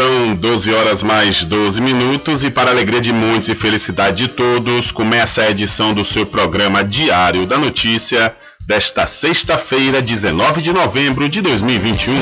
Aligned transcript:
São 0.00 0.34
12 0.34 0.72
horas 0.72 1.02
mais 1.02 1.44
12 1.44 1.82
minutos 1.82 2.42
e 2.42 2.50
para 2.50 2.70
alegria 2.70 3.02
de 3.02 3.12
muitos 3.12 3.50
e 3.50 3.54
felicidade 3.54 4.22
de 4.22 4.28
todos, 4.28 4.90
começa 4.90 5.42
a 5.42 5.50
edição 5.50 5.92
do 5.92 6.06
seu 6.06 6.24
programa 6.24 6.82
Diário 6.82 7.46
da 7.46 7.58
Notícia 7.58 8.34
desta 8.66 9.06
sexta-feira, 9.06 10.00
19 10.00 10.62
de 10.62 10.72
novembro 10.72 11.28
de 11.28 11.42
2021. 11.42 12.14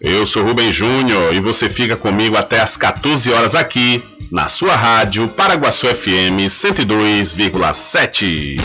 Eu 0.00 0.24
sou 0.24 0.44
Rubem 0.44 0.72
Júnior 0.72 1.34
e 1.34 1.40
você 1.40 1.68
fica 1.68 1.96
comigo 1.96 2.36
até 2.36 2.60
às 2.60 2.76
14 2.76 3.32
horas 3.32 3.56
aqui 3.56 4.04
na 4.30 4.46
sua 4.46 4.76
rádio 4.76 5.26
Paraguaçu 5.26 5.88
FM 5.88 6.46
102,7. 6.46 8.60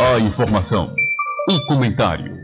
A 0.00 0.18
informação, 0.18 0.92
o 1.48 1.64
comentário 1.66 2.43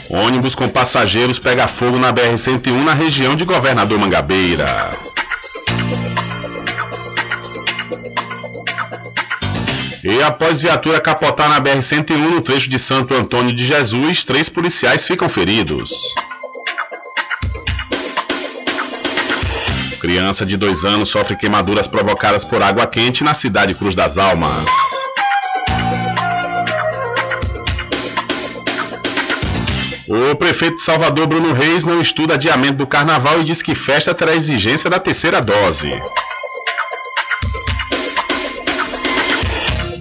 Ônibus 0.08 0.54
com 0.54 0.68
passageiros 0.68 1.40
pega 1.40 1.66
fogo 1.66 1.98
na 1.98 2.12
BR-101 2.12 2.84
na 2.84 2.94
região 2.94 3.34
de 3.34 3.44
Governador 3.44 3.98
Mangabeira. 3.98 5.11
E 10.12 10.22
após 10.22 10.60
viatura 10.60 11.00
capotar 11.00 11.48
na 11.48 11.58
BR-101 11.58 12.18
no 12.18 12.42
trecho 12.42 12.68
de 12.68 12.78
Santo 12.78 13.14
Antônio 13.14 13.54
de 13.56 13.64
Jesus, 13.64 14.26
três 14.26 14.46
policiais 14.46 15.06
ficam 15.06 15.26
feridos. 15.26 15.90
Criança 19.98 20.44
de 20.44 20.58
dois 20.58 20.84
anos 20.84 21.08
sofre 21.08 21.34
queimaduras 21.34 21.88
provocadas 21.88 22.44
por 22.44 22.62
água 22.62 22.86
quente 22.86 23.24
na 23.24 23.32
cidade 23.32 23.74
Cruz 23.74 23.94
das 23.94 24.18
Almas. 24.18 24.68
O 30.06 30.36
prefeito 30.36 30.76
de 30.76 30.82
Salvador, 30.82 31.26
Bruno 31.26 31.54
Reis, 31.54 31.86
não 31.86 32.02
estuda 32.02 32.34
adiamento 32.34 32.74
do 32.74 32.86
carnaval 32.86 33.40
e 33.40 33.44
diz 33.44 33.62
que 33.62 33.74
festa 33.74 34.12
terá 34.12 34.34
exigência 34.34 34.90
da 34.90 34.98
terceira 34.98 35.40
dose. 35.40 35.88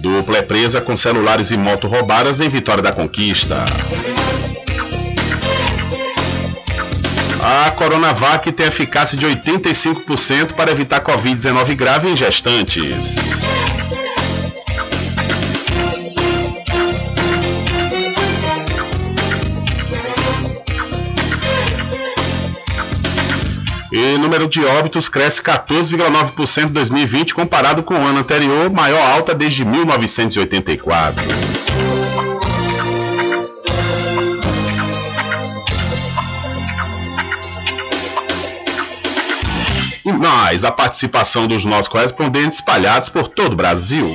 Dupla 0.02 0.38
é 0.38 0.42
presa 0.42 0.80
com 0.80 0.96
celulares 0.96 1.52
e 1.52 1.56
moto 1.56 1.86
roubadas 1.86 2.40
em 2.40 2.48
Vitória 2.48 2.82
da 2.82 2.92
Conquista. 2.92 3.64
A 7.40 7.70
Coronavac 7.70 8.50
tem 8.50 8.66
eficácia 8.66 9.16
de 9.16 9.24
85% 9.26 10.54
para 10.54 10.72
evitar 10.72 11.00
Covid-19 11.00 11.76
grave 11.76 12.08
em 12.08 12.16
gestantes. 12.16 13.14
E 23.92 24.16
número 24.16 24.48
de 24.48 24.64
óbitos 24.64 25.06
cresce 25.10 25.42
14,9% 25.42 26.70
em 26.70 26.72
2020 26.72 27.34
comparado 27.34 27.82
com 27.82 27.92
o 27.92 28.06
ano 28.06 28.20
anterior, 28.20 28.72
maior 28.72 29.02
alta 29.02 29.34
desde 29.34 29.66
1984. 29.66 31.22
E 40.06 40.10
mais 40.10 40.64
a 40.64 40.72
participação 40.72 41.46
dos 41.46 41.66
nossos 41.66 41.88
correspondentes 41.88 42.60
espalhados 42.60 43.10
por 43.10 43.28
todo 43.28 43.52
o 43.52 43.56
Brasil. 43.56 44.14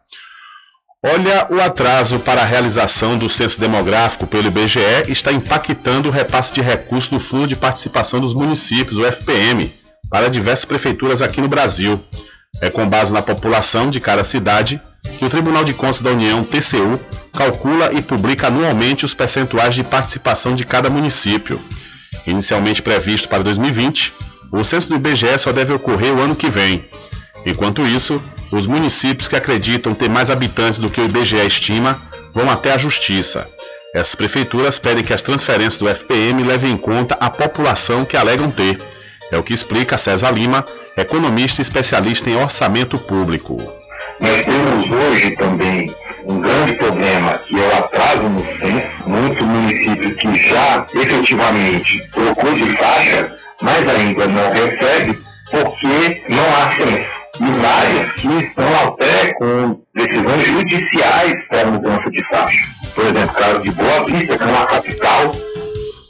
Olha, 1.03 1.47
o 1.49 1.59
atraso 1.59 2.19
para 2.19 2.43
a 2.43 2.45
realização 2.45 3.17
do 3.17 3.27
censo 3.27 3.59
demográfico 3.59 4.27
pelo 4.27 4.49
IBGE 4.49 5.09
está 5.09 5.31
impactando 5.31 6.09
o 6.09 6.11
repasse 6.11 6.53
de 6.53 6.61
recursos 6.61 7.09
do 7.09 7.19
Fundo 7.19 7.47
de 7.47 7.55
Participação 7.55 8.19
dos 8.19 8.35
Municípios, 8.35 8.99
o 8.99 9.05
FPM, 9.05 9.73
para 10.11 10.29
diversas 10.29 10.65
prefeituras 10.65 11.19
aqui 11.19 11.41
no 11.41 11.47
Brasil. 11.47 11.99
É 12.61 12.69
com 12.69 12.87
base 12.87 13.11
na 13.11 13.23
população 13.23 13.89
de 13.89 13.99
cada 13.99 14.23
cidade 14.23 14.79
que 15.17 15.25
o 15.25 15.29
Tribunal 15.29 15.63
de 15.63 15.73
Contas 15.73 16.01
da 16.01 16.11
União, 16.11 16.43
TCU, 16.43 16.99
calcula 17.33 17.91
e 17.93 18.01
publica 18.03 18.45
anualmente 18.45 19.03
os 19.03 19.15
percentuais 19.15 19.73
de 19.73 19.83
participação 19.83 20.53
de 20.53 20.65
cada 20.65 20.87
município. 20.87 21.59
Inicialmente 22.27 22.83
previsto 22.83 23.27
para 23.27 23.41
2020, 23.41 24.13
o 24.51 24.63
censo 24.63 24.89
do 24.89 24.97
IBGE 24.97 25.39
só 25.39 25.51
deve 25.51 25.73
ocorrer 25.73 26.13
o 26.13 26.21
ano 26.21 26.35
que 26.35 26.47
vem. 26.51 26.87
Enquanto 27.45 27.85
isso, 27.85 28.21
os 28.51 28.67
municípios 28.67 29.27
que 29.27 29.35
acreditam 29.35 29.93
ter 29.93 30.09
mais 30.09 30.29
habitantes 30.29 30.79
do 30.79 30.89
que 30.89 31.01
o 31.01 31.05
IBGE 31.05 31.45
estima 31.45 31.99
vão 32.33 32.49
até 32.49 32.73
a 32.73 32.77
Justiça. 32.77 33.47
Essas 33.93 34.15
prefeituras 34.15 34.79
pedem 34.79 35.03
que 35.03 35.13
as 35.13 35.21
transferências 35.21 35.77
do 35.77 35.89
FPM 35.89 36.43
levem 36.43 36.71
em 36.71 36.77
conta 36.77 37.17
a 37.19 37.29
população 37.29 38.05
que 38.05 38.15
alegam 38.15 38.49
ter. 38.49 38.79
É 39.31 39.37
o 39.37 39.43
que 39.43 39.53
explica 39.53 39.97
César 39.97 40.31
Lima, 40.31 40.65
economista 40.95 41.61
e 41.61 41.63
especialista 41.63 42.29
em 42.29 42.35
orçamento 42.35 42.97
público. 42.97 43.57
Nós 44.19 44.45
temos 44.45 44.91
hoje 44.91 45.31
também 45.31 45.93
um 46.25 46.39
grande 46.39 46.73
problema 46.73 47.39
que 47.39 47.55
é 47.59 47.67
o 47.67 47.77
atraso 47.77 48.23
no 48.23 48.45
censo. 48.59 48.87
Muitos 49.07 49.45
municípios 49.45 50.15
que 50.17 50.35
já 50.35 50.85
efetivamente 50.93 52.07
trocou 52.11 52.53
de 52.53 52.77
faixa, 52.77 53.35
mas 53.61 53.89
ainda 53.89 54.27
não 54.27 54.51
recebe 54.51 55.17
porque 55.49 56.23
não 56.29 56.45
há 56.55 56.71
censo 56.71 57.20
e 57.41 57.51
várias 57.59 58.11
que 58.13 58.27
estão 58.27 58.87
até 58.87 59.33
com 59.33 59.81
decisões 59.95 60.45
judiciais 60.45 61.33
para 61.49 61.71
mudança 61.71 62.09
de 62.11 62.21
faixa. 62.29 62.67
Por 62.93 63.05
exemplo, 63.05 63.35
caso 63.35 63.61
de 63.61 63.71
Boa 63.71 64.05
Vista, 64.05 64.37
que 64.37 64.43
é 64.43 64.47
uma 64.47 64.65
capital. 64.67 65.31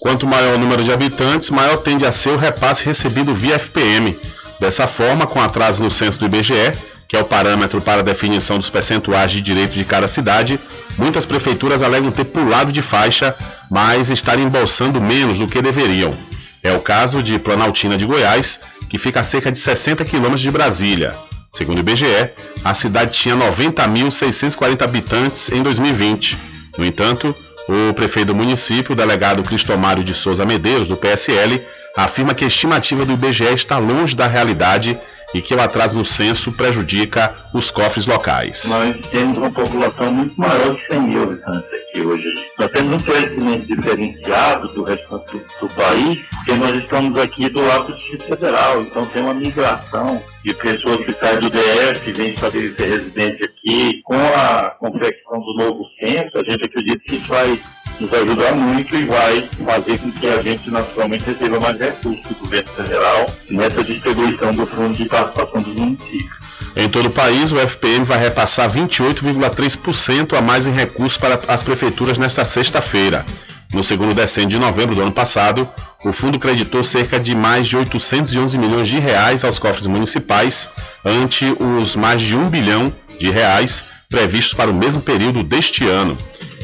Quanto 0.02 0.28
maior 0.28 0.56
o 0.56 0.60
número 0.60 0.84
de 0.84 0.92
habitantes, 0.92 1.50
maior 1.50 1.78
tende 1.78 2.06
a 2.06 2.12
ser 2.12 2.32
o 2.32 2.38
repasse 2.38 2.86
recebido 2.86 3.34
via 3.34 3.58
FPM. 3.58 4.18
Dessa 4.60 4.88
forma, 4.88 5.26
com 5.26 5.40
atraso 5.40 5.82
no 5.82 5.90
censo 5.90 6.20
do 6.20 6.26
IBGE, 6.26 6.74
que 7.08 7.16
é 7.16 7.20
o 7.20 7.26
parâmetro 7.26 7.82
para 7.82 8.02
a 8.02 8.04
definição 8.04 8.58
dos 8.58 8.70
percentuais 8.70 9.32
de 9.32 9.42
direito 9.42 9.74
de 9.74 9.84
cada 9.86 10.08
cidade, 10.08 10.60
muitas 10.98 11.26
prefeituras 11.26 11.82
alegam 11.82 12.12
ter 12.12 12.26
pulado 12.26 12.72
de 12.72 12.82
faixa, 12.82 13.36
mas 13.70 14.10
estarem 14.10 14.46
embolsando 14.46 15.02
menos 15.02 15.40
do 15.40 15.48
que 15.48 15.62
deveriam. 15.62 16.18
É 16.64 16.72
o 16.74 16.80
caso 16.80 17.24
de 17.24 17.40
Planaltina 17.40 17.98
de 17.98 18.06
Goiás, 18.06 18.60
que 18.90 18.98
fica 18.98 19.22
a 19.22 19.24
cerca 19.24 19.52
de 19.52 19.58
60 19.58 20.06
quilômetros 20.06 20.42
de 20.42 20.52
Brasília. 20.52 21.16
Segundo 21.52 21.78
o 21.78 21.80
IBGE, 21.80 22.32
a 22.64 22.74
cidade 22.74 23.12
tinha 23.12 23.36
90.640 23.36 24.82
habitantes 24.84 25.50
em 25.50 25.62
2020. 25.62 26.38
No 26.78 26.86
entanto, 26.86 27.36
O 27.68 27.94
prefeito 27.94 28.28
do 28.28 28.36
município, 28.36 28.94
o 28.94 28.96
delegado 28.96 29.44
Cristomário 29.44 30.04
de 30.04 30.14
Souza 30.14 30.46
Medeiros, 30.46 30.88
do 30.88 30.98
PSL, 30.98 31.62
afirma 31.96 32.34
que 32.34 32.44
a 32.44 32.48
estimativa 32.48 33.06
do 33.06 33.14
IBGE 33.14 33.54
está 33.54 33.78
longe 33.78 34.16
da 34.16 34.28
realidade 34.28 35.00
e 35.34 35.42
que 35.42 35.54
o 35.54 35.62
atraso 35.62 35.98
no 35.98 36.06
censo 36.06 36.52
prejudica 36.52 37.34
os 37.54 37.72
cofres 37.72 38.06
locais. 38.06 38.66
Nós 38.66 38.96
temos 39.08 39.38
uma 39.38 39.52
população 39.52 40.12
muito 40.12 40.40
maior 40.40 40.76
de 40.76 40.88
100 40.88 41.02
mil 41.02 41.24
habitantes 41.24 41.70
aqui 41.74 42.02
hoje. 42.02 42.34
Nós 42.58 42.72
temos 42.72 43.02
um 43.02 43.06
crescimento 43.06 43.66
diferenciado 43.68 44.68
do 44.74 44.84
restante 44.84 45.32
do, 45.32 45.68
do 45.68 45.74
país, 45.74 46.20
porque 46.30 46.54
nós 46.54 46.78
estamos 46.78 47.20
aqui 47.20 47.50
do 47.50 47.62
lado 47.62 47.88
do 47.88 47.96
Distrito 47.96 48.26
Federal, 48.26 48.82
então 48.82 49.06
tem 49.06 49.22
uma 49.22 49.34
migração 49.34 50.22
de 50.44 50.54
pessoas 50.54 51.06
que 51.06 51.14
saem 51.14 51.40
do 51.40 51.50
DF, 51.50 52.12
vêm 52.12 52.30
estabelecer 52.30 52.90
residência 52.90 53.46
aqui. 53.46 54.02
Com 54.04 54.16
a 54.16 54.72
confecção 54.80 55.40
do 55.40 55.54
novo 55.58 55.86
censo, 56.00 56.32
a 56.36 56.50
gente 56.50 56.66
acredita 56.66 57.00
que 57.00 57.16
isso 57.16 57.28
vai 57.28 57.60
nos 58.02 58.14
ajudar 58.14 58.54
muito 58.54 58.96
e 58.96 59.06
vai 59.06 59.48
fazer 59.64 60.00
com 60.00 60.12
que 60.12 60.28
a 60.28 60.42
gente 60.42 60.72
naturalmente 60.72 61.24
receba 61.26 61.60
mais 61.60 61.80
recursos 61.80 62.24
do 62.28 62.36
governo 62.36 62.70
federal 62.70 63.26
nessa 63.50 63.84
distribuição 63.84 64.52
do 64.52 64.66
fundo 64.66 64.98
de 64.98 65.06
participação 65.06 65.62
dos 65.62 65.76
municípios. 65.76 66.42
Em 66.76 66.90
todo 66.90 67.08
o 67.08 67.12
país, 67.12 67.52
o 67.52 67.60
FPM 67.60 68.06
vai 68.06 68.18
repassar 68.18 68.72
28,3% 68.72 70.38
a 70.38 70.42
mais 70.42 70.66
em 70.66 70.72
recursos 70.72 71.18
para 71.18 71.40
as 71.48 71.62
prefeituras 71.62 72.18
nesta 72.18 72.44
sexta-feira. 72.44 73.26
No 73.74 73.84
segundo 73.84 74.14
decênio 74.14 74.50
de 74.50 74.60
novembro 74.60 74.96
do 74.96 75.02
ano 75.02 75.12
passado, 75.12 75.68
o 76.04 76.12
fundo 76.12 76.40
creditou 76.40 76.84
cerca 76.84 77.20
de 77.20 77.36
mais 77.36 77.68
de 77.68 77.78
811 77.78 78.58
milhões 78.58 78.88
de 78.88 79.00
reais 79.00 79.46
aos 79.46 79.60
cofres 79.60 79.88
municipais, 79.88 80.70
ante 81.06 81.56
os 81.60 81.96
mais 81.96 82.22
de 82.22 82.36
1 82.36 82.50
bilhão 82.50 82.94
de 83.20 83.30
reais 83.30 83.84
previstos 84.10 84.54
para 84.54 84.70
o 84.70 84.74
mesmo 84.74 85.02
período 85.02 85.42
deste 85.44 85.88
ano. 85.88 86.18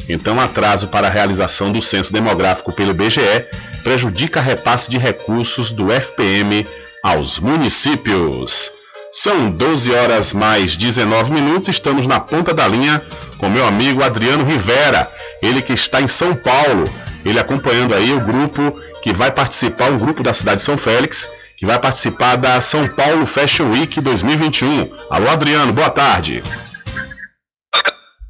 Então, 0.08 0.40
atraso 0.40 0.88
para 0.88 1.06
a 1.06 1.10
realização 1.10 1.70
do 1.70 1.82
censo 1.82 2.12
demográfico 2.12 2.72
pelo 2.72 2.92
IBGE 2.92 3.44
prejudica 3.82 4.40
repasse 4.40 4.90
de 4.90 4.96
recursos 4.96 5.70
do 5.70 5.92
FPM 5.92 6.66
aos 7.02 7.38
municípios. 7.38 8.72
São 9.12 9.50
12 9.50 9.92
horas 9.92 10.32
mais 10.32 10.76
19 10.76 11.32
minutos, 11.32 11.68
estamos 11.68 12.06
na 12.06 12.20
ponta 12.20 12.52
da 12.52 12.66
linha 12.68 13.02
com 13.38 13.48
meu 13.48 13.66
amigo 13.66 14.02
Adriano 14.02 14.44
Rivera, 14.44 15.10
ele 15.42 15.62
que 15.62 15.72
está 15.72 16.00
em 16.00 16.08
São 16.08 16.34
Paulo, 16.34 16.84
ele 17.24 17.38
acompanhando 17.38 17.94
aí 17.94 18.12
o 18.12 18.20
grupo 18.20 18.78
que 19.02 19.12
vai 19.12 19.30
participar, 19.30 19.90
um 19.90 19.98
grupo 19.98 20.22
da 20.22 20.34
cidade 20.34 20.56
de 20.56 20.62
São 20.62 20.76
Félix, 20.76 21.28
que 21.56 21.64
vai 21.64 21.78
participar 21.78 22.36
da 22.36 22.60
São 22.60 22.86
Paulo 22.88 23.24
Fashion 23.26 23.70
Week 23.72 24.00
2021. 24.00 24.90
Alô 25.10 25.28
Adriano, 25.28 25.72
boa 25.72 25.90
tarde. 25.90 26.42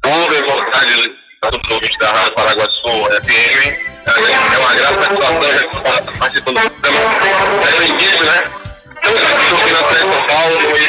Boa 0.03 0.71
tarde, 0.71 1.19
a 1.41 1.51
todos 1.51 1.69
os 1.69 1.75
ouvintes 1.75 1.97
da 1.99 2.11
Rádio 2.11 2.33
Paraguaçu 2.35 2.81
FM. 3.23 3.89
É 4.07 4.57
uma 4.57 4.75
grata 4.75 5.03
satisfação 5.03 5.39
estar 5.39 6.19
participando 6.19 6.59
do 6.59 6.69
programa. 6.69 7.09
É 7.63 7.85
lindíssimo, 7.85 8.23
né? 8.23 8.43
Estamos 8.95 9.21
aqui 9.23 9.45
Financeiro 9.45 9.87
de 9.89 10.13
São 10.13 10.23
Paulo 10.27 10.55
e 10.59 10.87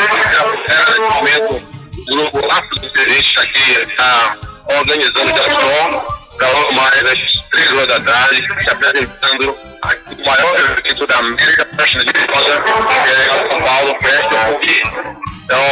nesse 0.68 1.00
momento 1.00 1.50
o 1.98 2.16
grupo 2.16 2.52
Afro 2.52 2.80
Diferente 2.80 3.38
aqui 3.38 3.70
está 3.70 4.36
organizando 4.66 5.32
de 5.32 5.40
ação 5.40 6.20
para 6.36 6.48
logo 6.48 6.72
mais 6.72 7.04
às 7.04 7.42
3 7.50 7.72
horas 7.72 7.86
da 7.86 8.00
tarde, 8.00 8.40
se 8.40 8.70
apresentando 8.70 9.56
aqui 9.82 10.14
o 10.14 10.26
maior 10.26 10.54
evento 10.58 11.06
da 11.06 11.18
América 11.18 11.64
de 11.66 11.80
Roda, 12.32 12.62
que 12.62 13.10
é 13.10 13.48
São 13.50 13.60
Paulo 13.60 13.96
Festa. 14.00 14.58
Então, 15.44 15.64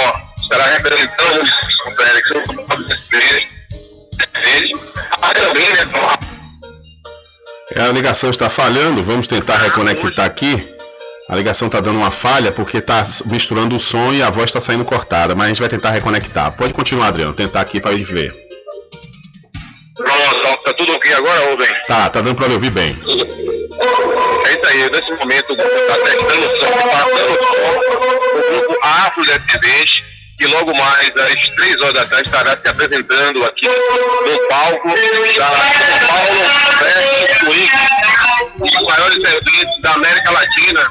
estará 0.43 0.65
representando 0.67 1.43
o 1.43 1.91
Félix, 1.97 2.31
o 2.31 2.41
né? 2.41 3.58
A 7.77 7.93
ligação 7.93 8.31
está 8.31 8.51
falhando, 8.51 9.03
vamos 9.03 9.27
tentar 9.27 9.59
reconectar 9.59 10.27
aqui. 10.27 10.69
A 11.29 11.37
ligação 11.37 11.67
está 11.69 11.81
dando 11.81 11.99
uma 11.99 12.11
falha 12.11 12.51
porque 12.51 12.79
está 12.79 13.05
misturando 13.27 13.77
o 13.77 13.81
som 13.81 14.13
e 14.13 14.23
a 14.23 14.31
voz 14.31 14.47
está 14.47 14.61
saindo 14.61 14.85
cortada, 14.85 15.35
mas 15.35 15.45
a 15.45 15.49
gente 15.49 15.61
vai 15.61 15.69
tentar 15.69 15.91
reconectar. 15.91 16.57
Pode 16.57 16.73
continuar, 16.73 17.09
Adriano, 17.09 17.35
tentar 17.35 17.61
aqui 17.61 17.81
para 17.81 17.91
a 17.91 17.97
gente 17.97 18.13
ver. 18.13 18.35
Pronto, 19.95 20.63
tá 20.65 20.73
tudo 20.75 20.93
ok 20.95 21.13
agora, 21.13 21.51
Rubem? 21.51 21.69
Tá, 21.87 22.09
tá 22.09 22.21
dando 22.21 22.35
para 22.35 22.53
ouvir 22.53 22.71
bem. 22.71 22.97
É 24.47 24.53
isso 24.53 24.67
aí, 24.67 24.91
nesse 24.91 25.11
momento 25.11 25.53
o 25.53 25.57
grupo 25.57 25.75
está 25.75 25.95
testando 26.03 26.47
o 26.47 26.61
som, 26.61 26.89
passando 26.89 27.31
o 27.31 27.47
som, 27.47 27.79
o 28.39 28.61
grupo 28.61 28.79
Afro 28.83 29.25
Que 30.39 30.47
logo 30.47 30.73
mais 30.73 31.09
às 31.17 31.49
três 31.57 31.81
horas 31.81 31.95
da 31.95 32.07
tarde 32.07 32.29
estará 32.29 32.57
se 32.57 32.69
apresentando 32.69 33.45
aqui 33.45 33.67
no 33.67 34.49
palco 34.49 34.89
da 34.89 34.95
São 34.95 36.07
Paulo 36.07 36.45
Fashion 36.79 37.51
Week, 37.51 37.73
um 38.61 38.67
dos 38.67 38.83
maiores 38.83 39.17
eventos 39.17 39.81
da 39.81 39.95
América 39.95 40.31
Latina, 40.31 40.89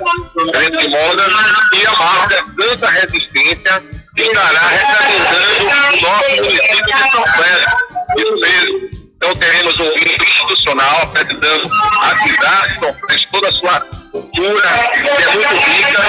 evento 0.53 0.77
de 0.79 0.87
moda, 0.89 1.27
e 1.73 1.87
a 1.87 1.91
marca 1.93 2.45
Santa 2.59 2.89
Resistência 2.89 3.83
estará 4.17 4.67
representando 4.67 5.63
o 5.93 6.01
nosso 6.01 6.35
município 6.35 6.85
de 6.85 7.11
São 7.11 7.25
Félix. 7.25 7.73
Isso 8.17 8.39
mesmo. 8.39 9.06
Então 9.17 9.33
teremos 9.35 9.79
um 9.79 9.93
institucional 9.95 11.01
apresentando 11.01 11.69
a 12.01 12.27
cidade, 12.27 12.79
Félix, 12.79 13.27
toda 13.31 13.49
a 13.49 13.51
sua 13.51 13.79
cultura, 14.11 14.69
que 14.93 14.99
é 14.99 15.31
muito 15.31 15.55
rica, 15.55 16.03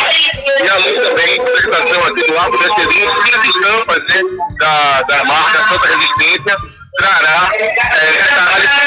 e 0.62 0.68
além 0.68 1.00
também 1.00 1.36
da 1.38 1.50
apresentação 1.50 2.04
aqui 2.04 2.26
do 2.26 2.38
Alto 2.38 2.58
Descendente, 2.58 3.16
e 3.44 3.48
estampas 3.48 3.98
né, 3.98 4.22
da, 4.58 5.02
da 5.02 5.24
marca 5.24 5.68
Santa 5.68 5.88
Resistência, 5.88 6.56
trará 6.98 7.50
é, 7.54 7.76
essa 8.18 8.40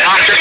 marca 0.06 0.36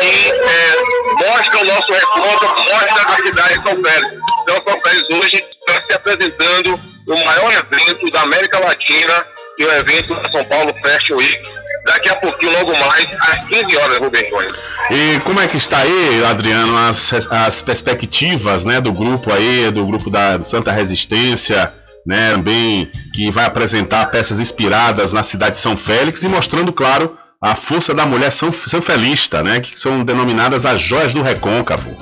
que 0.00 0.32
é, 0.32 1.28
mostra 1.28 1.58
o 1.58 1.64
nosso 1.66 1.92
recordo, 1.92 2.46
mostra 2.46 3.02
a 3.02 3.16
cidade 3.16 3.58
de 3.58 3.62
São 3.62 3.82
Félix. 3.82 4.14
Então, 4.42 4.62
São 4.66 4.80
Félix 4.80 5.10
hoje 5.10 5.44
está 5.66 5.82
se 5.82 5.92
apresentando 5.92 6.80
o 7.08 7.24
maior 7.24 7.52
evento 7.52 8.10
da 8.10 8.22
América 8.22 8.58
Latina, 8.60 9.26
e 9.58 9.64
o 9.64 9.72
evento 9.72 10.14
da 10.14 10.28
São 10.30 10.44
Paulo 10.44 10.74
Fashion 10.82 11.16
Week, 11.16 11.55
daqui 11.86 12.08
a 12.08 12.16
pouquinho, 12.16 12.52
logo 12.52 12.72
mais, 12.78 13.06
às 13.20 13.46
15 13.48 13.76
horas, 13.76 13.98
Rubem 13.98 14.28
Júnior. 14.28 14.56
E 14.90 15.20
como 15.20 15.40
é 15.40 15.46
que 15.46 15.56
está 15.56 15.78
aí, 15.78 16.24
Adriano, 16.24 16.76
as, 16.76 17.12
as 17.30 17.62
perspectivas 17.62 18.64
né, 18.64 18.80
do 18.80 18.92
grupo 18.92 19.32
aí, 19.32 19.70
do 19.70 19.86
grupo 19.86 20.10
da 20.10 20.40
Santa 20.40 20.70
Resistência, 20.70 21.72
né, 22.06 22.32
também 22.32 22.90
que 23.14 23.30
vai 23.30 23.44
apresentar 23.44 24.06
peças 24.06 24.38
inspiradas 24.40 25.12
na 25.12 25.22
cidade 25.22 25.52
de 25.52 25.62
São 25.62 25.76
Félix 25.76 26.22
e 26.22 26.28
mostrando, 26.28 26.72
claro, 26.72 27.16
a 27.40 27.54
força 27.54 27.94
da 27.94 28.06
mulher 28.06 28.30
São, 28.30 28.52
São 28.52 28.82
Felista, 28.82 29.42
né, 29.42 29.60
que 29.60 29.78
são 29.78 30.04
denominadas 30.04 30.66
as 30.66 30.80
joias 30.80 31.12
do 31.12 31.22
recôncavo. 31.22 31.96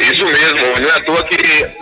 Isso 0.00 0.24
mesmo, 0.24 0.80
não 0.80 0.88
é 0.88 0.96
à 0.96 1.00
toa 1.00 1.22
que 1.24 1.36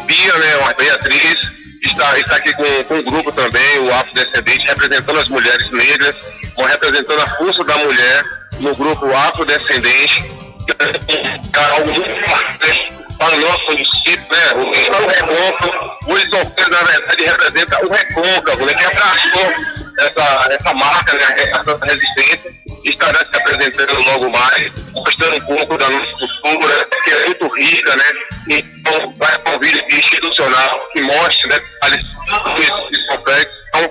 Bia, 0.05 0.39
né, 0.39 0.57
uma 0.57 0.73
Beatriz, 0.75 1.37
está, 1.83 2.19
está 2.19 2.37
aqui 2.37 2.53
com, 2.55 2.85
com 2.85 2.99
o 2.99 3.03
grupo 3.03 3.33
também, 3.33 3.79
o 3.81 3.93
Afrodescendente, 3.93 4.67
representando 4.67 5.19
as 5.19 5.29
mulheres 5.29 5.71
negras, 5.71 6.15
representando 6.59 7.21
a 7.21 7.27
força 7.37 7.65
da 7.65 7.77
mulher 7.79 8.25
no 8.61 8.75
grupo 8.75 9.07
Afrodescendente, 9.15 10.23
que 10.67 11.59
é 11.59 11.65
algo 11.71 11.87
muito 11.87 12.01
importante 12.01 12.93
para 13.19 13.37
o 13.37 13.41
nosso 13.41 13.65
município, 13.67 14.27
né? 14.31 14.53
O, 14.57 14.61
o 14.61 15.09
recôncavo, 15.09 15.99
o 16.07 16.13
Horizonte, 16.13 16.71
na 16.71 16.83
verdade, 16.83 17.25
representa 17.25 17.87
o 17.87 17.91
recôncavo, 17.91 18.67
né? 18.67 18.75
Que 18.75 18.85
abraçou 18.85 19.55
essa, 19.99 20.49
essa 20.53 20.75
marca, 20.75 21.17
né? 21.17 21.35
Essa 21.39 21.79
resistência, 21.85 22.55
estará 22.85 23.19
se 23.19 23.37
apresentando 23.37 24.03
logo 24.03 24.31
mais, 24.31 24.73
mostrando 24.93 25.37
um 25.37 25.57
pouco 25.57 25.79
da 25.79 25.89
nossa 25.89 26.11
cultura, 26.13 26.87
que 27.05 27.11
é 27.11 27.27
muito 27.27 27.49
rica, 27.55 27.97
né? 27.97 28.05
Então, 28.49 29.15
vai 29.17 29.39
um 29.57 29.97
institucional 29.97 30.81
que 30.93 31.01
mostre 31.03 31.49
detalhes 31.49 32.03
do 32.03 33.07
São 33.07 33.25
Félix. 33.25 33.57
Então, 33.69 33.91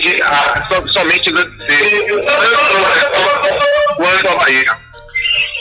que, 0.00 0.20
ah, 0.22 0.66
somente 0.88 1.30
quanto 3.96 4.28
a 4.28 4.34
Bahia. 4.36 4.76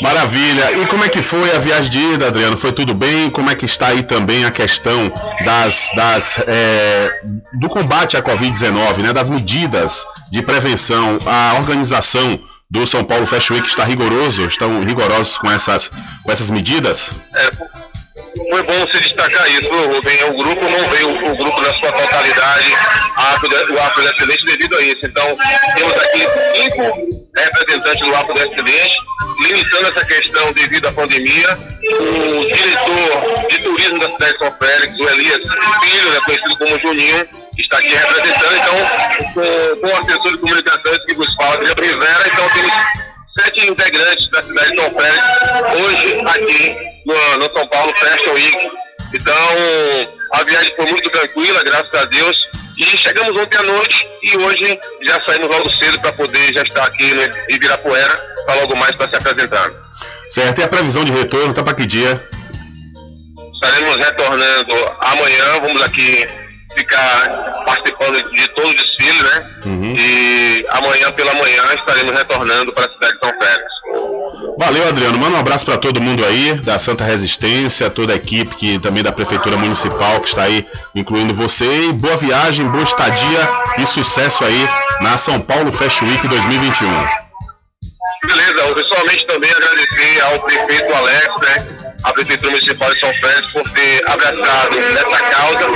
Maravilha. 0.01 0.71
E 0.81 0.87
como 0.87 1.03
é 1.03 1.09
que 1.09 1.21
foi 1.21 1.53
a 1.53 1.59
viagem 1.59 1.91
de 1.91 1.99
ida, 1.99 2.27
Adriano? 2.27 2.57
Foi 2.57 2.71
tudo 2.71 2.93
bem? 2.93 3.29
Como 3.29 3.49
é 3.49 3.55
que 3.55 3.65
está 3.65 3.87
aí 3.87 4.01
também 4.01 4.45
a 4.45 4.51
questão 4.51 5.11
das, 5.43 5.91
das 5.95 6.41
é, 6.47 7.19
do 7.59 7.67
combate 7.67 8.15
à 8.15 8.21
Covid-19, 8.21 8.99
né? 8.99 9.13
Das 9.13 9.29
medidas 9.29 10.05
de 10.31 10.41
prevenção, 10.41 11.17
a 11.25 11.55
organização 11.59 12.39
do 12.71 12.87
São 12.87 13.03
Paulo 13.03 13.25
Fashion 13.25 13.55
Week 13.55 13.67
está 13.67 13.83
rigoroso, 13.83 14.45
estão 14.45 14.83
rigorosos 14.83 15.37
com 15.37 15.51
essas, 15.51 15.91
com 16.23 16.31
essas 16.31 16.49
medidas? 16.49 17.11
É, 17.35 17.51
foi 18.49 18.63
bom 18.63 18.87
se 18.87 18.99
destacar 18.99 19.49
isso, 19.51 19.69
Rubem. 19.69 20.23
O 20.25 20.33
grupo 20.33 20.61
não 20.61 20.89
veio, 20.89 21.31
o 21.31 21.37
grupo 21.37 21.61
na 21.61 21.73
sua 21.73 21.91
totalidade, 21.91 22.73
o 23.71 23.79
Afro 23.79 24.03
Excelente 24.03 24.45
devido 24.45 24.77
a 24.77 24.81
isso. 24.81 25.05
Então, 25.05 25.37
temos 25.75 25.93
aqui 25.93 26.27
cinco 26.55 27.09
representantes 27.35 28.07
do 28.07 28.15
Afro 28.15 28.33
Excelente, 28.33 28.97
limitando 29.41 29.87
essa 29.87 30.05
questão 30.05 30.53
devido 30.53 30.87
à 30.87 30.91
pandemia. 30.91 31.57
O 31.99 32.45
diretor 32.45 33.47
de 33.49 33.59
turismo 33.63 33.99
da 33.99 34.09
cidade 34.09 34.33
de 34.33 34.39
São 34.39 34.55
Félix, 34.59 34.99
o 34.99 35.09
Elias 35.09 35.41
Filho, 35.81 36.11
né, 36.11 36.19
conhecido 36.25 36.57
como 36.57 36.79
Juninho, 36.79 37.29
está 37.57 37.77
aqui 37.77 37.89
representando, 37.89 38.55
então, 38.55 39.81
com, 39.81 39.87
o 39.87 39.99
assessor 39.99 40.31
de 40.31 40.37
comunicações 40.37 40.97
que 41.05 41.15
vos 41.15 41.33
fala, 41.35 41.55
Adriano 41.55 41.81
Rivera, 41.81 42.27
então 42.27 42.47
temos 42.49 43.08
sete 43.37 43.69
integrantes 43.69 44.27
da 44.29 44.43
cidade 44.43 44.71
de 44.71 44.75
São 44.75 44.91
Félix, 44.91 45.81
hoje 45.81 46.21
aqui 46.25 46.77
no, 47.05 47.37
no 47.37 47.53
São 47.53 47.67
Paulo 47.67 47.93
Fashion 47.95 48.33
Week. 48.33 48.71
Então, 49.13 49.33
a 50.33 50.43
viagem 50.43 50.75
foi 50.75 50.85
muito 50.87 51.09
tranquila, 51.09 51.63
graças 51.63 51.93
a 51.93 52.05
Deus. 52.05 52.47
E 52.77 52.83
chegamos 52.97 53.35
ontem 53.35 53.57
à 53.57 53.63
noite 53.63 54.07
e 54.23 54.37
hoje 54.37 54.79
já 55.01 55.21
saímos 55.25 55.49
logo 55.49 55.69
cedo 55.69 55.99
para 55.99 56.13
poder 56.13 56.53
já 56.53 56.63
estar 56.63 56.83
aqui 56.85 57.13
né, 57.13 57.29
em 57.49 57.55
Ibirapuera, 57.55 58.15
para 58.45 58.61
logo 58.61 58.75
mais 58.77 58.91
estar 58.91 59.09
se 59.09 59.15
apresentando. 59.15 59.75
Certo, 60.29 60.61
e 60.61 60.63
a 60.63 60.67
previsão 60.67 61.03
de 61.03 61.11
retorno 61.11 61.49
está 61.49 61.61
para 61.61 61.73
que 61.73 61.85
dia? 61.85 62.23
Estaremos 63.53 63.97
retornando 63.97 64.73
amanhã, 65.01 65.59
vamos 65.61 65.81
aqui 65.81 66.25
ficar 66.79 67.63
participando 67.65 68.31
de 68.31 68.47
todo 68.49 68.69
o 68.69 68.75
desfile, 68.75 69.23
né? 69.23 69.49
Uhum. 69.65 69.95
E 69.97 70.65
amanhã 70.69 71.11
pela 71.11 71.33
manhã 71.33 71.63
estaremos 71.73 72.15
retornando 72.15 72.71
para 72.73 72.85
a 72.85 72.89
cidade 72.89 73.13
de 73.13 73.19
São 73.19 73.37
Félix. 73.39 73.79
Valeu, 74.57 74.87
Adriano. 74.87 75.17
Manda 75.17 75.37
um 75.37 75.39
abraço 75.39 75.65
para 75.65 75.77
todo 75.77 76.01
mundo 76.01 76.23
aí, 76.25 76.53
da 76.55 76.79
Santa 76.79 77.03
Resistência, 77.03 77.89
toda 77.89 78.13
a 78.13 78.15
equipe 78.15 78.55
que 78.55 78.79
também 78.79 79.03
da 79.03 79.11
Prefeitura 79.11 79.57
Municipal 79.57 80.19
que 80.21 80.29
está 80.29 80.43
aí, 80.43 80.65
incluindo 80.95 81.33
você. 81.33 81.87
E 81.87 81.93
boa 81.93 82.15
viagem, 82.17 82.67
boa 82.67 82.83
estadia 82.83 83.49
e 83.77 83.85
sucesso 83.85 84.43
aí 84.43 84.69
na 85.01 85.17
São 85.17 85.39
Paulo 85.39 85.71
Fashion 85.71 86.07
Week 86.07 86.27
2021. 86.27 87.28
Beleza, 88.25 88.59
eu 88.59 88.75
pessoalmente 88.75 89.25
também 89.25 89.51
agradecer 89.51 90.21
ao 90.21 90.39
prefeito 90.41 90.93
Alex, 90.93 91.27
né? 91.41 91.67
A 92.03 92.13
Prefeitura 92.13 92.51
Municipal 92.51 92.93
de 92.93 92.99
São 92.99 93.13
Félix 93.15 93.51
por 93.51 93.69
ter 93.71 94.09
abraçado 94.09 94.79
essa 94.79 95.23
causa 95.23 95.67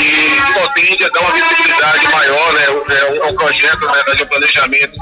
e 0.00 0.52
só 0.52 0.68
tende 0.68 1.04
a 1.04 1.08
dar 1.08 1.20
uma 1.20 1.32
visibilidade 1.32 2.08
maior, 2.08 2.52
né? 2.52 2.66
É 2.90 3.16
é 3.16 3.24
um 3.24 3.34
projeto, 3.34 3.86
né, 3.86 4.14
de 4.14 4.22
um 4.22 4.26
planejamento 4.26 4.94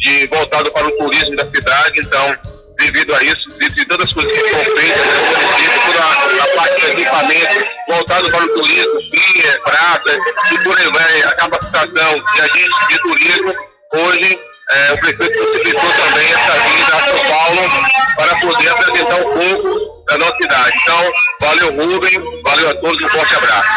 de 0.00 0.26
voltado 0.28 0.70
para 0.72 0.86
o 0.86 0.98
turismo 0.98 1.36
da 1.36 1.44
cidade, 1.44 2.00
então 2.00 2.36
devido 2.78 3.14
a 3.14 3.22
isso, 3.22 3.48
de 3.58 3.84
todas 3.86 4.06
as 4.06 4.12
coisas 4.12 4.32
que 4.32 4.48
foram 4.48 4.64
feitas, 4.64 5.06
né, 5.06 5.78
toda 5.86 5.98
a, 5.98 6.44
a, 6.44 6.56
parte 6.56 6.80
de 6.80 6.92
equipamento 6.92 7.64
voltado 7.88 8.30
para 8.30 8.44
o 8.44 8.48
turismo, 8.48 9.10
pia, 9.10 9.60
prata, 9.64 10.18
e 10.52 10.58
por 10.58 10.78
aí 10.78 11.22
a 11.24 11.30
capacitação 11.32 12.20
de 12.34 12.40
agentes 12.40 12.88
de 12.88 12.98
turismo, 12.98 13.54
hoje 13.94 14.38
é, 14.72 14.92
o 14.92 14.98
prefeito 14.98 15.38
possibilitou 15.38 15.90
também 15.92 16.32
essa 16.32 16.52
vinda 16.52 16.96
a 16.96 17.00
São 17.00 17.24
Paulo 17.30 17.70
para 18.16 18.36
poder 18.40 18.68
apresentar 18.68 19.16
um 19.16 19.38
pouco 19.38 20.04
da 20.08 20.18
nossa 20.18 20.36
cidade. 20.36 20.78
Então, 20.82 21.12
valeu 21.40 21.76
Rubem, 21.76 22.42
valeu 22.42 22.70
a 22.70 22.74
todos, 22.74 23.02
um 23.02 23.08
forte 23.08 23.34
abraço. 23.36 23.68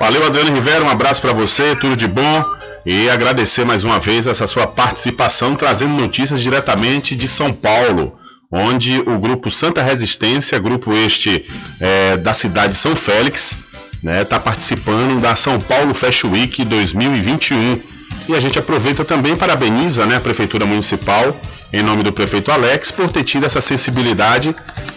Valeu 0.00 0.26
Adriano 0.26 0.54
Rivera, 0.54 0.84
um 0.84 0.90
abraço 0.90 1.20
para 1.20 1.32
você, 1.32 1.76
tudo 1.76 1.96
de 1.96 2.08
bom 2.08 2.44
e 2.84 3.08
agradecer 3.08 3.64
mais 3.64 3.84
uma 3.84 3.98
vez 3.98 4.26
essa 4.26 4.46
sua 4.46 4.66
participação 4.66 5.54
trazendo 5.54 5.98
notícias 5.98 6.40
diretamente 6.40 7.14
de 7.14 7.26
São 7.28 7.52
Paulo 7.52 8.18
onde 8.54 9.00
o 9.00 9.18
grupo 9.18 9.50
Santa 9.50 9.82
Resistência, 9.82 10.58
grupo 10.60 10.92
este 10.92 11.44
é, 11.80 12.16
da 12.16 12.32
cidade 12.32 12.72
de 12.72 12.78
São 12.78 12.94
Félix, 12.94 13.56
está 13.94 13.98
né, 14.02 14.24
tá 14.24 14.38
participando 14.38 15.20
da 15.20 15.34
São 15.34 15.58
Paulo 15.60 15.92
Fashion 15.92 16.30
Week 16.30 16.64
2021. 16.64 17.93
E 18.28 18.34
a 18.34 18.40
gente 18.40 18.58
aproveita 18.58 19.04
também 19.04 19.36
parabeniza 19.36 20.06
né, 20.06 20.16
a 20.16 20.20
Prefeitura 20.20 20.64
Municipal, 20.64 21.38
em 21.72 21.82
nome 21.82 22.02
do 22.02 22.12
prefeito 22.12 22.50
Alex, 22.50 22.90
por 22.90 23.12
ter 23.12 23.22
tido 23.22 23.44
essa 23.44 23.60
sensibilidade, 23.60 24.54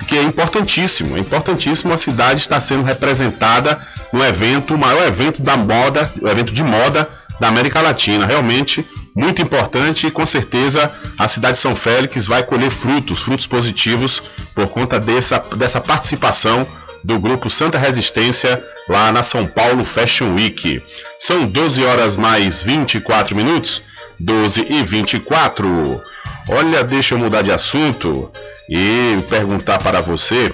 que 0.07 0.17
é 0.17 0.21
importantíssimo. 0.21 1.17
É 1.17 1.19
importantíssimo 1.19 1.91
a 1.91 1.97
cidade 1.97 2.39
estar 2.39 2.59
sendo 2.61 2.83
representada 2.83 3.79
no 4.13 4.23
evento, 4.23 4.75
o 4.75 4.77
maior 4.77 5.05
evento 5.05 5.41
da 5.41 5.57
moda, 5.57 6.09
o 6.21 6.27
evento 6.27 6.53
de 6.53 6.63
moda 6.63 7.09
da 7.39 7.49
América 7.49 7.81
Latina. 7.81 8.25
Realmente 8.25 8.85
muito 9.13 9.41
importante 9.41 10.05
e 10.05 10.11
com 10.11 10.25
certeza 10.25 10.91
a 11.17 11.27
cidade 11.27 11.55
de 11.55 11.61
São 11.61 11.75
Félix 11.75 12.27
vai 12.27 12.43
colher 12.43 12.69
frutos, 12.69 13.19
frutos 13.19 13.47
positivos 13.47 14.21
por 14.53 14.67
conta 14.67 14.99
dessa, 14.99 15.39
dessa 15.55 15.81
participação 15.81 16.65
do 17.07 17.17
grupo 17.17 17.49
Santa 17.49 17.77
Resistência 17.77 18.61
lá 18.89 19.13
na 19.13 19.23
São 19.23 19.47
Paulo 19.47 19.85
Fashion 19.85 20.35
Week. 20.35 20.83
São 21.17 21.45
12 21.45 21.81
horas 21.85 22.17
mais 22.17 22.61
24 22.63 23.33
minutos, 23.33 23.81
12 24.19 24.67
e 24.69 24.83
24. 24.83 26.03
Olha, 26.49 26.83
deixa 26.83 27.15
eu 27.15 27.19
mudar 27.19 27.43
de 27.43 27.51
assunto 27.51 28.29
e 28.69 29.15
perguntar 29.29 29.77
para 29.77 30.01
você 30.01 30.53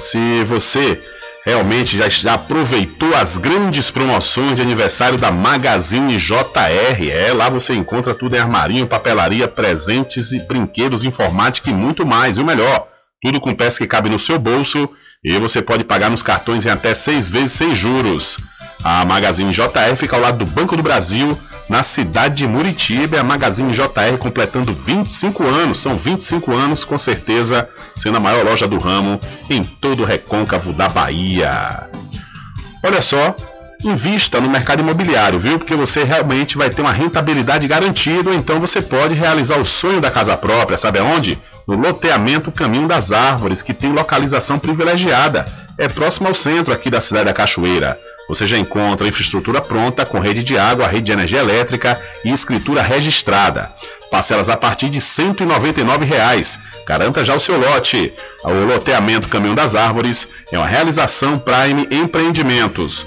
se 0.00 0.42
você 0.46 1.00
realmente 1.46 1.96
já, 1.96 2.08
já 2.08 2.34
aproveitou 2.34 3.14
as 3.14 3.38
grandes 3.38 3.88
promoções 3.88 4.56
de 4.56 4.62
aniversário 4.62 5.16
da 5.16 5.30
Magazine 5.30 6.16
JR. 6.16 7.08
É, 7.08 7.32
lá 7.32 7.48
você 7.48 7.74
encontra 7.74 8.16
tudo 8.16 8.34
em 8.34 8.40
armarinho, 8.40 8.88
papelaria, 8.88 9.46
presentes 9.46 10.32
e 10.32 10.40
brinquedos, 10.40 11.04
informática 11.04 11.70
e 11.70 11.72
muito 11.72 12.04
mais. 12.04 12.36
E 12.36 12.40
o 12.40 12.44
melhor, 12.44 12.87
tudo 13.22 13.40
com 13.40 13.54
peça 13.54 13.78
que 13.78 13.86
cabe 13.86 14.08
no 14.08 14.18
seu 14.18 14.38
bolso 14.38 14.88
e 15.24 15.38
você 15.38 15.60
pode 15.60 15.84
pagar 15.84 16.10
nos 16.10 16.22
cartões 16.22 16.64
em 16.64 16.70
até 16.70 16.94
seis 16.94 17.30
vezes 17.30 17.52
sem 17.52 17.74
juros. 17.74 18.38
A 18.84 19.04
Magazine 19.04 19.52
JR 19.52 19.96
fica 19.96 20.14
ao 20.14 20.22
lado 20.22 20.44
do 20.44 20.50
Banco 20.50 20.76
do 20.76 20.82
Brasil, 20.82 21.36
na 21.68 21.82
cidade 21.82 22.36
de 22.36 22.46
Muritiba, 22.46 23.20
a 23.20 23.24
Magazine 23.24 23.72
JR 23.72 24.16
completando 24.18 24.72
25 24.72 25.44
anos. 25.44 25.80
São 25.80 25.96
25 25.96 26.52
anos, 26.54 26.84
com 26.84 26.96
certeza, 26.96 27.68
sendo 27.96 28.16
a 28.16 28.20
maior 28.20 28.44
loja 28.44 28.68
do 28.68 28.78
ramo 28.78 29.18
em 29.50 29.62
todo 29.62 30.02
o 30.02 30.06
recôncavo 30.06 30.72
da 30.72 30.88
Bahia. 30.88 31.90
Olha 32.84 33.02
só, 33.02 33.34
invista 33.84 34.40
no 34.40 34.48
mercado 34.48 34.80
imobiliário, 34.80 35.38
viu? 35.38 35.58
Porque 35.58 35.74
você 35.74 36.04
realmente 36.04 36.56
vai 36.56 36.70
ter 36.70 36.80
uma 36.80 36.92
rentabilidade 36.92 37.66
garantida, 37.66 38.32
então 38.32 38.60
você 38.60 38.80
pode 38.80 39.14
realizar 39.14 39.58
o 39.58 39.64
sonho 39.64 40.00
da 40.00 40.10
casa 40.10 40.36
própria, 40.36 40.78
sabe 40.78 41.00
aonde? 41.00 41.36
No 41.68 41.76
loteamento 41.76 42.50
Caminho 42.50 42.88
das 42.88 43.12
Árvores, 43.12 43.60
que 43.60 43.74
tem 43.74 43.92
localização 43.92 44.58
privilegiada. 44.58 45.44
É 45.76 45.86
próximo 45.86 46.26
ao 46.26 46.34
centro 46.34 46.72
aqui 46.72 46.88
da 46.88 46.98
cidade 46.98 47.26
da 47.26 47.34
Cachoeira. 47.34 48.00
Você 48.26 48.46
já 48.46 48.56
encontra 48.56 49.06
infraestrutura 49.06 49.60
pronta 49.60 50.06
com 50.06 50.18
rede 50.18 50.42
de 50.42 50.56
água, 50.56 50.88
rede 50.88 51.02
de 51.02 51.12
energia 51.12 51.40
elétrica 51.40 52.00
e 52.24 52.32
escritura 52.32 52.80
registrada. 52.80 53.70
Parcelas 54.10 54.48
a 54.48 54.56
partir 54.56 54.88
de 54.88 54.98
199 54.98 56.06
reais. 56.06 56.58
Garanta 56.86 57.22
já 57.22 57.34
o 57.34 57.40
seu 57.40 57.58
lote. 57.58 58.14
O 58.42 58.64
loteamento 58.64 59.28
Caminho 59.28 59.54
das 59.54 59.74
Árvores 59.74 60.26
é 60.50 60.56
uma 60.56 60.66
realização 60.66 61.38
Prime 61.38 61.86
Empreendimentos. 61.90 63.06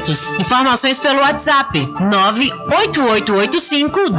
Informações 0.39 0.97
pelo 0.99 1.19
WhatsApp 1.19 1.79
98885 1.99 3.99
1000. 3.99 4.09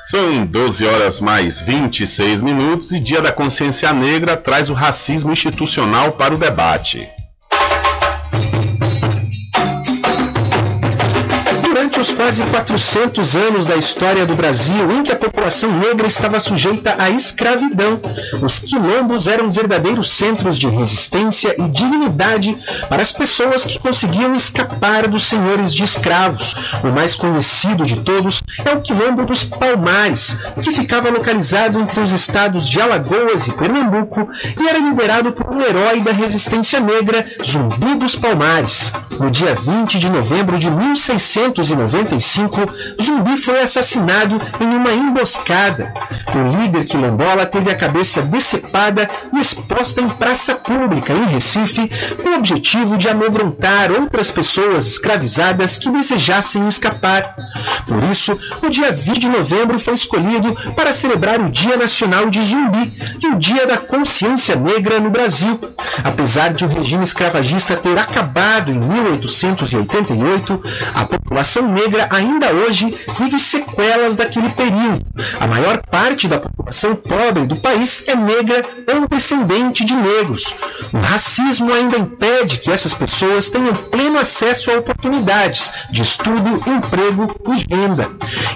São 0.00 0.46
12 0.46 0.86
horas 0.86 1.18
mais 1.18 1.60
26 1.62 2.42
minutos 2.42 2.92
e 2.92 3.00
Dia 3.00 3.20
da 3.20 3.32
Consciência 3.32 3.92
Negra 3.92 4.36
traz 4.36 4.70
o 4.70 4.74
racismo 4.74 5.32
institucional 5.32 6.12
para 6.12 6.32
o 6.34 6.38
debate. 6.38 7.08
Os 12.04 12.12
quase 12.12 12.42
400 12.42 13.34
anos 13.34 13.64
da 13.64 13.76
história 13.76 14.26
do 14.26 14.34
Brasil 14.34 14.92
em 14.92 15.02
que 15.02 15.12
a 15.12 15.16
população 15.16 15.70
negra 15.78 16.06
estava 16.06 16.38
sujeita 16.38 16.94
à 16.98 17.08
escravidão, 17.08 17.98
os 18.42 18.58
quilombos 18.58 19.26
eram 19.26 19.50
verdadeiros 19.50 20.10
centros 20.10 20.58
de 20.58 20.68
resistência 20.68 21.54
e 21.58 21.66
dignidade 21.70 22.58
para 22.90 23.00
as 23.00 23.10
pessoas 23.10 23.64
que 23.64 23.78
conseguiam 23.78 24.34
escapar 24.34 25.08
dos 25.08 25.24
senhores 25.24 25.72
de 25.72 25.82
escravos. 25.82 26.54
O 26.82 26.88
mais 26.88 27.14
conhecido 27.14 27.86
de 27.86 27.96
todos 28.00 28.42
é 28.62 28.74
o 28.74 28.82
Quilombo 28.82 29.24
dos 29.24 29.44
Palmares, 29.44 30.36
que 30.62 30.72
ficava 30.72 31.08
localizado 31.08 31.80
entre 31.80 32.00
os 32.00 32.12
estados 32.12 32.68
de 32.68 32.82
Alagoas 32.82 33.46
e 33.46 33.52
Pernambuco 33.52 34.30
e 34.60 34.68
era 34.68 34.78
liderado 34.78 35.32
por 35.32 35.50
um 35.50 35.60
herói 35.62 36.00
da 36.00 36.12
resistência 36.12 36.80
negra, 36.80 37.24
Zumbi 37.42 37.94
dos 37.94 38.14
Palmares. 38.14 38.92
No 39.18 39.30
dia 39.30 39.54
20 39.54 39.98
de 39.98 40.10
novembro 40.10 40.58
de 40.58 40.70
1690, 40.70 41.93
95, 41.94 42.60
Zumbi 43.00 43.36
foi 43.36 43.60
assassinado 43.60 44.40
em 44.60 44.66
uma 44.66 44.92
emboscada. 44.92 45.92
O 46.34 46.62
líder 46.62 46.84
quilombola 46.84 47.46
teve 47.46 47.70
a 47.70 47.76
cabeça 47.76 48.20
decepada 48.22 49.08
e 49.32 49.38
exposta 49.38 50.00
em 50.00 50.08
praça 50.08 50.56
pública 50.56 51.12
em 51.12 51.24
Recife, 51.26 51.88
com 52.20 52.30
o 52.30 52.34
objetivo 52.36 52.98
de 52.98 53.08
amedrontar 53.08 53.92
outras 53.92 54.30
pessoas 54.30 54.86
escravizadas 54.86 55.78
que 55.78 55.88
desejassem 55.90 56.66
escapar. 56.66 57.36
Por 57.86 58.02
isso, 58.10 58.36
o 58.62 58.70
dia 58.70 58.90
20 58.90 59.18
de 59.20 59.28
novembro 59.28 59.78
foi 59.78 59.94
escolhido 59.94 60.52
para 60.74 60.92
celebrar 60.92 61.40
o 61.40 61.50
Dia 61.50 61.76
Nacional 61.76 62.28
de 62.28 62.42
Zumbi 62.42 62.92
e 63.22 63.28
o 63.28 63.38
Dia 63.38 63.66
da 63.66 63.78
Consciência 63.78 64.56
Negra 64.56 64.98
no 64.98 65.10
Brasil. 65.10 65.60
Apesar 66.02 66.52
de 66.52 66.64
o 66.64 66.68
regime 66.68 67.04
escravagista 67.04 67.76
ter 67.76 67.96
acabado 67.98 68.72
em 68.72 68.78
1888, 68.78 70.62
a 70.94 71.04
população 71.04 71.68
negra 71.68 71.83
ainda 72.10 72.52
hoje 72.52 72.96
vive 73.18 73.38
sequelas 73.38 74.14
daquele 74.14 74.48
período. 74.50 75.04
A 75.40 75.46
maior 75.46 75.80
parte 75.82 76.28
da 76.28 76.38
população 76.38 76.94
pobre 76.96 77.46
do 77.46 77.56
país 77.56 78.04
é 78.06 78.14
negra 78.14 78.64
ou 78.92 79.08
descendente 79.08 79.84
de 79.84 79.94
negros. 79.94 80.54
O 80.92 80.98
racismo 80.98 81.72
ainda 81.72 81.96
impede 81.96 82.58
que 82.58 82.70
essas 82.70 82.94
pessoas 82.94 83.50
tenham 83.50 83.74
pleno 83.74 84.18
acesso 84.18 84.70
a 84.70 84.78
oportunidades 84.78 85.72
de 85.90 86.02
estudo, 86.02 86.62
emprego 86.66 87.34
e 87.48 87.74
renda. 87.74 88.08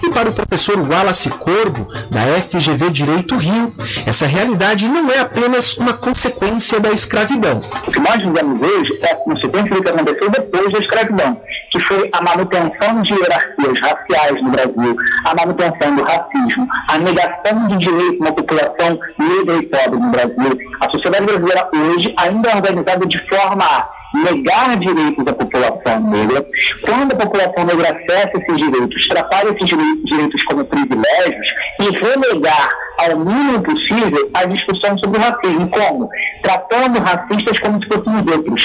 E 0.03 0.11
para 0.11 0.31
o 0.31 0.33
professor 0.33 0.79
Wallace 0.79 1.31
Corbo, 1.31 1.89
da 2.11 2.21
FGV 2.43 2.91
Direito 2.91 3.37
Rio, 3.37 3.75
essa 4.07 4.27
realidade 4.27 4.89
não 4.89 5.11
é 5.11 5.21
apenas 5.21 5.77
uma 5.77 5.93
consequência 5.93 6.81
da 6.81 6.91
escravidão. 6.91 7.61
O 7.87 7.91
que 7.91 8.01
nós 8.01 8.17
vivemos 8.17 8.61
hoje 8.61 8.99
é 9.03 9.13
a 9.13 9.17
consequência 9.17 9.71
do 9.71 9.83
que 9.83 9.91
aconteceu 9.91 10.31
depois 10.31 10.73
da 10.73 10.79
escravidão 10.79 11.41
que 11.79 11.85
foi 11.85 12.11
a 12.13 12.23
manutenção 12.23 13.03
de 13.03 13.15
hierarquias 13.15 13.81
raciais 13.81 14.43
no 14.43 14.51
Brasil, 14.51 14.97
a 15.25 15.35
manutenção 15.35 15.95
do 15.95 16.03
racismo, 16.03 16.69
a 16.89 16.99
negação 16.99 17.69
de 17.69 17.77
direitos 17.79 18.19
na 18.21 18.33
população 18.33 18.99
negra 19.19 19.57
e 19.57 19.67
pobre 19.67 20.01
no 20.01 20.11
Brasil. 20.11 20.59
A 20.81 20.91
sociedade 20.91 21.27
brasileira 21.27 21.69
hoje 21.73 22.15
ainda 22.19 22.51
é 22.51 22.57
organizada 22.57 23.07
de 23.07 23.29
forma 23.29 23.65
a 23.65 23.89
negar 24.15 24.77
direitos 24.79 25.27
à 25.27 25.33
população 25.33 26.01
negra. 26.11 26.45
Quando 26.81 27.13
a 27.13 27.17
população 27.17 27.65
negra 27.65 27.89
acessa 27.89 28.33
esses 28.39 28.57
direitos, 28.57 29.09
tratar 29.09 29.45
esses 29.47 29.69
direitos 29.69 30.43
como 30.45 30.65
privilégios 30.65 31.55
e 31.81 32.05
renegar 32.05 32.71
ao 32.99 33.19
mínimo 33.19 33.63
possível 33.63 34.29
a 34.35 34.45
discussão 34.47 34.99
sobre 34.99 35.19
o 35.19 35.23
racismo. 35.23 35.71
Como? 35.71 36.09
Tratando 36.43 36.99
racistas 37.01 37.59
como 37.61 37.81
se 37.83 37.89
fossem 37.89 38.17
os 38.17 38.33
outros. 38.33 38.63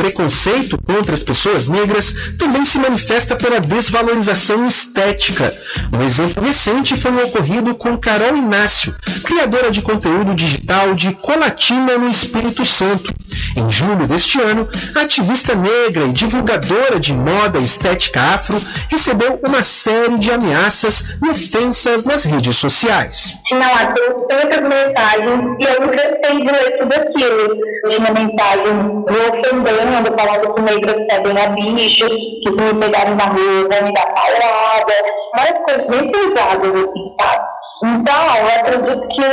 Preconceito 0.00 0.78
contra 0.82 1.12
as 1.12 1.22
pessoas 1.22 1.66
negras 1.66 2.14
também 2.38 2.64
se 2.64 2.78
manifesta 2.78 3.36
pela 3.36 3.60
desvalorização 3.60 4.66
estética. 4.66 5.54
Um 5.92 6.02
exemplo 6.02 6.42
recente 6.42 6.96
foi 6.96 7.10
o 7.10 7.26
ocorrido 7.26 7.74
com 7.74 7.98
Carol 7.98 8.34
Inácio, 8.34 8.94
criadora 9.22 9.70
de 9.70 9.82
conteúdo 9.82 10.34
digital 10.34 10.94
de 10.94 11.12
Colatina 11.12 11.98
no 11.98 12.08
Espírito 12.08 12.64
Santo. 12.64 13.12
Em 13.54 13.68
julho 13.68 14.06
deste 14.06 14.40
ano, 14.40 14.66
a 14.96 15.00
ativista 15.02 15.54
negra 15.54 16.04
e 16.04 16.12
divulgadora 16.12 16.98
de 16.98 17.12
moda 17.12 17.58
e 17.58 17.64
estética 17.64 18.22
afro 18.22 18.58
recebeu 18.88 19.38
uma 19.46 19.62
série 19.62 20.18
de 20.18 20.30
ameaças 20.30 21.04
e 21.22 21.28
ofensas 21.28 22.04
nas 22.04 22.24
redes 22.24 22.56
sociais. 22.56 23.34
Tinha 23.48 23.60
lá 23.60 23.92
tantas 24.28 24.60
mensagens 24.62 25.56
e 25.60 25.64
eu 25.64 25.80
não 25.80 25.88
gostei 25.88 26.38
de 26.38 26.52
ler 26.52 26.78
tudo 26.78 26.94
aquilo. 26.94 27.56
Tinha 27.90 28.12
mensagem 28.12 28.74
me 28.74 29.18
ofendendo, 29.28 29.89
falando 29.90 30.54
que 30.54 30.62
negras 30.62 31.06
pedem 31.08 31.44
a 31.44 31.46
bicho, 31.50 32.08
que 32.08 32.50
me 32.50 32.74
pegaram 32.74 33.14
na 33.16 33.24
rua, 33.24 33.68
vão 33.70 33.86
me 33.86 33.92
dar 33.92 34.14
paulada, 34.14 34.94
várias 35.36 35.58
coisas 35.64 35.86
bem 35.86 36.12
pesadas, 36.12 36.70
assim, 36.70 37.14
sabe? 37.20 37.60
Então, 37.82 38.36
eu 38.36 38.46
acredito 38.46 39.08
que 39.08 39.24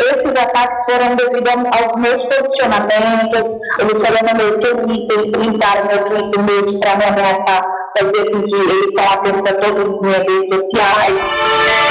esses 0.00 0.42
ataques 0.42 0.78
foram 0.90 1.16
devido 1.16 1.48
aos 1.48 2.00
meus 2.00 2.22
posicionamentos, 2.24 3.60
eles 3.78 3.92
foram 3.92 4.22
no 4.26 4.36
meu 4.38 4.60
Twitter, 4.60 5.30
printaram 5.30 5.86
meu 5.86 6.30
Twitter 6.30 6.80
para 6.80 6.96
me 6.96 7.04
ameaçar, 7.04 7.62
fazer 7.98 8.30
com 8.30 8.42
que 8.42 8.54
eles 8.54 8.86
estão 8.86 9.04
atentos 9.04 9.50
a 9.50 9.54
todas 9.54 9.84
as 9.84 10.00
minhas 10.00 10.18
redes 10.18 10.48
sociais. 10.48 11.89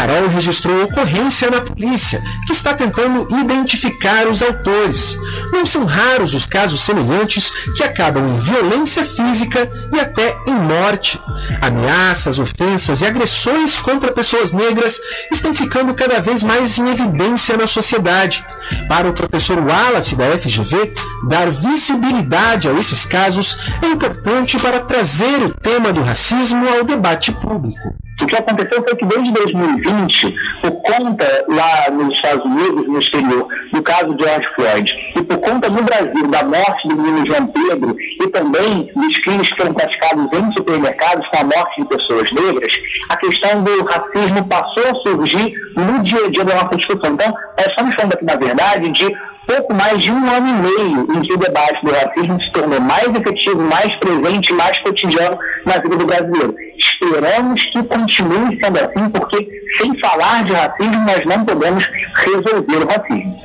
Carol 0.00 0.28
registrou 0.28 0.84
ocorrência 0.84 1.50
na 1.50 1.60
polícia, 1.60 2.22
que 2.46 2.54
está 2.54 2.72
tentando 2.72 3.28
identificar 3.38 4.26
os 4.28 4.40
autores. 4.40 5.18
Não 5.52 5.66
são 5.66 5.84
raros 5.84 6.32
os 6.32 6.46
casos 6.46 6.80
semelhantes 6.80 7.50
que 7.76 7.82
acabam 7.82 8.26
em 8.26 8.38
violência 8.38 9.04
física 9.04 9.70
e 9.92 10.00
até 10.00 10.38
em 10.46 10.54
morte. 10.54 11.20
Ameaças, 11.60 12.38
ofensas 12.38 13.02
e 13.02 13.06
agressões 13.06 13.76
contra 13.76 14.10
pessoas 14.10 14.52
negras 14.52 14.98
estão 15.30 15.52
ficando 15.52 15.92
cada 15.92 16.18
vez 16.18 16.42
mais 16.42 16.78
em 16.78 16.88
evidência 16.88 17.58
na 17.58 17.66
sociedade. 17.66 18.42
Para 18.88 19.06
o 19.06 19.12
professor 19.12 19.58
Wallace 19.58 20.16
da 20.16 20.30
FGV, 20.38 20.94
dar 21.28 21.50
visibilidade 21.50 22.70
a 22.70 22.72
esses 22.72 23.04
casos 23.04 23.58
é 23.82 23.88
importante 23.88 24.58
para 24.58 24.80
trazer 24.80 25.42
o 25.44 25.52
tema 25.52 25.92
do 25.92 26.02
racismo 26.02 26.66
ao 26.66 26.84
debate 26.84 27.32
público. 27.32 27.94
O 28.22 28.26
que 28.26 28.36
aconteceu 28.36 28.84
foi 28.84 28.96
que 28.96 29.06
desde 29.06 29.32
2020, 29.32 30.34
por 30.62 30.72
conta 30.82 31.44
lá 31.48 31.90
nos 31.90 32.12
Estados 32.12 32.44
Unidos, 32.44 32.86
no 32.86 32.98
exterior, 32.98 33.48
do 33.72 33.82
caso 33.82 34.14
de 34.14 34.24
George 34.24 34.48
Floyd, 34.54 34.92
e 35.16 35.22
por 35.22 35.38
conta 35.38 35.70
no 35.70 35.82
Brasil 35.82 36.28
da 36.28 36.44
morte 36.44 36.88
do 36.88 36.96
menino 36.96 37.26
João 37.26 37.46
Pedro 37.46 37.96
e 37.98 38.28
também 38.28 38.90
dos 38.94 39.18
crimes 39.20 39.48
que 39.48 39.56
foram 39.56 39.72
praticados 39.72 40.28
em 40.32 40.52
supermercados 40.52 41.26
com 41.28 41.38
a 41.38 41.44
morte 41.44 41.80
de 41.80 41.88
pessoas 41.88 42.30
negras, 42.32 42.72
a 43.08 43.16
questão 43.16 43.64
do 43.64 43.84
racismo 43.84 44.46
passou 44.46 44.84
a 44.90 44.94
surgir 44.96 45.54
no 45.74 46.02
dia 46.02 46.26
a 46.26 46.30
dia 46.30 46.44
da 46.44 46.54
nossa 46.54 46.76
discussão. 46.76 47.14
Então, 47.14 47.34
nós 47.56 47.66
estamos 47.66 47.94
falando 47.94 48.14
aqui, 48.14 48.24
na 48.24 48.36
verdade, 48.36 48.90
de 48.90 49.16
pouco 49.50 49.74
mais 49.74 50.00
de 50.00 50.12
um 50.12 50.30
ano 50.30 50.48
e 50.48 50.52
meio 50.52 51.08
em 51.12 51.22
que 51.22 51.32
o 51.32 51.36
debate 51.36 51.84
do 51.84 51.90
racismo 51.90 52.40
se 52.40 52.52
tornou 52.52 52.80
mais 52.80 53.08
efetivo, 53.08 53.60
mais 53.60 53.92
presente, 53.96 54.52
mais 54.52 54.78
cotidiano 54.78 55.36
na 55.66 55.72
vida 55.72 55.96
do 55.96 56.06
brasileiro. 56.06 56.54
Esperamos 56.78 57.64
que 57.64 57.82
continue 57.82 58.58
sendo 58.62 58.78
assim, 58.78 59.10
porque 59.10 59.48
sem 59.76 59.98
falar 59.98 60.44
de 60.44 60.52
racismo 60.52 61.04
nós 61.04 61.24
não 61.26 61.44
podemos 61.44 61.84
resolver 62.14 62.76
o 62.76 62.86
racismo. 62.86 63.42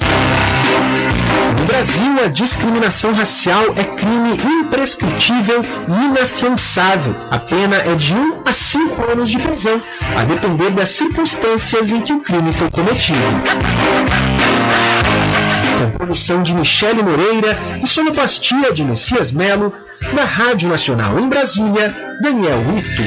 No 1.60 1.66
Brasil, 1.66 2.24
a 2.24 2.28
discriminação 2.28 3.12
racial 3.12 3.64
é 3.76 3.84
crime 3.84 4.38
imprescritível 4.62 5.64
e 5.88 6.06
inafiançável. 6.06 7.16
A 7.32 7.40
pena 7.40 7.78
é 7.78 7.96
de 7.96 8.14
1 8.14 8.44
a 8.46 8.54
5 8.54 9.12
anos 9.12 9.30
de 9.30 9.40
prisão, 9.40 9.82
a 10.16 10.24
depender 10.24 10.70
das 10.70 10.90
circunstâncias 10.90 11.92
em 11.92 12.02
que 12.02 12.14
o 12.14 12.20
crime 12.20 12.54
foi 12.54 12.70
cometido. 12.70 13.18
Com 15.78 15.92
produção 15.92 16.42
de 16.42 16.54
Michele 16.54 17.04
Moreira 17.04 17.58
e 17.84 17.88
sonoplastia 17.88 18.72
de 18.72 18.84
Messias 18.84 19.32
Melo, 19.32 19.74
na 20.14 20.24
Rádio 20.24 20.70
Nacional 20.70 21.20
em 21.20 21.28
Brasília, 21.28 22.18
Daniel 22.22 22.62
Ito. 22.78 23.04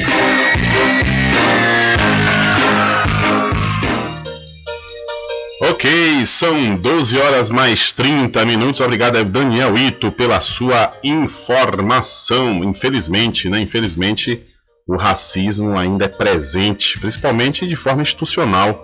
Ok, 5.61 6.25
são 6.25 6.75
12 6.75 7.17
horas 7.17 7.51
mais 7.51 7.91
30 7.91 8.45
minutos. 8.45 8.81
Obrigado, 8.81 9.23
Daniel 9.25 9.77
Ito, 9.77 10.11
pela 10.11 10.39
sua 10.39 10.91
informação. 11.03 12.63
Infelizmente, 12.63 13.49
né? 13.49 13.59
Infelizmente, 13.61 14.41
o 14.87 14.95
racismo 14.95 15.77
ainda 15.77 16.05
é 16.05 16.07
presente, 16.07 16.99
principalmente 16.99 17.67
de 17.67 17.75
forma 17.75 18.01
institucional, 18.01 18.81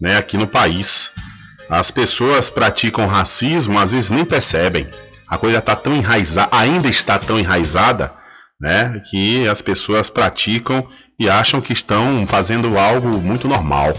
né? 0.00 0.16
Aqui 0.16 0.36
no 0.36 0.46
país. 0.46 1.10
As 1.68 1.90
pessoas 1.90 2.48
praticam 2.48 3.06
racismo, 3.06 3.78
às 3.78 3.90
vezes 3.90 4.10
nem 4.10 4.24
percebem. 4.24 4.86
A 5.28 5.36
coisa 5.36 5.58
está 5.58 5.74
tão 5.74 5.94
enraizada, 5.94 6.48
ainda 6.52 6.88
está 6.88 7.18
tão 7.18 7.38
enraizada, 7.38 8.12
né? 8.60 9.02
Que 9.10 9.48
as 9.48 9.60
pessoas 9.60 10.08
praticam 10.08 10.86
e 11.18 11.28
acham 11.28 11.60
que 11.60 11.72
estão 11.72 12.26
fazendo 12.26 12.78
algo 12.78 13.08
muito 13.20 13.48
normal. 13.48 13.92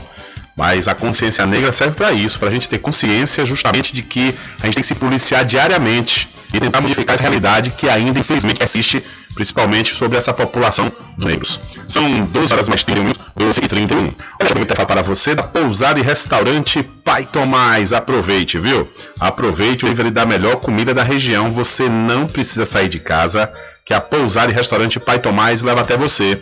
Mas 0.57 0.87
a 0.87 0.95
consciência 0.95 1.45
negra 1.45 1.71
serve 1.71 1.95
para 1.95 2.11
isso, 2.11 2.39
para 2.39 2.49
a 2.49 2.51
gente 2.51 2.67
ter 2.67 2.79
consciência 2.79 3.45
justamente 3.45 3.93
de 3.93 4.01
que 4.01 4.33
a 4.59 4.65
gente 4.65 4.75
tem 4.75 4.81
que 4.81 4.87
se 4.87 4.95
policiar 4.95 5.45
diariamente 5.45 6.27
e 6.51 6.59
tentar 6.59 6.81
modificar 6.81 7.13
essa 7.13 7.21
realidade 7.21 7.69
que 7.71 7.87
ainda 7.87 8.19
infelizmente 8.19 8.63
existe, 8.63 9.03
principalmente 9.35 9.93
sobre 9.93 10.17
essa 10.17 10.33
população 10.33 10.91
dos 11.15 11.25
negros. 11.25 11.59
São 11.87 12.21
12 12.21 12.53
horas 12.53 12.67
mais 12.67 12.83
31 12.83 13.03
minutos, 13.03 13.25
12 13.35 13.61
e 13.63 13.67
31. 13.67 13.99
Olha, 13.99 14.15
eu 14.41 14.75
vou 14.75 14.85
para 14.87 15.01
você 15.03 15.35
da 15.35 15.43
pousada 15.43 15.99
e 15.99 16.03
restaurante 16.03 16.81
Pai 16.81 17.25
Tomás. 17.25 17.93
Aproveite, 17.93 18.57
viu? 18.57 18.89
Aproveite 19.19 19.85
o 19.85 19.87
livre 19.87 20.09
da 20.09 20.25
melhor 20.25 20.55
comida 20.55 20.91
da 20.91 21.03
região. 21.03 21.51
Você 21.51 21.87
não 21.87 22.25
precisa 22.25 22.65
sair 22.65 22.89
de 22.89 22.99
casa, 22.99 23.51
que 23.85 23.93
a 23.93 24.01
pousada 24.01 24.51
e 24.51 24.55
restaurante 24.55 24.99
Pai 24.99 25.19
Tomás 25.19 25.61
leva 25.61 25.81
até 25.81 25.95
você. 25.95 26.41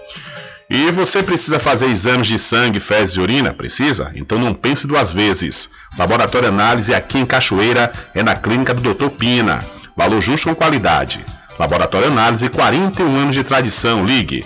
E 0.73 0.89
você 0.89 1.21
precisa 1.21 1.59
fazer 1.59 1.87
exames 1.87 2.27
de 2.27 2.39
sangue, 2.39 2.79
fezes 2.79 3.15
e 3.15 3.19
urina? 3.19 3.53
Precisa? 3.53 4.09
Então 4.15 4.39
não 4.39 4.53
pense 4.53 4.87
duas 4.87 5.11
vezes. 5.11 5.69
Laboratório 5.97 6.47
Análise 6.47 6.93
aqui 6.93 7.19
em 7.19 7.25
Cachoeira 7.25 7.91
é 8.15 8.23
na 8.23 8.37
clínica 8.37 8.73
do 8.73 8.93
Dr. 8.93 9.09
Pina. 9.09 9.59
Valor 9.97 10.21
justo 10.21 10.47
com 10.47 10.55
qualidade. 10.55 11.25
Laboratório 11.59 12.07
Análise, 12.07 12.47
41 12.47 13.17
anos 13.17 13.35
de 13.35 13.43
tradição. 13.43 14.05
Ligue 14.05 14.45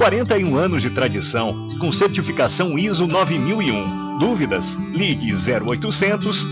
41 0.00 0.56
anos 0.56 0.80
de 0.80 0.88
tradição, 0.88 1.68
com 1.78 1.92
certificação 1.92 2.78
ISO 2.78 3.06
9001. 3.06 4.16
Dúvidas? 4.18 4.74
Ligue 4.94 5.30
0800 5.30 6.48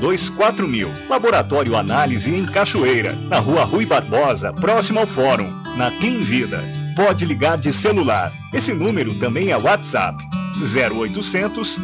002 0.00 0.30
4000. 0.30 0.88
Laboratório 1.08 1.74
Análise 1.76 2.32
em 2.32 2.46
Cachoeira, 2.46 3.16
na 3.28 3.40
rua 3.40 3.64
Rui 3.64 3.84
Barbosa, 3.84 4.52
próximo 4.52 5.00
ao 5.00 5.08
Fórum, 5.08 5.60
na 5.76 5.90
Clean 5.90 6.20
Vida. 6.20 6.62
Pode 6.94 7.24
ligar 7.24 7.58
de 7.58 7.72
celular. 7.72 8.32
Esse 8.54 8.72
número 8.72 9.12
também 9.14 9.50
é 9.50 9.56
WhatsApp. 9.56 10.24
0800 10.62 11.80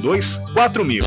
002 0.00 0.40
4000. 0.54 1.02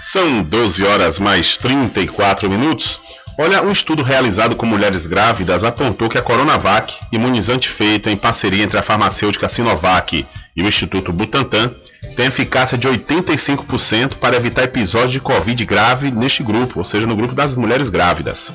São 0.00 0.40
12 0.40 0.84
horas 0.84 1.18
mais 1.18 1.58
34 1.58 2.48
minutos. 2.48 3.00
Olha, 3.36 3.62
um 3.62 3.72
estudo 3.72 4.02
realizado 4.04 4.54
com 4.54 4.64
mulheres 4.64 5.08
grávidas 5.08 5.64
apontou 5.64 6.08
que 6.08 6.16
a 6.16 6.22
Coronavac, 6.22 6.94
imunizante 7.10 7.68
feita 7.68 8.08
em 8.08 8.16
parceria 8.16 8.62
entre 8.62 8.78
a 8.78 8.82
farmacêutica 8.82 9.48
Sinovac 9.48 10.24
e 10.54 10.62
o 10.62 10.68
Instituto 10.68 11.12
Butantan, 11.12 11.74
tem 12.14 12.26
eficácia 12.26 12.78
de 12.78 12.88
85% 12.88 14.18
para 14.20 14.36
evitar 14.36 14.62
episódios 14.62 15.10
de 15.10 15.18
Covid 15.18 15.64
grave 15.64 16.12
neste 16.12 16.44
grupo, 16.44 16.78
ou 16.78 16.84
seja, 16.84 17.08
no 17.08 17.16
grupo 17.16 17.34
das 17.34 17.56
mulheres 17.56 17.90
grávidas. 17.90 18.52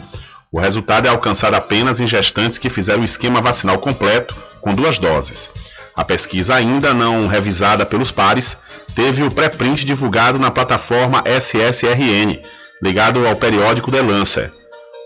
O 0.49 0.61
resultado 0.61 1.07
é 1.07 1.09
alcançado 1.09 1.55
apenas 1.55 1.99
em 1.99 2.07
gestantes 2.07 2.57
que 2.57 2.69
fizeram 2.69 3.01
o 3.01 3.05
esquema 3.05 3.41
vacinal 3.41 3.79
completo 3.79 4.33
com 4.61 4.73
duas 4.73 4.97
doses. 4.97 5.51
A 5.93 6.05
pesquisa, 6.05 6.55
ainda 6.55 6.93
não 6.93 7.27
revisada 7.27 7.85
pelos 7.85 8.11
pares, 8.11 8.57
teve 8.95 9.23
o 9.23 9.31
pré-print 9.31 9.85
divulgado 9.85 10.39
na 10.39 10.49
plataforma 10.49 11.21
SSRN, 11.25 12.39
ligado 12.81 13.27
ao 13.27 13.35
periódico 13.35 13.91
The 13.91 14.01
Lancet. 14.01 14.58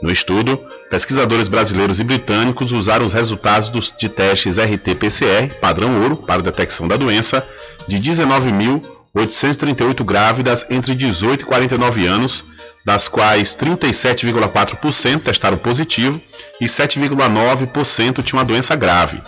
No 0.03 0.11
estudo, 0.11 0.59
pesquisadores 0.89 1.47
brasileiros 1.47 2.01
e 2.01 2.03
britânicos 2.03 2.73
usaram 2.73 3.05
os 3.05 3.13
resultados 3.13 3.69
dos, 3.69 3.95
de 3.97 4.09
testes 4.09 4.57
RT-PCR, 4.57 5.53
padrão 5.61 6.01
ouro, 6.01 6.17
para 6.17 6.41
detecção 6.41 6.89
da 6.89 6.97
doença, 6.97 7.41
de 7.87 7.97
19.838 7.99 10.03
grávidas 10.03 10.65
entre 10.69 10.93
18 10.93 11.43
e 11.43 11.45
49 11.45 12.05
anos, 12.05 12.43
das 12.85 13.07
quais 13.07 13.55
37,4% 13.55 15.21
testaram 15.21 15.57
positivo 15.57 16.21
e 16.59 16.65
7,9% 16.65 18.21
tinham 18.21 18.41
a 18.41 18.43
doença 18.43 18.75
grave. 18.75 19.21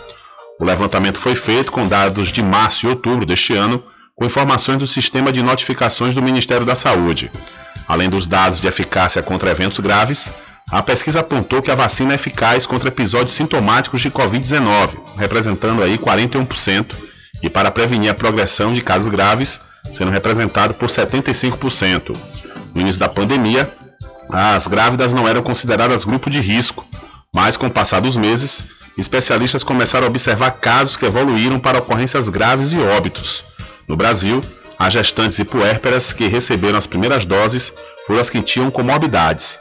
O 0.59 0.65
levantamento 0.65 1.19
foi 1.19 1.35
feito 1.35 1.71
com 1.71 1.87
dados 1.87 2.33
de 2.33 2.43
março 2.43 2.85
e 2.85 2.89
outubro 2.89 3.25
deste 3.25 3.53
ano, 3.53 3.81
com 4.13 4.25
informações 4.25 4.79
do 4.79 4.87
sistema 4.87 5.31
de 5.31 5.41
notificações 5.41 6.13
do 6.13 6.21
Ministério 6.21 6.65
da 6.65 6.75
Saúde. 6.75 7.31
Além 7.87 8.09
dos 8.09 8.27
dados 8.27 8.59
de 8.59 8.67
eficácia 8.67 9.23
contra 9.23 9.51
eventos 9.51 9.79
graves, 9.79 10.29
a 10.71 10.81
pesquisa 10.81 11.19
apontou 11.19 11.61
que 11.61 11.69
a 11.69 11.75
vacina 11.75 12.13
é 12.13 12.15
eficaz 12.15 12.65
contra 12.65 12.89
episódios 12.89 13.35
sintomáticos 13.35 14.01
de 14.01 14.09
Covid-19, 14.09 14.97
representando 15.15 15.83
aí 15.83 15.97
41%, 15.97 16.95
e 17.43 17.49
para 17.49 17.69
prevenir 17.69 18.09
a 18.09 18.15
progressão 18.15 18.73
de 18.73 18.81
casos 18.81 19.07
graves, 19.07 19.61
sendo 19.93 20.09
representado 20.09 20.73
por 20.73 20.89
75%. 20.89 22.17
No 22.73 22.81
início 22.81 22.99
da 22.99 23.07
pandemia, 23.07 23.71
as 24.29 24.65
grávidas 24.65 25.13
não 25.13 25.27
eram 25.27 25.43
consideradas 25.43 26.03
grupo 26.03 26.29
de 26.29 26.41
risco, 26.41 26.85
mas 27.33 27.55
com 27.55 27.67
o 27.67 27.71
passar 27.71 28.01
dos 28.01 28.15
meses, 28.15 28.63
especialistas 28.97 29.63
começaram 29.63 30.07
a 30.07 30.09
observar 30.09 30.51
casos 30.51 30.97
que 30.97 31.05
evoluíram 31.05 31.59
para 31.59 31.77
ocorrências 31.77 32.27
graves 32.27 32.73
e 32.73 32.79
óbitos. 32.79 33.43
No 33.87 33.95
Brasil, 33.95 34.41
as 34.79 34.93
gestantes 34.93 35.37
e 35.37 35.45
puérperas 35.45 36.11
que 36.11 36.27
receberam 36.27 36.77
as 36.77 36.87
primeiras 36.87 37.23
doses 37.23 37.71
foram 38.07 38.19
as 38.19 38.29
que 38.29 38.41
tinham 38.41 38.71
comorbidades, 38.71 39.59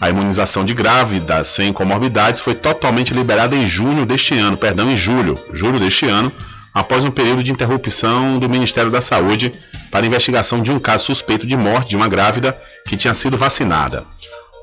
a 0.00 0.10
imunização 0.10 0.64
de 0.64 0.74
grávidas 0.74 1.46
sem 1.48 1.72
comorbidades 1.72 2.40
foi 2.40 2.54
totalmente 2.54 3.14
liberada 3.14 3.54
em 3.54 3.66
junho 3.66 4.04
deste 4.04 4.36
ano, 4.36 4.56
perdão, 4.56 4.90
em 4.90 4.96
julho, 4.96 5.38
julho 5.52 5.78
deste 5.78 6.06
ano, 6.06 6.32
após 6.74 7.04
um 7.04 7.10
período 7.10 7.42
de 7.42 7.52
interrupção 7.52 8.38
do 8.38 8.48
Ministério 8.48 8.90
da 8.90 9.00
Saúde 9.00 9.52
para 9.90 10.06
investigação 10.06 10.60
de 10.60 10.72
um 10.72 10.78
caso 10.78 11.04
suspeito 11.04 11.46
de 11.46 11.56
morte 11.56 11.90
de 11.90 11.96
uma 11.96 12.08
grávida 12.08 12.56
que 12.86 12.96
tinha 12.96 13.14
sido 13.14 13.36
vacinada. 13.36 14.04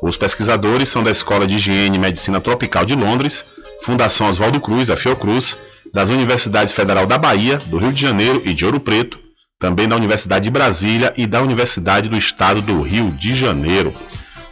Os 0.03 0.17
pesquisadores 0.17 0.89
são 0.89 1.03
da 1.03 1.11
Escola 1.11 1.47
de 1.47 1.55
Higiene 1.55 1.95
e 1.95 1.99
Medicina 1.99 2.41
Tropical 2.41 2.83
de 2.83 2.95
Londres, 2.95 3.45
Fundação 3.83 4.29
Oswaldo 4.29 4.59
Cruz, 4.59 4.89
a 4.89 4.97
Fiocruz, 4.97 5.55
das 5.93 6.09
Universidades 6.09 6.73
Federal 6.73 7.05
da 7.05 7.17
Bahia, 7.17 7.57
do 7.67 7.77
Rio 7.77 7.93
de 7.93 8.01
Janeiro 8.01 8.41
e 8.45 8.53
de 8.53 8.65
Ouro 8.65 8.79
Preto, 8.79 9.19
também 9.59 9.87
da 9.87 9.95
Universidade 9.95 10.45
de 10.45 10.51
Brasília 10.51 11.13
e 11.15 11.27
da 11.27 11.41
Universidade 11.41 12.09
do 12.09 12.17
Estado 12.17 12.61
do 12.61 12.81
Rio 12.81 13.11
de 13.11 13.35
Janeiro. 13.35 13.93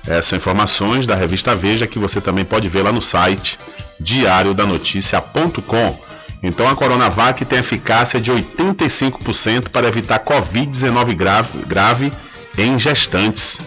Essas 0.09 0.25
são 0.25 0.37
informações 0.37 1.05
da 1.05 1.13
revista 1.13 1.55
Veja 1.55 1.85
que 1.85 1.99
você 1.99 2.19
também 2.19 2.43
pode 2.43 2.67
ver 2.67 2.81
lá 2.81 2.91
no 2.91 3.01
site 3.01 3.59
diariodanoticia.com. 3.99 5.99
Então 6.41 6.67
a 6.67 6.75
Coronavac 6.75 7.45
tem 7.45 7.59
eficácia 7.59 8.19
de 8.19 8.31
85% 8.31 9.69
para 9.69 9.87
evitar 9.87 10.19
Covid-19 10.19 11.15
grave, 11.15 11.59
grave 11.67 12.11
em 12.57 12.79
gestantes. 12.79 13.59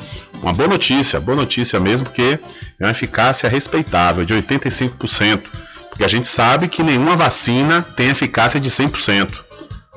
Uma 0.42 0.52
boa 0.52 0.68
notícia, 0.68 1.20
boa 1.20 1.36
notícia 1.36 1.78
mesmo, 1.78 2.08
porque 2.08 2.38
é 2.80 2.84
uma 2.84 2.90
eficácia 2.90 3.48
respeitável 3.48 4.24
de 4.24 4.34
85%. 4.34 5.42
Porque 5.90 6.04
a 6.04 6.08
gente 6.08 6.26
sabe 6.26 6.66
que 6.66 6.82
nenhuma 6.82 7.14
vacina 7.14 7.82
tem 7.94 8.08
eficácia 8.08 8.58
de 8.58 8.70
100%. 8.70 9.51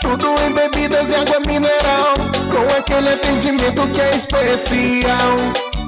Tudo 0.00 0.26
em 0.46 0.52
bebidas 0.52 1.10
e 1.10 1.14
água 1.14 1.40
mineral, 1.46 2.14
com 2.50 2.66
aquele 2.78 3.10
atendimento 3.10 3.86
que 3.88 4.00
é 4.00 4.16
especial. 4.16 5.36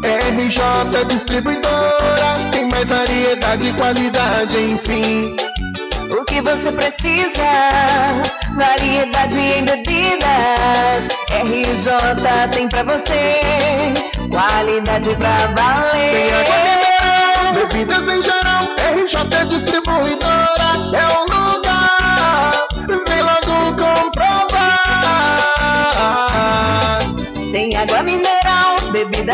RJ 0.02 1.04
Distribuidora, 1.08 2.50
tem 2.52 2.68
mais 2.68 2.90
variedade 2.90 3.68
e 3.68 3.72
qualidade, 3.72 4.58
enfim. 4.58 5.36
O 6.10 6.24
que 6.24 6.40
você 6.40 6.70
precisa? 6.72 7.42
Variedade 8.54 9.38
em 9.38 9.64
bebidas. 9.64 11.08
RJ 11.30 12.48
tem 12.52 12.68
pra 12.68 12.84
você. 12.84 13.40
Qualidade 14.30 15.10
pra 15.16 15.36
valer. 15.56 16.32
Água 16.32 16.56
mineral, 16.64 17.66
bebidas 17.66 18.08
em 18.08 18.22
geral. 18.22 18.64
RJ 18.94 19.46
Distribuidora 19.46 20.68
é 20.94 21.22
o 21.22 21.25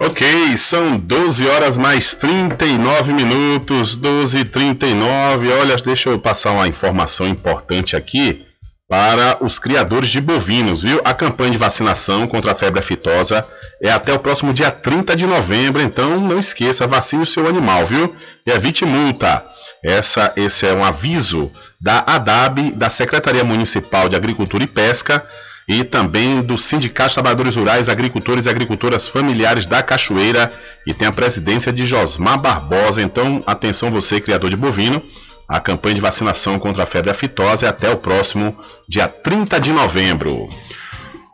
Ok, 0.00 0.56
são 0.56 0.96
12 0.96 1.48
horas 1.48 1.76
mais 1.76 2.14
39 2.14 3.12
minutos, 3.12 3.96
12 3.96 4.38
e 4.38 4.44
39. 4.44 5.52
Olha, 5.52 5.76
deixa 5.76 6.10
eu 6.10 6.20
passar 6.20 6.52
uma 6.52 6.68
informação 6.68 7.26
importante 7.26 7.96
aqui 7.96 8.47
para 8.88 9.36
os 9.44 9.58
criadores 9.58 10.08
de 10.08 10.20
bovinos, 10.20 10.82
viu? 10.82 11.00
A 11.04 11.12
campanha 11.12 11.50
de 11.50 11.58
vacinação 11.58 12.26
contra 12.26 12.52
a 12.52 12.54
febre 12.54 12.80
aftosa 12.80 13.46
é 13.82 13.90
até 13.90 14.12
o 14.14 14.18
próximo 14.18 14.54
dia 14.54 14.70
30 14.70 15.14
de 15.14 15.26
novembro, 15.26 15.82
então 15.82 16.18
não 16.18 16.38
esqueça, 16.38 16.86
vacine 16.86 17.22
o 17.22 17.26
seu 17.26 17.46
animal, 17.46 17.84
viu? 17.84 18.16
E 18.46 18.50
evite 18.50 18.86
multa. 18.86 19.44
Essa, 19.84 20.32
esse 20.36 20.66
é 20.66 20.72
um 20.72 20.82
aviso 20.82 21.52
da 21.80 22.02
ADAB, 22.06 22.72
da 22.72 22.88
Secretaria 22.88 23.44
Municipal 23.44 24.08
de 24.08 24.16
Agricultura 24.16 24.64
e 24.64 24.66
Pesca, 24.66 25.22
e 25.68 25.84
também 25.84 26.40
do 26.40 26.56
Sindicato 26.56 27.10
de 27.10 27.14
Trabalhadores 27.14 27.54
Rurais, 27.54 27.90
Agricultores 27.90 28.46
e 28.46 28.48
Agricultoras 28.48 29.06
Familiares 29.06 29.66
da 29.66 29.82
Cachoeira 29.82 30.50
e 30.86 30.94
tem 30.94 31.06
a 31.06 31.12
presidência 31.12 31.70
de 31.70 31.84
Josmar 31.84 32.40
Barbosa. 32.40 33.02
Então, 33.02 33.42
atenção 33.46 33.90
você, 33.90 34.18
criador 34.18 34.48
de 34.48 34.56
bovino, 34.56 35.02
a 35.48 35.58
campanha 35.58 35.94
de 35.94 36.00
vacinação 36.00 36.58
contra 36.58 36.82
a 36.82 36.86
febre 36.86 37.10
aftosa 37.10 37.66
é 37.66 37.68
até 37.68 37.90
o 37.90 37.96
próximo 37.96 38.56
dia 38.86 39.08
30 39.08 39.58
de 39.58 39.72
novembro. 39.72 40.48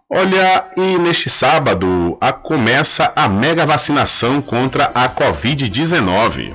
Olha, 0.08 0.66
e 0.76 0.98
neste 0.98 1.28
sábado 1.28 2.16
a, 2.20 2.32
começa 2.32 3.12
a 3.16 3.28
mega 3.28 3.66
vacinação 3.66 4.40
contra 4.40 4.84
a 4.94 5.08
Covid-19 5.08 6.54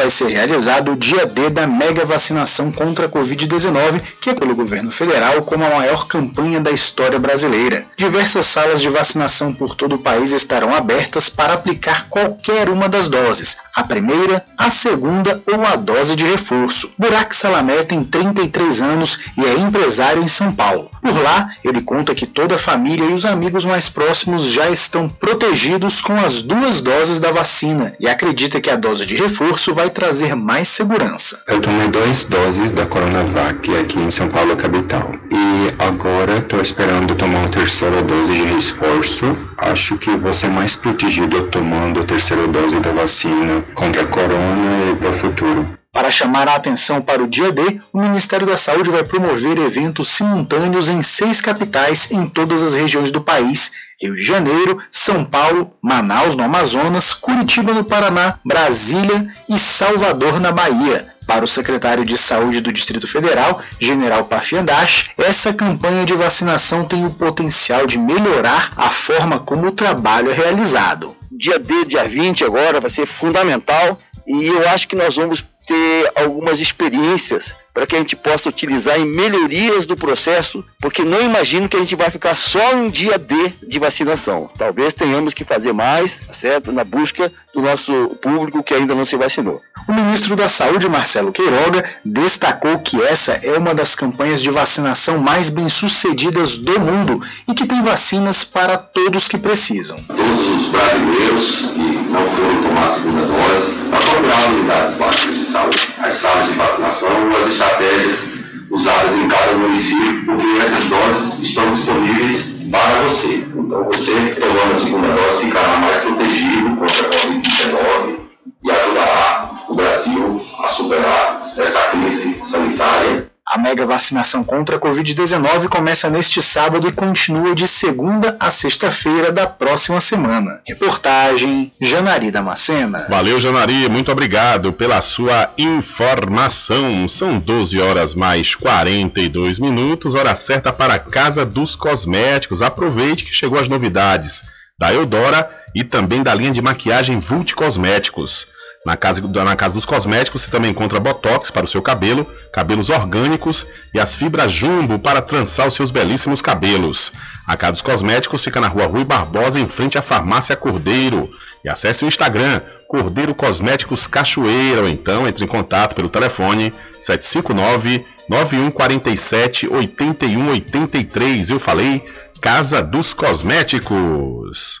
vai 0.00 0.08
ser 0.08 0.28
realizado 0.28 0.92
o 0.92 0.96
dia 0.96 1.26
D 1.26 1.50
da 1.50 1.66
mega 1.66 2.06
vacinação 2.06 2.72
contra 2.72 3.04
a 3.04 3.08
Covid-19, 3.10 4.00
que 4.18 4.30
é 4.30 4.34
pelo 4.34 4.54
governo 4.54 4.90
federal 4.90 5.42
como 5.42 5.62
a 5.62 5.76
maior 5.76 6.06
campanha 6.06 6.58
da 6.58 6.70
história 6.70 7.18
brasileira. 7.18 7.84
Diversas 7.98 8.46
salas 8.46 8.80
de 8.80 8.88
vacinação 8.88 9.52
por 9.52 9.74
todo 9.74 9.96
o 9.96 9.98
país 9.98 10.32
estarão 10.32 10.74
abertas 10.74 11.28
para 11.28 11.52
aplicar 11.52 12.06
qualquer 12.08 12.70
uma 12.70 12.88
das 12.88 13.08
doses, 13.08 13.58
a 13.76 13.84
primeira, 13.84 14.42
a 14.56 14.70
segunda 14.70 15.42
ou 15.46 15.66
a 15.66 15.76
dose 15.76 16.16
de 16.16 16.24
reforço. 16.24 16.94
Burak 16.98 17.36
Salamé 17.36 17.82
tem 17.82 18.02
33 18.02 18.80
anos 18.80 19.18
e 19.36 19.44
é 19.44 19.58
empresário 19.58 20.22
em 20.22 20.28
São 20.28 20.50
Paulo. 20.50 20.90
Por 21.02 21.22
lá, 21.22 21.50
ele 21.62 21.82
conta 21.82 22.14
que 22.14 22.24
toda 22.24 22.54
a 22.54 22.58
família 22.58 23.04
e 23.04 23.12
os 23.12 23.26
amigos 23.26 23.66
mais 23.66 23.90
próximos 23.90 24.44
já 24.44 24.70
estão 24.70 25.10
protegidos 25.10 26.00
com 26.00 26.16
as 26.16 26.40
duas 26.40 26.80
doses 26.80 27.20
da 27.20 27.30
vacina 27.30 27.94
e 28.00 28.08
acredita 28.08 28.62
que 28.62 28.70
a 28.70 28.76
dose 28.76 29.04
de 29.04 29.14
reforço 29.14 29.74
vai 29.74 29.89
trazer 29.90 30.34
mais 30.34 30.68
segurança. 30.68 31.42
Eu 31.46 31.60
tomei 31.60 31.88
duas 31.88 32.24
doses 32.24 32.70
da 32.70 32.86
Coronavac 32.86 33.76
aqui 33.76 33.98
em 34.00 34.10
São 34.10 34.28
Paulo, 34.28 34.56
capital. 34.56 35.12
E 35.30 35.74
agora 35.82 36.38
estou 36.38 36.60
esperando 36.60 37.14
tomar 37.14 37.44
a 37.44 37.48
terceira 37.48 38.02
dose 38.02 38.32
de 38.32 38.44
reforço. 38.44 39.36
Acho 39.58 39.98
que 39.98 40.10
vou 40.16 40.32
ser 40.32 40.48
mais 40.48 40.76
protegido 40.76 41.42
tomando 41.48 42.00
a 42.00 42.04
terceira 42.04 42.46
dose 42.46 42.80
da 42.80 42.92
vacina 42.92 43.62
contra 43.74 44.02
a 44.02 44.06
corona 44.06 44.90
e 44.90 44.96
para 44.96 45.10
o 45.10 45.12
futuro. 45.12 45.79
Para 45.92 46.10
chamar 46.10 46.46
a 46.46 46.54
atenção 46.54 47.02
para 47.02 47.22
o 47.22 47.26
dia 47.26 47.50
D, 47.50 47.80
o 47.92 48.00
Ministério 48.00 48.46
da 48.46 48.56
Saúde 48.56 48.90
vai 48.90 49.02
promover 49.02 49.58
eventos 49.58 50.08
simultâneos 50.08 50.88
em 50.88 51.02
seis 51.02 51.40
capitais 51.40 52.12
em 52.12 52.28
todas 52.28 52.62
as 52.62 52.74
regiões 52.74 53.10
do 53.10 53.20
país 53.20 53.72
Rio 54.00 54.14
de 54.14 54.22
Janeiro, 54.22 54.78
São 54.90 55.24
Paulo, 55.24 55.74
Manaus, 55.82 56.34
no 56.34 56.42
Amazonas, 56.42 57.12
Curitiba, 57.12 57.74
no 57.74 57.84
Paraná, 57.84 58.38
Brasília 58.44 59.28
e 59.48 59.58
Salvador, 59.58 60.40
na 60.40 60.50
Bahia. 60.50 61.12
Para 61.26 61.44
o 61.44 61.48
secretário 61.48 62.04
de 62.04 62.16
Saúde 62.16 62.60
do 62.60 62.72
Distrito 62.72 63.06
Federal, 63.06 63.60
General 63.78 64.24
Pafiandash, 64.24 65.10
essa 65.18 65.52
campanha 65.52 66.06
de 66.06 66.14
vacinação 66.14 66.86
tem 66.86 67.04
o 67.04 67.10
potencial 67.10 67.86
de 67.86 67.98
melhorar 67.98 68.70
a 68.76 68.90
forma 68.90 69.38
como 69.38 69.66
o 69.66 69.72
trabalho 69.72 70.30
é 70.30 70.34
realizado. 70.34 71.14
Dia 71.30 71.58
D, 71.58 71.84
dia 71.84 72.04
20 72.04 72.42
agora, 72.42 72.80
vai 72.80 72.90
ser 72.90 73.06
fundamental 73.06 73.98
e 74.26 74.46
eu 74.46 74.68
acho 74.70 74.88
que 74.88 74.96
nós 74.96 75.14
vamos 75.16 75.44
ter 75.70 76.10
algumas 76.16 76.58
experiências 76.58 77.54
para 77.72 77.86
que 77.86 77.94
a 77.94 77.98
gente 78.00 78.16
possa 78.16 78.48
utilizar 78.48 78.98
em 78.98 79.04
melhorias 79.04 79.86
do 79.86 79.94
processo, 79.94 80.64
porque 80.80 81.04
não 81.04 81.22
imagino 81.22 81.68
que 81.68 81.76
a 81.76 81.78
gente 81.78 81.94
vai 81.94 82.10
ficar 82.10 82.34
só 82.34 82.74
um 82.74 82.88
dia 82.88 83.16
D 83.16 83.52
de 83.62 83.78
vacinação. 83.78 84.50
Talvez 84.58 84.92
tenhamos 84.92 85.32
que 85.32 85.44
fazer 85.44 85.72
mais, 85.72 86.26
tá 86.26 86.34
certo? 86.34 86.72
Na 86.72 86.82
busca 86.82 87.32
do 87.54 87.60
nosso 87.60 87.92
público 88.22 88.62
que 88.62 88.74
ainda 88.74 88.94
não 88.94 89.04
se 89.04 89.16
vacinou. 89.16 89.60
O 89.88 89.92
ministro 89.92 90.36
da 90.36 90.48
Saúde, 90.48 90.88
Marcelo 90.88 91.32
Queiroga, 91.32 91.84
destacou 92.04 92.78
que 92.78 93.02
essa 93.02 93.32
é 93.42 93.58
uma 93.58 93.74
das 93.74 93.94
campanhas 93.94 94.40
de 94.40 94.50
vacinação 94.50 95.18
mais 95.18 95.50
bem-sucedidas 95.50 96.56
do 96.56 96.78
mundo 96.78 97.20
e 97.48 97.54
que 97.54 97.66
tem 97.66 97.82
vacinas 97.82 98.44
para 98.44 98.76
todos 98.76 99.26
que 99.26 99.38
precisam. 99.38 99.98
Todos 100.04 100.48
os 100.48 100.68
brasileiros 100.68 101.56
que 101.74 101.80
não 101.80 102.30
foram 102.30 102.62
tomar 102.62 102.86
a 102.86 102.94
segunda 102.94 103.26
dose, 103.26 103.70
para 103.90 103.98
procurar 103.98 104.48
unidades 104.48 104.94
básicas 104.94 105.38
de 105.38 105.44
saúde, 105.44 105.88
as 105.98 106.14
salas 106.14 106.48
de 106.48 106.54
vacinação, 106.54 107.08
as 107.36 107.52
estratégias 107.52 108.40
usadas 108.70 109.14
em 109.14 109.28
cada 109.28 109.56
município, 109.56 110.24
porque 110.24 110.46
essas 110.58 110.84
doses 110.84 111.40
estão 111.40 111.72
disponíveis 111.72 112.56
para 112.70 113.02
você. 113.02 113.44
Então, 113.54 113.84
você 113.84 114.12
tomando 114.38 114.72
a 114.72 114.76
segunda 114.76 115.08
dose 115.08 115.44
ficará 115.44 115.76
mais 115.78 115.96
protegido 116.02 116.76
contra 116.76 117.06
a 117.06 117.10
Covid-19 117.10 118.16
e 118.62 118.70
ajudará 118.70 119.59
o 119.70 119.74
Brasil 119.74 120.44
a 120.58 120.68
superar 120.68 121.52
essa 121.56 121.80
crise 121.90 122.40
sanitária. 122.44 123.30
A 123.46 123.58
mega 123.58 123.84
vacinação 123.84 124.44
contra 124.44 124.76
a 124.76 124.80
Covid-19 124.80 125.68
começa 125.68 126.08
neste 126.08 126.40
sábado 126.40 126.88
e 126.88 126.92
continua 126.92 127.52
de 127.52 127.66
segunda 127.66 128.36
a 128.38 128.48
sexta-feira 128.48 129.32
da 129.32 129.46
próxima 129.46 130.00
semana. 130.00 130.60
Reportagem 130.66 131.72
Janari 131.80 132.30
Damascena. 132.30 133.06
Valeu, 133.08 133.40
Janari, 133.40 133.88
muito 133.88 134.12
obrigado 134.12 134.72
pela 134.72 135.00
sua 135.00 135.50
informação. 135.58 137.08
São 137.08 137.40
12 137.40 137.80
horas 137.80 138.14
mais 138.14 138.54
42 138.54 139.58
minutos, 139.58 140.14
hora 140.14 140.34
certa 140.36 140.72
para 140.72 140.94
a 140.94 140.98
Casa 140.98 141.44
dos 141.44 141.74
Cosméticos. 141.74 142.62
Aproveite 142.62 143.24
que 143.24 143.34
chegou 143.34 143.58
as 143.58 143.68
novidades 143.68 144.44
da 144.78 144.92
Eudora 144.92 145.48
e 145.74 145.82
também 145.82 146.22
da 146.22 146.34
linha 146.34 146.52
de 146.52 146.62
maquiagem 146.62 147.18
Vult 147.18 147.54
Cosméticos. 147.54 148.46
Na 148.84 148.96
casa, 148.96 149.20
na 149.20 149.56
casa 149.56 149.74
dos 149.74 149.84
cosméticos 149.84 150.40
você 150.40 150.50
também 150.50 150.70
encontra 150.70 150.98
botox 150.98 151.50
para 151.50 151.66
o 151.66 151.68
seu 151.68 151.82
cabelo, 151.82 152.26
cabelos 152.50 152.88
orgânicos 152.88 153.66
e 153.92 154.00
as 154.00 154.16
fibras 154.16 154.50
jumbo 154.50 154.98
para 154.98 155.20
trançar 155.20 155.68
os 155.68 155.74
seus 155.74 155.90
belíssimos 155.90 156.40
cabelos. 156.40 157.12
A 157.46 157.58
Casa 157.58 157.72
dos 157.72 157.82
Cosméticos 157.82 158.42
fica 158.42 158.58
na 158.58 158.68
rua 158.68 158.86
Rui 158.86 159.04
Barbosa, 159.04 159.60
em 159.60 159.68
frente 159.68 159.98
à 159.98 160.02
Farmácia 160.02 160.56
Cordeiro. 160.56 161.28
E 161.62 161.68
acesse 161.68 162.06
o 162.06 162.08
Instagram 162.08 162.62
Cordeiro 162.88 163.34
Cosméticos 163.34 164.06
Cachoeira 164.06 164.80
ou 164.80 164.88
então 164.88 165.28
entre 165.28 165.44
em 165.44 165.48
contato 165.48 165.94
pelo 165.94 166.08
telefone 166.08 166.72
759 167.02 168.06
9147 168.30 169.68
8183. 169.68 171.50
Eu 171.50 171.60
falei 171.60 172.02
Casa 172.40 172.82
dos 172.82 173.12
Cosméticos. 173.12 174.80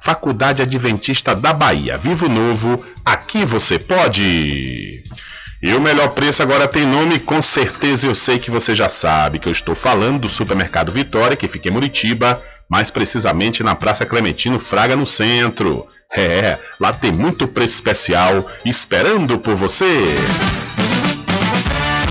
Faculdade 0.00 0.62
Adventista 0.62 1.34
da 1.34 1.52
Bahia. 1.52 1.98
Vivo 1.98 2.28
Novo, 2.28 2.84
aqui 3.04 3.44
você 3.44 3.78
pode! 3.78 5.02
E 5.60 5.74
o 5.74 5.80
melhor 5.80 6.10
preço 6.10 6.40
agora 6.40 6.68
tem 6.68 6.86
nome, 6.86 7.18
com 7.18 7.42
certeza 7.42 8.06
eu 8.06 8.14
sei 8.14 8.38
que 8.38 8.50
você 8.50 8.76
já 8.76 8.88
sabe 8.88 9.40
que 9.40 9.48
eu 9.48 9.52
estou 9.52 9.74
falando 9.74 10.20
do 10.20 10.28
Supermercado 10.28 10.92
Vitória, 10.92 11.36
que 11.36 11.48
fica 11.48 11.68
em 11.68 11.72
Muritiba, 11.72 12.40
mais 12.68 12.92
precisamente 12.92 13.64
na 13.64 13.74
Praça 13.74 14.06
Clementino 14.06 14.58
Fraga, 14.60 14.94
no 14.94 15.06
centro. 15.06 15.84
É, 16.16 16.58
lá 16.78 16.92
tem 16.92 17.10
muito 17.10 17.48
preço 17.48 17.74
especial 17.74 18.48
esperando 18.64 19.38
por 19.38 19.56
você. 19.56 20.04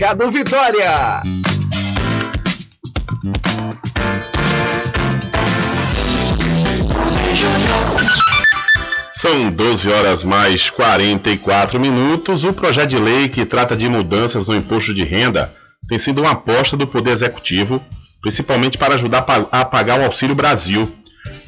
do 0.00 0.30
Vitória. 0.30 1.20
São 9.12 9.50
12 9.50 9.90
horas 9.92 10.24
mais 10.24 10.70
44 10.70 11.78
minutos. 11.78 12.44
O 12.44 12.54
projeto 12.54 12.88
de 12.88 12.98
lei 12.98 13.28
que 13.28 13.44
trata 13.44 13.76
de 13.76 13.90
mudanças 13.90 14.46
no 14.46 14.56
imposto 14.56 14.94
de 14.94 15.04
renda 15.04 15.52
tem 15.86 15.98
sido 15.98 16.22
uma 16.22 16.30
aposta 16.30 16.78
do 16.78 16.86
Poder 16.86 17.10
Executivo, 17.10 17.82
principalmente 18.22 18.78
para 18.78 18.94
ajudar 18.94 19.26
a 19.52 19.64
pagar 19.66 20.00
o 20.00 20.04
Auxílio 20.04 20.34
Brasil. 20.34 20.90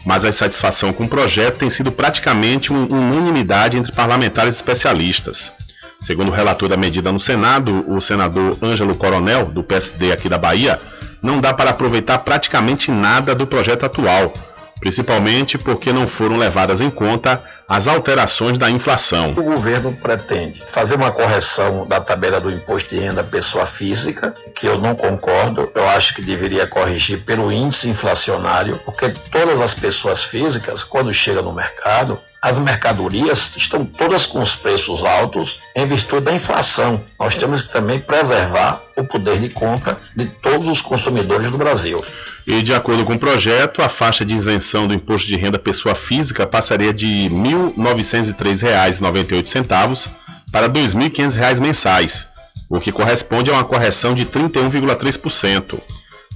Mas 0.05 0.27
a 0.27 0.29
insatisfação 0.29 0.93
com 0.93 1.05
o 1.05 1.09
projeto 1.09 1.57
tem 1.57 1.71
sido 1.71 1.91
praticamente 1.91 2.71
uma 2.71 2.85
unanimidade 2.95 3.79
entre 3.79 3.93
parlamentares 3.93 4.57
especialistas. 4.57 5.55
Segundo 6.03 6.31
o 6.31 6.35
relator 6.35 6.69
da 6.69 6.77
medida 6.77 7.13
no 7.13 7.21
Senado, 7.21 7.85
o 7.89 8.01
senador 8.01 8.59
Ângelo 8.61 8.97
Coronel, 8.97 9.47
do 9.47 9.63
PSD 9.63 10.11
aqui 10.11 10.29
da 10.29 10.37
Bahia, 10.37 10.81
não 11.23 11.41
dá 11.41 11.55
para 11.55 11.71
aproveitar 11.71 12.19
praticamente 12.19 12.91
nada 12.91 13.37
do 13.37 13.47
projeto 13.47 13.87
atual, 13.87 14.33
principalmente 14.81 15.57
porque 15.57 15.93
não 15.93 16.09
foram 16.09 16.37
levadas 16.37 16.81
em 16.81 16.91
conta 16.91 17.41
as 17.69 17.87
alterações 17.87 18.59
da 18.59 18.71
inflação. 18.71 19.33
O 19.33 19.43
governo 19.43 19.93
pretende 19.93 20.63
fazer 20.71 20.95
uma 20.95 21.11
correção 21.11 21.87
da 21.87 22.01
tabela 22.01 22.41
do 22.41 22.51
imposto 22.51 22.91
de 22.91 23.01
renda 23.01 23.25
pessoa 23.25 23.67
física, 23.67 24.35
que 24.55 24.67
eu 24.67 24.79
não 24.79 24.95
concordo, 24.95 25.71
eu 25.75 25.89
acho 25.89 26.15
que 26.15 26.23
deveria 26.23 26.67
corrigir 26.67 27.25
pelo 27.25 27.51
índice 27.51 27.89
inflacionário, 27.89 28.81
porque 28.85 29.11
todas 29.31 29.61
as 29.61 29.75
pessoas 29.75 30.23
físicas, 30.23 30.85
quando 30.85 31.13
chegam 31.15 31.43
no 31.43 31.53
mercado, 31.53 32.19
as 32.43 32.59
mercadorias 32.59 33.55
estão 33.57 33.85
todas 33.85 34.27
com 34.27 34.41
os 34.43 34.57
preços 34.57 35.05
altos 35.05 35.61
em 35.77 35.87
virtude 35.87 36.25
da 36.25 36.33
inflação. 36.33 37.01
Nós 37.19 37.37
temos 37.37 37.63
que 37.63 37.73
também 37.73 38.01
preservar 38.01 38.83
o 38.97 39.05
poder 39.05 39.39
de 39.39 39.49
compra 39.49 39.97
de 40.17 40.27
todos 40.27 40.67
os 40.67 40.81
consumidores 40.81 41.51
do 41.53 41.57
Brasil. 41.57 42.05
E 42.45 42.61
de 42.61 42.75
acordo 42.75 43.05
com 43.05 43.15
o 43.15 43.19
projeto, 43.19 43.81
a 43.81 43.89
faixa 43.89 44.25
de 44.25 44.35
isenção 44.35 44.89
do 44.89 44.95
imposto 44.95 45.29
de 45.29 45.37
renda 45.37 45.59
pessoa 45.59 45.95
física 45.95 46.45
passaria 46.45 46.93
de 46.93 47.29
R$ 47.29 47.31
1.903,98 47.55 50.11
para 50.51 50.67
R$ 50.67 50.73
2.500 50.73 51.61
mensais, 51.61 52.27
o 52.69 52.81
que 52.81 52.91
corresponde 52.93 53.51
a 53.51 53.55
uma 53.55 53.65
correção 53.65 54.15
de 54.15 54.27
31,3%. 54.27 55.81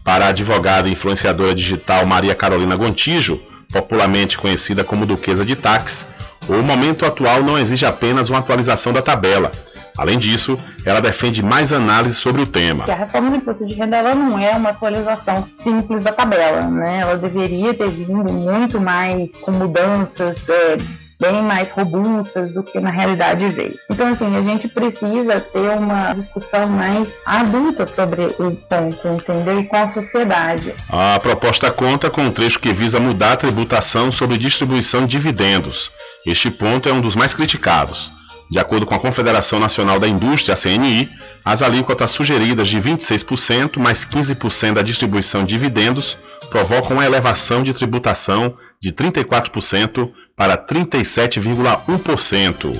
Para 0.04 0.26
a 0.26 0.28
advogada 0.28 0.88
e 0.88 0.92
influenciadora 0.92 1.54
digital 1.54 2.06
Maria 2.06 2.34
Carolina 2.34 2.76
Gontijo, 2.76 3.38
popularmente 3.72 4.38
conhecida 4.38 4.84
como 4.84 5.04
Duquesa 5.04 5.44
de 5.44 5.56
Táxi, 5.56 6.06
o 6.48 6.62
momento 6.62 7.04
atual 7.04 7.42
não 7.42 7.58
exige 7.58 7.84
apenas 7.84 8.30
uma 8.30 8.38
atualização 8.38 8.92
da 8.92 9.02
tabela. 9.02 9.50
Além 9.98 10.18
disso, 10.18 10.58
ela 10.84 11.00
defende 11.00 11.42
mais 11.42 11.72
análise 11.72 12.16
sobre 12.16 12.42
o 12.42 12.46
tema. 12.46 12.84
A 12.86 12.94
reforma 12.94 13.30
do 13.30 13.36
imposto 13.36 13.66
de 13.66 13.74
renda 13.74 13.96
ela 13.96 14.14
não 14.14 14.38
é 14.38 14.52
uma 14.52 14.70
atualização 14.70 15.46
simples 15.56 16.02
da 16.02 16.12
tabela, 16.12 16.68
né? 16.68 17.00
Ela 17.00 17.16
deveria 17.16 17.72
ter 17.72 17.88
vindo 17.88 18.30
muito 18.32 18.78
mais 18.78 19.34
com 19.36 19.52
mudanças 19.52 20.48
é, 20.50 20.76
bem 21.20 21.42
mais 21.42 21.70
robustas 21.70 22.52
do 22.52 22.62
que 22.62 22.78
na 22.78 22.90
realidade 22.90 23.48
veio. 23.48 23.74
Então, 23.90 24.08
assim, 24.08 24.36
a 24.36 24.42
gente 24.42 24.68
precisa 24.68 25.40
ter 25.40 25.70
uma 25.78 26.12
discussão 26.12 26.68
mais 26.68 27.14
adulta 27.24 27.86
sobre 27.86 28.26
o 28.26 28.54
ponto, 28.54 29.08
entendeu? 29.08 29.60
E 29.60 29.64
com 29.64 29.76
a 29.76 29.88
sociedade. 29.88 30.74
A 30.90 31.18
proposta 31.20 31.70
conta 31.70 32.10
com 32.10 32.22
um 32.22 32.30
trecho 32.30 32.58
que 32.58 32.72
visa 32.72 33.00
mudar 33.00 33.32
a 33.32 33.36
tributação 33.36 34.12
sobre 34.12 34.38
distribuição 34.38 35.06
de 35.06 35.16
dividendos. 35.16 35.90
Este 36.26 36.50
ponto 36.50 36.88
é 36.88 36.92
um 36.92 37.00
dos 37.00 37.16
mais 37.16 37.32
criticados. 37.32 38.15
De 38.48 38.60
acordo 38.60 38.86
com 38.86 38.94
a 38.94 39.00
Confederação 39.00 39.58
Nacional 39.58 39.98
da 39.98 40.06
Indústria, 40.06 40.54
a 40.54 40.56
CNI, 40.56 41.10
as 41.44 41.62
alíquotas 41.62 42.12
sugeridas 42.12 42.68
de 42.68 42.80
26% 42.80 43.78
mais 43.78 44.04
15% 44.04 44.74
da 44.74 44.82
distribuição 44.82 45.44
de 45.44 45.48
dividendos 45.48 46.16
provocam 46.48 46.96
uma 46.96 47.04
elevação 47.04 47.60
de 47.62 47.74
tributação 47.74 48.56
de 48.80 48.92
34% 48.92 50.12
para 50.36 50.56
37,1%. 50.56 52.72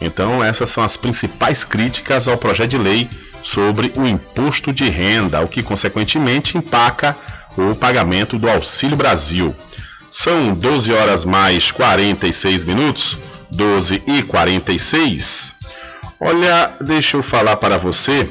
Então, 0.00 0.44
essas 0.44 0.70
são 0.70 0.84
as 0.84 0.96
principais 0.96 1.64
críticas 1.64 2.28
ao 2.28 2.36
projeto 2.36 2.70
de 2.70 2.78
lei 2.78 3.10
sobre 3.42 3.92
o 3.96 4.06
imposto 4.06 4.72
de 4.72 4.88
renda, 4.88 5.40
o 5.40 5.48
que 5.48 5.60
consequentemente 5.62 6.58
empaca 6.58 7.16
o 7.56 7.74
pagamento 7.74 8.38
do 8.38 8.48
Auxílio 8.48 8.96
Brasil. 8.96 9.52
São 10.08 10.54
12 10.54 10.92
horas 10.92 11.24
mais 11.24 11.72
46 11.72 12.64
minutos, 12.64 13.18
12 13.50 14.02
e 14.06 14.22
46. 14.22 15.54
Olha, 16.20 16.72
deixa 16.80 17.16
eu 17.16 17.22
falar 17.22 17.56
para 17.56 17.76
você 17.78 18.28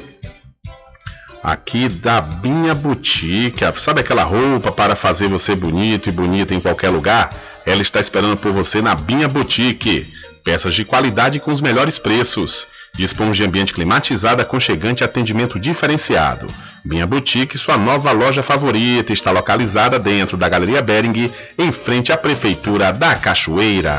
aqui 1.42 1.88
da 1.88 2.20
Binha 2.20 2.74
Boutique. 2.74 3.64
Sabe 3.76 4.00
aquela 4.00 4.24
roupa 4.24 4.70
para 4.70 4.94
fazer 4.94 5.28
você 5.28 5.54
bonito 5.54 6.08
e 6.08 6.12
bonita 6.12 6.54
em 6.54 6.60
qualquer 6.60 6.90
lugar? 6.90 7.30
ela 7.70 7.82
está 7.82 8.00
esperando 8.00 8.36
por 8.36 8.52
você 8.52 8.80
na 8.80 8.94
Binha 8.94 9.28
Boutique. 9.28 10.06
Peças 10.44 10.74
de 10.74 10.84
qualidade 10.84 11.40
com 11.40 11.52
os 11.52 11.60
melhores 11.60 11.98
preços. 11.98 12.66
Dispomos 12.94 13.36
de 13.36 13.44
ambiente 13.44 13.72
climatizado, 13.72 14.42
aconchegante 14.42 15.02
e 15.02 15.04
atendimento 15.04 15.58
diferenciado. 15.58 16.46
Binha 16.84 17.06
Boutique, 17.06 17.58
sua 17.58 17.76
nova 17.76 18.12
loja 18.12 18.42
favorita, 18.42 19.12
está 19.12 19.30
localizada 19.30 19.98
dentro 19.98 20.36
da 20.36 20.48
Galeria 20.48 20.80
Bering, 20.80 21.30
em 21.58 21.72
frente 21.72 22.12
à 22.12 22.16
Prefeitura 22.16 22.92
da 22.92 23.14
Cachoeira. 23.14 23.96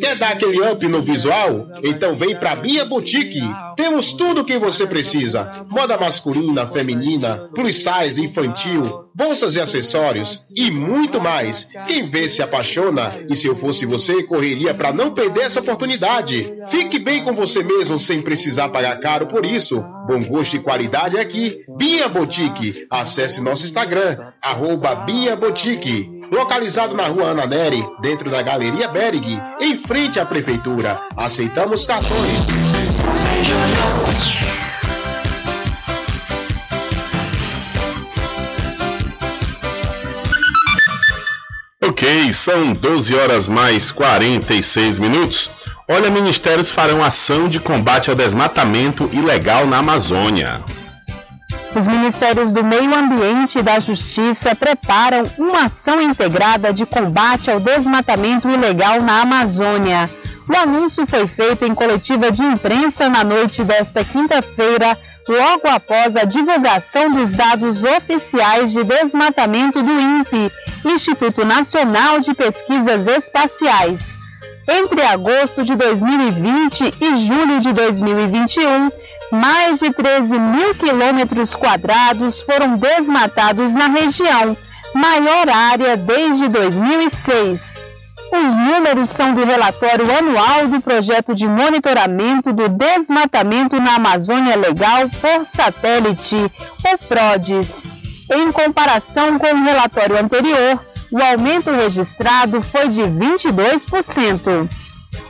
Quer 0.00 0.16
dar 0.16 0.32
aquele 0.32 0.60
up 0.60 0.86
no 0.88 1.00
visual? 1.00 1.68
Então 1.82 2.16
vem 2.16 2.34
pra 2.34 2.56
Bia 2.56 2.84
Boutique. 2.84 3.40
Temos 3.76 4.12
tudo 4.12 4.40
o 4.40 4.44
que 4.44 4.58
você 4.58 4.86
precisa: 4.86 5.50
moda 5.70 5.96
masculina, 5.96 6.66
feminina, 6.66 7.48
plus 7.54 7.76
size, 7.84 8.20
infantil, 8.20 9.04
bolsas 9.14 9.54
e 9.54 9.60
acessórios 9.60 10.50
e 10.56 10.70
muito 10.70 11.20
mais. 11.20 11.68
Quem 11.86 12.08
vê 12.08 12.28
se 12.28 12.42
apaixona 12.42 13.12
e 13.28 13.36
se 13.36 13.46
eu 13.46 13.54
fosse 13.54 13.86
você, 13.86 14.22
correria 14.24 14.74
para 14.74 14.92
não 14.92 15.12
perder 15.12 15.42
essa 15.42 15.60
oportunidade. 15.60 16.52
Fique 16.68 16.98
bem 16.98 17.22
com 17.22 17.32
você 17.32 17.62
mesmo 17.62 17.98
sem 17.98 18.20
precisar 18.20 18.70
pagar 18.70 18.98
caro 19.00 19.26
por 19.26 19.46
isso. 19.46 19.82
Bom 20.06 20.20
gosto 20.24 20.56
e 20.56 20.60
qualidade 20.60 21.18
aqui. 21.18 21.64
Bia 21.76 22.08
Boutique. 22.08 22.86
Acesse 22.90 23.40
nosso 23.40 23.64
Instagram, 23.64 24.32
arroba 24.42 24.94
Bia 24.94 25.36
Boutique 25.36 26.21
localizado 26.32 26.96
na 26.96 27.06
rua 27.06 27.28
Ana 27.28 27.46
Neri, 27.46 27.86
dentro 28.00 28.30
da 28.30 28.40
Galeria 28.40 28.88
Berg, 28.88 29.38
em 29.60 29.76
frente 29.76 30.18
à 30.18 30.24
Prefeitura. 30.24 30.98
Aceitamos 31.14 31.86
cartões. 31.86 32.46
Ok, 41.82 42.32
são 42.32 42.72
12 42.72 43.14
horas 43.14 43.46
mais 43.46 43.92
46 43.92 44.98
minutos. 44.98 45.50
Olha, 45.86 46.08
ministérios 46.08 46.70
farão 46.70 47.04
ação 47.04 47.46
de 47.46 47.60
combate 47.60 48.08
ao 48.08 48.16
desmatamento 48.16 49.10
ilegal 49.12 49.66
na 49.66 49.78
Amazônia. 49.78 50.62
Os 51.74 51.86
Ministérios 51.86 52.52
do 52.52 52.62
Meio 52.62 52.94
Ambiente 52.94 53.58
e 53.58 53.62
da 53.62 53.80
Justiça 53.80 54.54
preparam 54.54 55.22
uma 55.38 55.64
ação 55.64 56.02
integrada 56.02 56.70
de 56.70 56.84
combate 56.84 57.50
ao 57.50 57.58
desmatamento 57.58 58.48
ilegal 58.48 59.00
na 59.00 59.22
Amazônia. 59.22 60.08
O 60.46 60.54
anúncio 60.54 61.06
foi 61.06 61.26
feito 61.26 61.64
em 61.64 61.74
coletiva 61.74 62.30
de 62.30 62.42
imprensa 62.42 63.08
na 63.08 63.24
noite 63.24 63.64
desta 63.64 64.04
quinta-feira, 64.04 64.98
logo 65.26 65.68
após 65.68 66.14
a 66.14 66.24
divulgação 66.24 67.10
dos 67.10 67.32
dados 67.32 67.82
oficiais 67.84 68.70
de 68.70 68.84
desmatamento 68.84 69.82
do 69.82 69.92
INPE, 69.92 70.52
Instituto 70.84 71.42
Nacional 71.42 72.20
de 72.20 72.34
Pesquisas 72.34 73.06
Espaciais. 73.06 74.18
Entre 74.68 75.02
agosto 75.02 75.64
de 75.64 75.74
2020 75.74 76.94
e 77.00 77.16
julho 77.16 77.58
de 77.60 77.72
2021, 77.72 78.90
mais 79.32 79.80
de 79.80 79.90
13 79.90 80.38
mil 80.38 80.74
quilômetros 80.74 81.54
quadrados 81.54 82.42
foram 82.42 82.74
desmatados 82.74 83.72
na 83.72 83.88
região, 83.88 84.54
maior 84.94 85.48
área 85.48 85.96
desde 85.96 86.48
2006. 86.48 87.80
Os 88.30 88.54
números 88.54 89.10
são 89.10 89.34
do 89.34 89.44
relatório 89.44 90.06
anual 90.16 90.68
do 90.68 90.80
projeto 90.80 91.34
de 91.34 91.46
monitoramento 91.46 92.52
do 92.52 92.68
desmatamento 92.68 93.80
na 93.80 93.96
Amazônia 93.96 94.56
Legal 94.56 95.08
por 95.08 95.44
satélite, 95.46 96.36
o 96.36 96.98
PRODES. 97.08 97.86
Em 98.30 98.52
comparação 98.52 99.38
com 99.38 99.54
o 99.54 99.64
relatório 99.64 100.18
anterior, 100.18 100.80
o 101.10 101.22
aumento 101.22 101.70
registrado 101.70 102.62
foi 102.62 102.88
de 102.88 103.02
22%. 103.02 104.81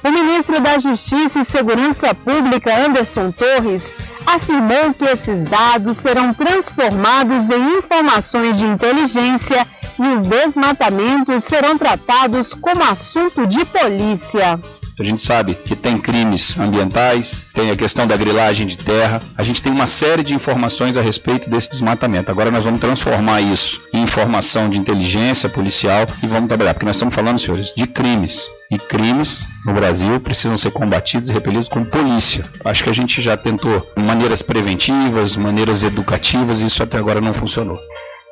O 0.05 0.11
ministro 0.11 0.61
da 0.61 0.79
Justiça 0.79 1.41
e 1.41 1.45
Segurança 1.45 2.15
Pública, 2.15 2.75
Anderson 2.75 3.31
Torres, 3.31 3.97
afirmou 4.27 4.93
que 4.95 5.05
esses 5.05 5.45
dados 5.45 5.99
serão 5.99 6.35
transformados 6.35 7.51
em 7.51 7.79
informações 7.79 8.59
de 8.59 8.65
inteligência 8.65 9.67
e 9.99 10.09
os 10.17 10.27
desmatamentos 10.27 11.45
serão 11.45 11.79
tratados 11.79 12.55
como 12.55 12.83
assunto 12.83 13.47
de 13.47 13.65
polícia. 13.65 14.59
A 14.99 15.03
gente 15.03 15.21
sabe 15.21 15.55
que 15.55 15.75
tem 15.75 15.99
crimes 15.99 16.59
ambientais, 16.59 17.47
tem 17.55 17.71
a 17.71 17.77
questão 17.77 18.07
da 18.07 18.17
grilagem 18.17 18.67
de 18.67 18.77
terra. 18.77 19.21
A 19.37 19.43
gente 19.43 19.63
tem 19.63 19.73
uma 19.73 19.87
série 19.87 20.23
de 20.23 20.35
informações 20.35 20.97
a 20.97 21.01
respeito 21.01 21.49
desse 21.49 21.71
desmatamento. 21.71 22.31
Agora 22.31 22.51
nós 22.51 22.65
vamos 22.65 22.81
transformar 22.81 23.41
isso 23.41 23.81
em 23.93 24.03
informação 24.03 24.69
de 24.69 24.79
inteligência 24.79 25.49
policial 25.49 26.07
e 26.23 26.27
vamos 26.27 26.49
trabalhar, 26.49 26.75
porque 26.75 26.87
nós 26.87 26.97
estamos 26.97 27.15
falando, 27.15 27.39
senhores, 27.39 27.73
de 27.75 27.87
crimes. 27.87 28.43
E 28.71 28.79
crimes 28.79 29.47
no 29.67 29.73
Brasil 29.73 30.21
precisam 30.21 30.57
ser 30.57 30.71
combatidos 30.71 31.29
e 31.29 31.33
repelidos 31.33 31.69
com 31.69 31.85
polícia. 31.85 32.45
Acho 32.65 32.85
que 32.85 32.91
a 32.91 32.95
gente 32.95 33.21
já 33.23 33.37
tentou 33.37 33.87
maneiras 33.97 34.43
preventivas, 34.43 35.37
maneiras 35.37 35.83
educativas 35.83 36.61
e 36.61 36.67
isso 36.67 36.83
até 36.83 36.99
agora 36.99 37.21
não 37.21 37.33
funcionou. 37.33 37.79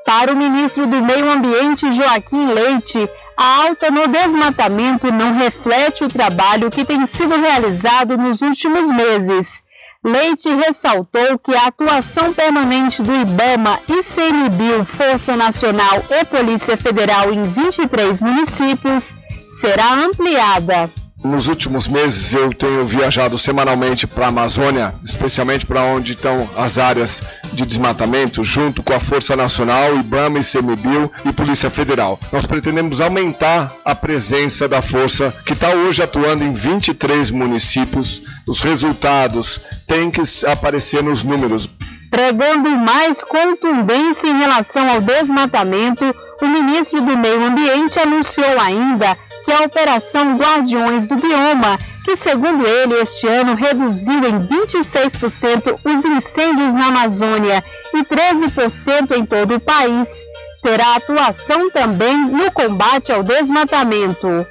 Para 0.04 0.32
o 0.32 0.36
ministro 0.36 0.86
do 0.86 1.02
Meio 1.02 1.30
Ambiente, 1.30 1.92
Joaquim 1.92 2.46
Leite, 2.46 3.08
a 3.36 3.66
alta 3.66 3.90
no 3.90 4.08
desmatamento 4.08 5.12
não 5.12 5.34
reflete 5.34 6.04
o 6.04 6.08
trabalho 6.08 6.70
que 6.70 6.84
tem 6.84 7.06
sido 7.06 7.36
realizado 7.36 8.16
nos 8.16 8.40
últimos 8.40 8.90
meses. 8.90 9.62
Leite 10.02 10.48
ressaltou 10.48 11.38
que 11.38 11.54
a 11.54 11.66
atuação 11.66 12.32
permanente 12.32 13.02
do 13.02 13.14
IBAMA, 13.14 13.80
ICMBio, 13.86 14.84
Força 14.84 15.36
Nacional 15.36 16.02
e 16.10 16.24
Polícia 16.24 16.76
Federal 16.76 17.30
em 17.30 17.42
23 17.42 18.20
municípios 18.22 19.14
será 19.60 19.92
ampliada. 19.92 20.90
Nos 21.22 21.48
últimos 21.48 21.86
meses 21.86 22.32
eu 22.32 22.52
tenho 22.52 22.82
viajado 22.84 23.36
semanalmente 23.36 24.06
para 24.06 24.24
a 24.24 24.28
Amazônia, 24.28 24.94
especialmente 25.04 25.66
para 25.66 25.82
onde 25.82 26.12
estão 26.12 26.48
as 26.56 26.78
áreas 26.78 27.20
de 27.52 27.66
desmatamento, 27.66 28.42
junto 28.42 28.82
com 28.82 28.94
a 28.94 29.00
Força 29.00 29.36
Nacional, 29.36 29.96
IBAMA, 29.96 30.38
ICMBio 30.38 31.10
e 31.26 31.32
Polícia 31.32 31.68
Federal. 31.68 32.18
Nós 32.32 32.46
pretendemos 32.46 33.02
aumentar 33.02 33.70
a 33.84 33.94
presença 33.94 34.66
da 34.66 34.80
força 34.80 35.34
que 35.44 35.52
está 35.52 35.68
hoje 35.70 36.02
atuando 36.02 36.42
em 36.42 36.54
23 36.54 37.30
municípios. 37.30 38.22
Os 38.48 38.62
resultados 38.62 39.60
têm 39.86 40.10
que 40.10 40.22
aparecer 40.46 41.02
nos 41.02 41.22
números. 41.22 41.68
Pregando 42.10 42.70
mais 42.70 43.22
contundência 43.22 44.26
em 44.26 44.38
relação 44.38 44.88
ao 44.88 45.02
desmatamento, 45.02 46.04
o 46.40 46.46
ministro 46.46 47.00
do 47.02 47.16
Meio 47.16 47.44
Ambiente 47.44 47.98
anunciou 47.98 48.58
ainda 48.58 49.16
que 49.50 49.52
a 49.52 49.66
Operação 49.66 50.36
Guardiões 50.36 51.08
do 51.08 51.16
Bioma, 51.16 51.76
que 52.04 52.14
segundo 52.14 52.64
ele 52.64 52.94
este 53.00 53.26
ano 53.26 53.56
reduziu 53.56 54.20
em 54.24 54.46
26% 54.46 55.76
os 55.84 56.04
incêndios 56.04 56.72
na 56.72 56.86
Amazônia 56.86 57.60
e 57.92 58.04
13% 58.04 59.16
em 59.16 59.26
todo 59.26 59.56
o 59.56 59.60
país, 59.60 60.22
terá 60.62 60.94
atuação 60.94 61.68
também 61.68 62.16
no 62.28 62.48
combate 62.52 63.10
ao 63.10 63.24
desmatamento. 63.24 64.46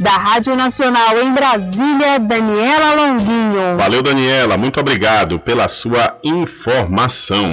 Da 0.00 0.10
Rádio 0.10 0.56
Nacional 0.56 1.16
em 1.22 1.32
Brasília, 1.32 2.18
Daniela 2.18 2.94
Longuinho. 2.96 3.76
Valeu, 3.76 4.02
Daniela. 4.02 4.56
Muito 4.56 4.80
obrigado 4.80 5.38
pela 5.38 5.68
sua 5.68 6.18
informação. 6.24 7.52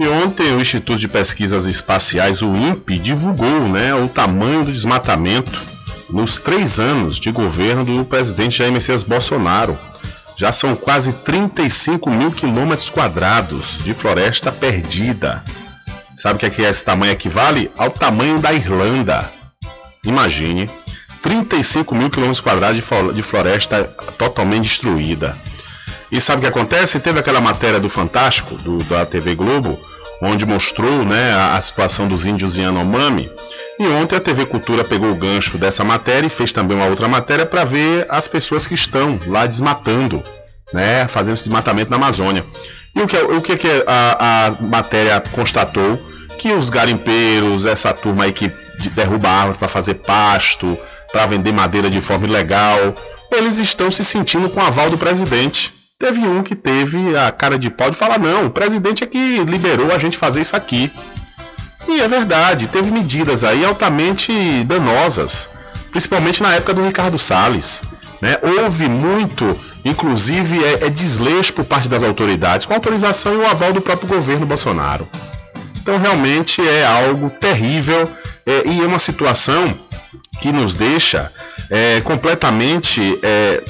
E 0.00 0.06
ontem 0.06 0.54
o 0.54 0.60
Instituto 0.60 1.00
de 1.00 1.08
Pesquisas 1.08 1.64
Espaciais, 1.66 2.40
o 2.40 2.54
INPE, 2.54 3.00
divulgou 3.00 3.68
né, 3.68 3.92
o 3.92 4.08
tamanho 4.08 4.64
do 4.64 4.70
desmatamento 4.70 5.60
nos 6.08 6.38
três 6.38 6.78
anos 6.78 7.16
de 7.16 7.32
governo 7.32 7.84
do 7.84 8.04
presidente 8.04 8.58
Jair 8.58 8.72
Messias 8.72 9.02
Bolsonaro. 9.02 9.76
Já 10.36 10.52
são 10.52 10.76
quase 10.76 11.12
35 11.12 12.10
mil 12.10 12.30
quilômetros 12.30 12.88
quadrados 12.88 13.78
de 13.82 13.92
floresta 13.92 14.52
perdida. 14.52 15.42
Sabe 16.16 16.36
o 16.36 16.38
que, 16.38 16.46
é 16.46 16.50
que 16.50 16.62
esse 16.62 16.84
tamanho 16.84 17.12
equivale? 17.12 17.68
Ao 17.76 17.90
tamanho 17.90 18.38
da 18.38 18.52
Irlanda. 18.52 19.28
Imagine, 20.04 20.70
35 21.22 21.92
mil 21.96 22.08
quilômetros 22.08 22.40
quadrados 22.40 22.80
de 23.14 23.22
floresta 23.22 23.82
totalmente 24.16 24.62
destruída. 24.62 25.36
E 26.10 26.20
sabe 26.20 26.38
o 26.38 26.40
que 26.42 26.46
acontece? 26.58 27.00
Teve 27.00 27.18
aquela 27.18 27.40
matéria 27.40 27.78
do 27.78 27.88
Fantástico, 27.88 28.54
do, 28.56 28.78
da 28.84 29.04
TV 29.04 29.34
Globo, 29.34 29.78
onde 30.20 30.44
mostrou 30.44 31.04
né, 31.04 31.32
a, 31.32 31.60
situação 31.60 32.08
dos 32.08 32.26
índios 32.26 32.58
em 32.58 32.64
Anomami. 32.64 33.30
E 33.78 33.86
ontem 33.86 34.16
a 34.16 34.20
TV 34.20 34.46
Cultura 34.46 34.82
pegou 34.82 35.10
o 35.10 35.14
gancho 35.14 35.56
dessa 35.56 35.84
matéria 35.84 36.26
e 36.26 36.30
fez 36.30 36.52
também 36.52 36.76
uma 36.76 36.86
outra 36.86 37.06
matéria 37.08 37.46
para 37.46 37.64
ver 37.64 38.06
as 38.08 38.26
pessoas 38.26 38.66
que 38.66 38.74
estão 38.74 39.18
lá 39.26 39.46
desmatando, 39.46 40.22
né, 40.72 41.06
fazendo 41.06 41.34
esse 41.34 41.44
desmatamento 41.44 41.90
na 41.90 41.96
Amazônia. 41.96 42.44
E 42.94 43.00
o 43.00 43.06
que, 43.06 43.16
o 43.16 43.40
que, 43.40 43.56
que 43.56 43.84
a, 43.86 44.46
a 44.46 44.62
matéria 44.62 45.20
constatou? 45.30 45.98
Que 46.36 46.52
os 46.52 46.70
garimpeiros, 46.70 47.66
essa 47.66 47.92
turma 47.92 48.24
aí 48.24 48.32
que 48.32 48.50
derruba 48.94 49.28
árvores 49.28 49.58
para 49.58 49.68
fazer 49.68 49.94
pasto, 49.94 50.78
para 51.12 51.26
vender 51.26 51.52
madeira 51.52 51.88
de 51.88 52.00
forma 52.00 52.26
ilegal, 52.26 52.94
eles 53.30 53.58
estão 53.58 53.90
se 53.90 54.04
sentindo 54.04 54.48
com 54.48 54.60
o 54.60 54.62
aval 54.62 54.90
do 54.90 54.98
presidente. 54.98 55.77
Teve 56.00 56.20
um 56.20 56.44
que 56.44 56.54
teve 56.54 57.16
a 57.16 57.32
cara 57.32 57.58
de 57.58 57.68
pau 57.68 57.90
de 57.90 57.96
falar: 57.96 58.20
não, 58.20 58.46
o 58.46 58.50
presidente 58.50 59.02
é 59.02 59.06
que 59.06 59.38
liberou 59.38 59.92
a 59.92 59.98
gente 59.98 60.16
fazer 60.16 60.40
isso 60.40 60.54
aqui. 60.54 60.92
E 61.88 62.00
é 62.00 62.06
verdade, 62.06 62.68
teve 62.68 62.88
medidas 62.88 63.42
aí 63.42 63.64
altamente 63.64 64.62
danosas, 64.64 65.50
principalmente 65.90 66.40
na 66.40 66.54
época 66.54 66.72
do 66.72 66.84
Ricardo 66.84 67.18
Salles. 67.18 67.82
Né? 68.22 68.38
Houve 68.42 68.88
muito, 68.88 69.58
inclusive, 69.84 70.62
é, 70.62 70.86
é 70.86 70.88
desleixo 70.88 71.52
por 71.52 71.64
parte 71.64 71.88
das 71.88 72.04
autoridades, 72.04 72.64
com 72.64 72.74
autorização 72.74 73.34
e 73.34 73.38
o 73.38 73.46
aval 73.46 73.72
do 73.72 73.80
próprio 73.80 74.08
governo 74.08 74.46
Bolsonaro. 74.46 75.08
Então, 75.80 75.98
realmente 75.98 76.60
é 76.60 76.86
algo 76.86 77.28
terrível 77.28 78.08
é, 78.46 78.68
e 78.68 78.82
é 78.82 78.86
uma 78.86 79.00
situação 79.00 79.74
que 80.40 80.52
nos 80.52 80.76
deixa 80.76 81.32
é, 81.70 82.00
completamente 82.02 83.18
é, 83.20 83.64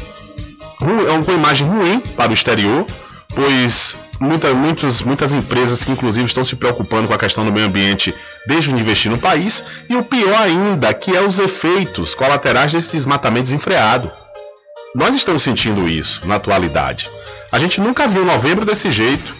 uma 0.81 1.35
imagem 1.35 1.66
ruim 1.66 2.01
para 2.16 2.31
o 2.31 2.35
exterior, 2.35 2.87
pois 3.35 3.97
muita, 4.20 4.53
muitos, 4.55 5.03
muitas 5.03 5.33
empresas 5.33 5.85
que 5.85 5.93
inclusive 5.93 6.26
estão 6.26 6.45
se 6.45 6.57
preocupando 6.57 7.09
com 7.09 7.14
a 7.14 7.18
questão 7.18 7.45
do 7.45 7.53
meio 7.53 7.66
ambiente 7.66 8.14
deixam 8.47 8.74
de 8.74 8.83
investir 8.83 9.11
no 9.11 9.18
país, 9.18 9.62
e 9.89 9.97
o 9.97 10.03
pior 10.03 10.41
ainda, 10.41 10.93
que 10.95 11.16
é 11.16 11.20
os 11.20 11.39
efeitos 11.39 12.14
colaterais 12.14 12.72
desse 12.72 12.97
desmatamento 12.97 13.45
desenfreado. 13.45 14.11
Nós 14.95 15.14
estamos 15.14 15.43
sentindo 15.43 15.89
isso 15.89 16.26
na 16.26 16.37
atualidade. 16.37 17.11
A 17.53 17.59
gente 17.59 17.81
nunca 17.81 18.09
viu 18.09 18.24
novembro 18.24 18.64
desse 18.64 18.91
jeito. 18.91 19.35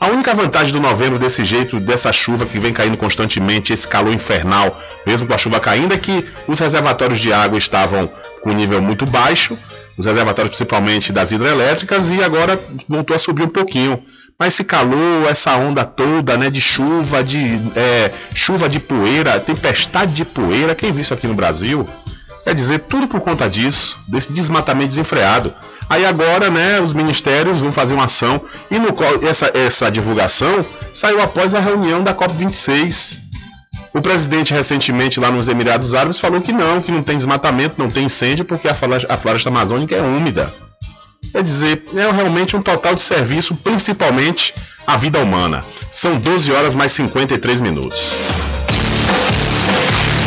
A 0.00 0.08
única 0.08 0.34
vantagem 0.34 0.72
do 0.72 0.80
novembro 0.80 1.18
desse 1.18 1.44
jeito, 1.44 1.78
dessa 1.78 2.12
chuva 2.12 2.44
que 2.44 2.58
vem 2.58 2.72
caindo 2.72 2.96
constantemente, 2.96 3.72
esse 3.72 3.86
calor 3.86 4.12
infernal, 4.12 4.76
mesmo 5.06 5.28
com 5.28 5.34
a 5.34 5.38
chuva 5.38 5.60
caindo, 5.60 5.94
é 5.94 5.96
que 5.96 6.24
os 6.48 6.58
reservatórios 6.58 7.20
de 7.20 7.32
água 7.32 7.56
estavam 7.56 8.10
com 8.40 8.50
nível 8.50 8.82
muito 8.82 9.06
baixo, 9.06 9.56
os 9.96 10.06
reservatórios 10.06 10.50
principalmente 10.50 11.12
das 11.12 11.32
hidrelétricas, 11.32 12.10
e 12.10 12.22
agora 12.22 12.58
voltou 12.88 13.14
a 13.14 13.18
subir 13.18 13.44
um 13.44 13.48
pouquinho. 13.48 14.02
Mas 14.38 14.54
esse 14.54 14.64
calor, 14.64 15.28
essa 15.28 15.56
onda 15.56 15.84
toda, 15.84 16.36
né, 16.36 16.50
de 16.50 16.60
chuva, 16.60 17.22
de 17.22 17.62
é, 17.76 18.10
chuva 18.34 18.68
de 18.68 18.80
poeira, 18.80 19.38
tempestade 19.38 20.12
de 20.12 20.24
poeira, 20.24 20.74
quem 20.74 20.90
viu 20.90 21.02
isso 21.02 21.14
aqui 21.14 21.26
no 21.26 21.34
Brasil? 21.34 21.84
Quer 22.44 22.54
dizer, 22.54 22.80
tudo 22.80 23.06
por 23.06 23.20
conta 23.20 23.48
disso, 23.48 23.98
desse 24.08 24.32
desmatamento 24.32 24.88
desenfreado. 24.88 25.54
Aí 25.88 26.04
agora, 26.04 26.50
né, 26.50 26.80
os 26.80 26.92
ministérios 26.92 27.60
vão 27.60 27.70
fazer 27.70 27.94
uma 27.94 28.04
ação 28.04 28.40
e 28.70 28.78
no, 28.78 28.88
essa, 29.28 29.50
essa 29.54 29.90
divulgação 29.90 30.64
saiu 30.92 31.20
após 31.20 31.54
a 31.54 31.60
reunião 31.60 32.02
da 32.02 32.14
COP26. 32.14 33.20
O 33.94 34.00
presidente 34.00 34.54
recentemente 34.54 35.20
lá 35.20 35.30
nos 35.30 35.48
Emirados 35.48 35.94
Árabes 35.94 36.18
falou 36.18 36.40
que 36.40 36.52
não, 36.52 36.80
que 36.80 36.90
não 36.90 37.02
tem 37.02 37.16
desmatamento, 37.16 37.74
não 37.78 37.88
tem 37.88 38.06
incêndio 38.06 38.44
porque 38.44 38.68
a 38.68 38.74
floresta, 38.74 39.12
a 39.12 39.16
floresta 39.16 39.48
amazônica 39.48 39.94
é 39.94 40.00
úmida. 40.00 40.52
Quer 41.30 41.42
dizer, 41.42 41.84
é 41.94 42.10
realmente 42.10 42.56
um 42.56 42.62
total 42.62 42.94
de 42.94 43.02
serviço, 43.02 43.54
principalmente 43.56 44.54
à 44.86 44.96
vida 44.96 45.18
humana. 45.18 45.64
São 45.90 46.18
12 46.18 46.52
horas 46.52 46.74
mais 46.74 46.92
53 46.92 47.60
minutos. 47.60 48.12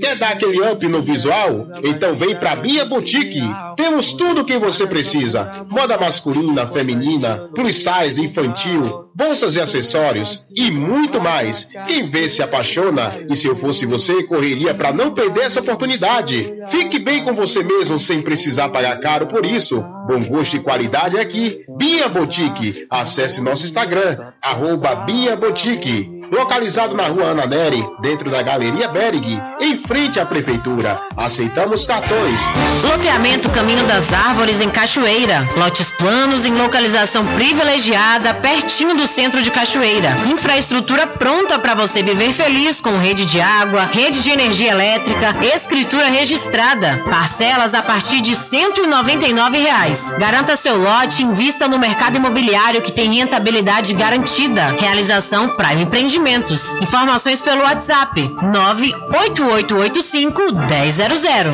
Quer 0.00 0.16
dar 0.16 0.32
aquele 0.32 0.60
up 0.60 0.86
no 0.86 1.02
visual? 1.02 1.66
Então 1.84 2.14
vem 2.16 2.34
pra 2.34 2.56
Bia 2.56 2.84
Boutique. 2.84 3.40
Temos 3.76 4.12
tudo 4.12 4.42
o 4.42 4.44
que 4.44 4.58
você 4.58 4.86
precisa: 4.86 5.50
moda 5.70 5.98
masculina, 5.98 6.66
feminina, 6.66 7.48
plus 7.54 7.76
size, 7.76 8.20
infantil, 8.20 9.08
bolsas 9.14 9.56
e 9.56 9.60
acessórios 9.60 10.50
e 10.56 10.70
muito 10.70 11.20
mais. 11.20 11.68
Quem 11.86 12.08
vê 12.08 12.28
se 12.28 12.42
apaixona 12.42 13.12
e 13.28 13.36
se 13.36 13.46
eu 13.46 13.56
fosse 13.56 13.86
você, 13.86 14.22
correria 14.24 14.74
para 14.74 14.92
não 14.92 15.12
perder 15.12 15.44
essa 15.44 15.60
oportunidade. 15.60 16.52
Fique 16.68 16.98
bem 16.98 17.24
com 17.24 17.34
você 17.34 17.62
mesmo 17.62 17.98
sem 17.98 18.20
precisar 18.22 18.68
pagar 18.68 18.98
caro 19.00 19.26
por 19.26 19.46
isso. 19.46 19.82
Bom 20.06 20.20
gosto 20.20 20.56
e 20.56 20.60
qualidade 20.60 21.18
aqui. 21.18 21.64
Bia 21.78 22.08
Boutique. 22.08 22.86
Acesse 22.90 23.40
nosso 23.40 23.64
Instagram, 23.64 24.32
arroba 24.42 24.94
Bia 24.94 25.36
Boutique 25.36 26.11
localizado 26.32 26.96
na 26.96 27.04
rua 27.08 27.26
Ana 27.26 27.46
Neri, 27.46 27.86
dentro 28.00 28.30
da 28.30 28.40
Galeria 28.40 28.88
Berg, 28.88 29.38
em 29.60 29.76
frente 29.82 30.18
à 30.18 30.24
Prefeitura. 30.24 30.98
Aceitamos 31.14 31.86
cartões. 31.86 32.40
Loteamento 32.82 33.50
Caminho 33.50 33.86
das 33.86 34.12
Árvores 34.14 34.58
em 34.58 34.70
Cachoeira. 34.70 35.46
Lotes 35.56 35.90
planos 35.90 36.46
em 36.46 36.54
localização 36.54 37.26
privilegiada, 37.34 38.32
pertinho 38.32 38.96
do 38.96 39.06
centro 39.06 39.42
de 39.42 39.50
Cachoeira. 39.50 40.16
Infraestrutura 40.26 41.06
pronta 41.06 41.58
para 41.58 41.74
você 41.74 42.02
viver 42.02 42.32
feliz 42.32 42.80
com 42.80 42.96
rede 42.96 43.26
de 43.26 43.38
água, 43.38 43.84
rede 43.84 44.22
de 44.22 44.30
energia 44.30 44.70
elétrica, 44.70 45.34
escritura 45.54 46.06
registrada. 46.06 47.02
Parcelas 47.10 47.74
a 47.74 47.82
partir 47.82 48.22
de 48.22 48.34
199 48.34 49.58
reais. 49.58 50.14
Garanta 50.18 50.56
seu 50.56 50.78
lote 50.78 51.22
invista 51.22 51.68
no 51.68 51.78
mercado 51.78 52.16
imobiliário 52.16 52.80
que 52.80 52.90
tem 52.90 53.12
rentabilidade 53.16 53.92
garantida. 53.92 54.68
Realização 54.80 55.50
Prime 55.50 55.82
Empreendimento 55.82 56.21
Investimentos. 56.22 56.70
Informações 56.80 57.40
pelo 57.40 57.62
WhatsApp 57.62 58.22
98885 58.22 60.52
1000. 60.52 60.62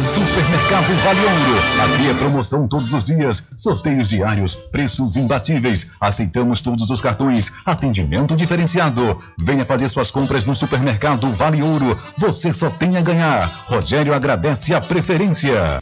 Supermercado 0.06 0.94
Vale 1.04 1.20
Ouro. 1.20 1.94
Aqui 1.94 2.10
é 2.10 2.14
promoção 2.14 2.68
todos 2.68 2.92
os 2.92 3.04
dias, 3.04 3.42
sorteios 3.56 4.10
diários, 4.10 4.54
preços 4.54 5.16
imbatíveis. 5.16 5.90
Aceitamos 5.98 6.60
todos 6.60 6.90
os 6.90 7.00
cartões, 7.00 7.50
atendimento 7.64 8.36
diferenciado. 8.36 9.22
Venha 9.38 9.64
fazer 9.64 9.88
suas 9.88 10.10
compras 10.10 10.44
no 10.44 10.54
Supermercado 10.54 11.32
Vale 11.32 11.62
Ouro. 11.62 11.98
Você 12.18 12.52
só 12.52 12.68
tem 12.68 12.98
a 12.98 13.00
ganhar. 13.00 13.64
Rogério 13.66 14.12
agradece 14.12 14.74
a 14.74 14.82
preferência. 14.82 15.80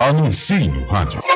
Anuncie 0.00 0.66
no 0.68 0.84
rádio. 0.88 1.35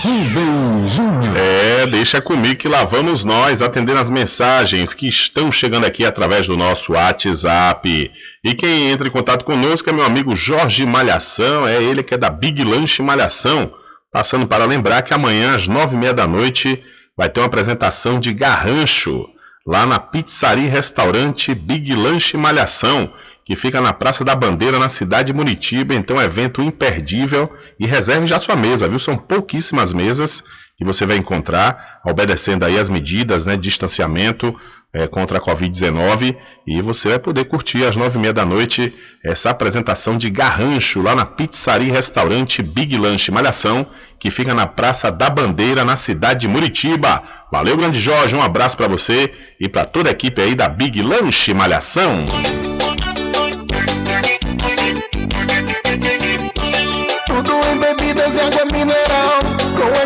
Rubem 0.00 0.88
Júnior. 0.88 1.36
É, 1.36 1.86
deixa 1.86 2.22
comigo 2.22 2.56
que 2.56 2.66
lá 2.66 2.82
vamos 2.84 3.24
nós 3.24 3.60
atendendo 3.60 4.00
as 4.00 4.08
mensagens 4.08 4.94
que 4.94 5.06
estão 5.06 5.52
chegando 5.52 5.84
aqui 5.84 6.06
através 6.06 6.46
do 6.46 6.56
nosso 6.56 6.92
WhatsApp. 6.92 8.10
E 8.42 8.54
quem 8.54 8.90
entra 8.90 9.06
em 9.06 9.10
contato 9.10 9.44
conosco 9.44 9.90
é 9.90 9.92
meu 9.92 10.06
amigo 10.06 10.34
Jorge 10.34 10.86
Malhação, 10.86 11.68
é 11.68 11.82
ele 11.82 12.02
que 12.02 12.14
é 12.14 12.18
da 12.18 12.30
Big 12.30 12.64
Lanche 12.64 13.02
Malhação. 13.02 13.70
Passando 14.10 14.46
para 14.46 14.64
lembrar 14.64 15.02
que 15.02 15.12
amanhã 15.12 15.54
às 15.54 15.68
nove 15.68 15.94
e 15.94 15.98
meia 15.98 16.14
da 16.14 16.26
noite 16.26 16.82
vai 17.16 17.28
ter 17.28 17.40
uma 17.40 17.46
apresentação 17.46 18.20
de 18.20 18.32
Garrancho 18.32 19.28
lá 19.66 19.86
na 19.86 19.98
Pizzaria 19.98 20.70
Restaurante 20.70 21.54
Big 21.54 21.94
Lanche 21.94 22.36
Malhação, 22.36 23.12
que 23.46 23.54
fica 23.54 23.80
na 23.80 23.92
Praça 23.92 24.24
da 24.24 24.34
Bandeira, 24.34 24.76
na 24.76 24.88
cidade 24.88 25.28
de 25.28 25.32
Muritiba. 25.32 25.94
Então, 25.94 26.20
evento 26.20 26.60
imperdível 26.60 27.48
e 27.78 27.86
reserve 27.86 28.26
já 28.26 28.40
sua 28.40 28.56
mesa, 28.56 28.88
viu? 28.88 28.98
São 28.98 29.16
pouquíssimas 29.16 29.92
mesas 29.92 30.42
que 30.76 30.84
você 30.84 31.06
vai 31.06 31.16
encontrar, 31.16 32.00
obedecendo 32.04 32.64
aí 32.64 32.76
as 32.76 32.90
medidas 32.90 33.46
né, 33.46 33.56
de 33.56 33.62
distanciamento 33.62 34.54
é, 34.92 35.06
contra 35.06 35.38
a 35.38 35.40
Covid-19 35.40 36.36
e 36.66 36.82
você 36.82 37.10
vai 37.10 37.18
poder 37.18 37.44
curtir 37.44 37.84
às 37.84 37.96
nove 37.96 38.18
e 38.18 38.20
meia 38.20 38.32
da 38.32 38.44
noite 38.44 38.92
essa 39.24 39.50
apresentação 39.50 40.18
de 40.18 40.28
Garrancho 40.28 41.00
lá 41.00 41.14
na 41.14 41.24
Pizzaria 41.24 41.88
e 41.88 41.92
Restaurante 41.92 42.62
Big 42.62 42.96
Lanche 42.98 43.30
Malhação, 43.30 43.86
que 44.18 44.30
fica 44.30 44.52
na 44.52 44.66
Praça 44.66 45.10
da 45.10 45.30
Bandeira, 45.30 45.84
na 45.84 45.96
cidade 45.96 46.40
de 46.40 46.48
Muritiba. 46.48 47.22
Valeu, 47.50 47.76
grande 47.76 48.00
Jorge, 48.00 48.36
um 48.36 48.42
abraço 48.42 48.76
para 48.76 48.88
você 48.88 49.32
e 49.58 49.68
para 49.68 49.86
toda 49.86 50.10
a 50.10 50.12
equipe 50.12 50.42
aí 50.42 50.54
da 50.54 50.68
Big 50.68 51.00
Lanche 51.00 51.54
Malhação. 51.54 52.26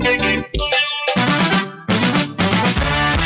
Thank 0.00 0.48
you. 0.54 0.75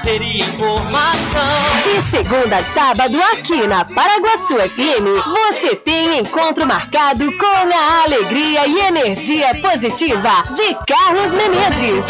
Lazer 0.00 0.22
e 0.22 0.40
informação. 0.40 1.42
De 1.84 2.02
segunda 2.10 2.58
a 2.58 2.64
sábado, 2.64 3.18
aqui 3.32 3.66
na 3.66 3.84
Paraguaçu 3.84 4.56
FM, 4.56 5.06
você 5.26 5.76
tem 5.76 6.18
encontro 6.18 6.66
marcado 6.66 7.30
com 7.36 7.46
a 7.46 8.02
alegria 8.04 8.66
e 8.66 8.78
energia 8.80 9.54
positiva 9.56 10.44
de 10.54 10.74
Carlos 10.86 11.32
Menezes. 11.32 12.04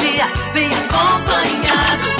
Bem 0.53 0.69
acompanhado. 0.69 2.20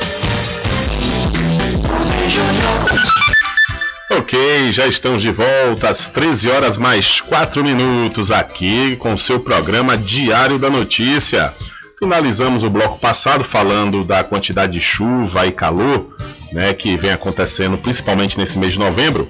Ok, 4.17 4.73
já 4.73 4.87
estamos 4.87 5.21
de 5.21 5.31
volta 5.31 5.89
às 5.89 6.09
13 6.09 6.49
horas 6.49 6.77
mais 6.77 7.21
4 7.21 7.63
minutos 7.63 8.29
aqui 8.29 8.97
com 8.97 9.13
o 9.13 9.17
seu 9.17 9.39
programa 9.39 9.97
Diário 9.97 10.59
da 10.59 10.69
Notícia. 10.69 11.53
Finalizamos 11.97 12.63
o 12.63 12.69
bloco 12.69 12.99
passado 12.99 13.43
falando 13.43 14.03
da 14.03 14.21
quantidade 14.21 14.73
de 14.73 14.81
chuva 14.81 15.47
e 15.47 15.51
calor 15.53 16.07
né, 16.51 16.73
que 16.73 16.97
vem 16.97 17.11
acontecendo 17.11 17.77
principalmente 17.77 18.37
nesse 18.37 18.59
mês 18.59 18.73
de 18.73 18.79
novembro. 18.79 19.27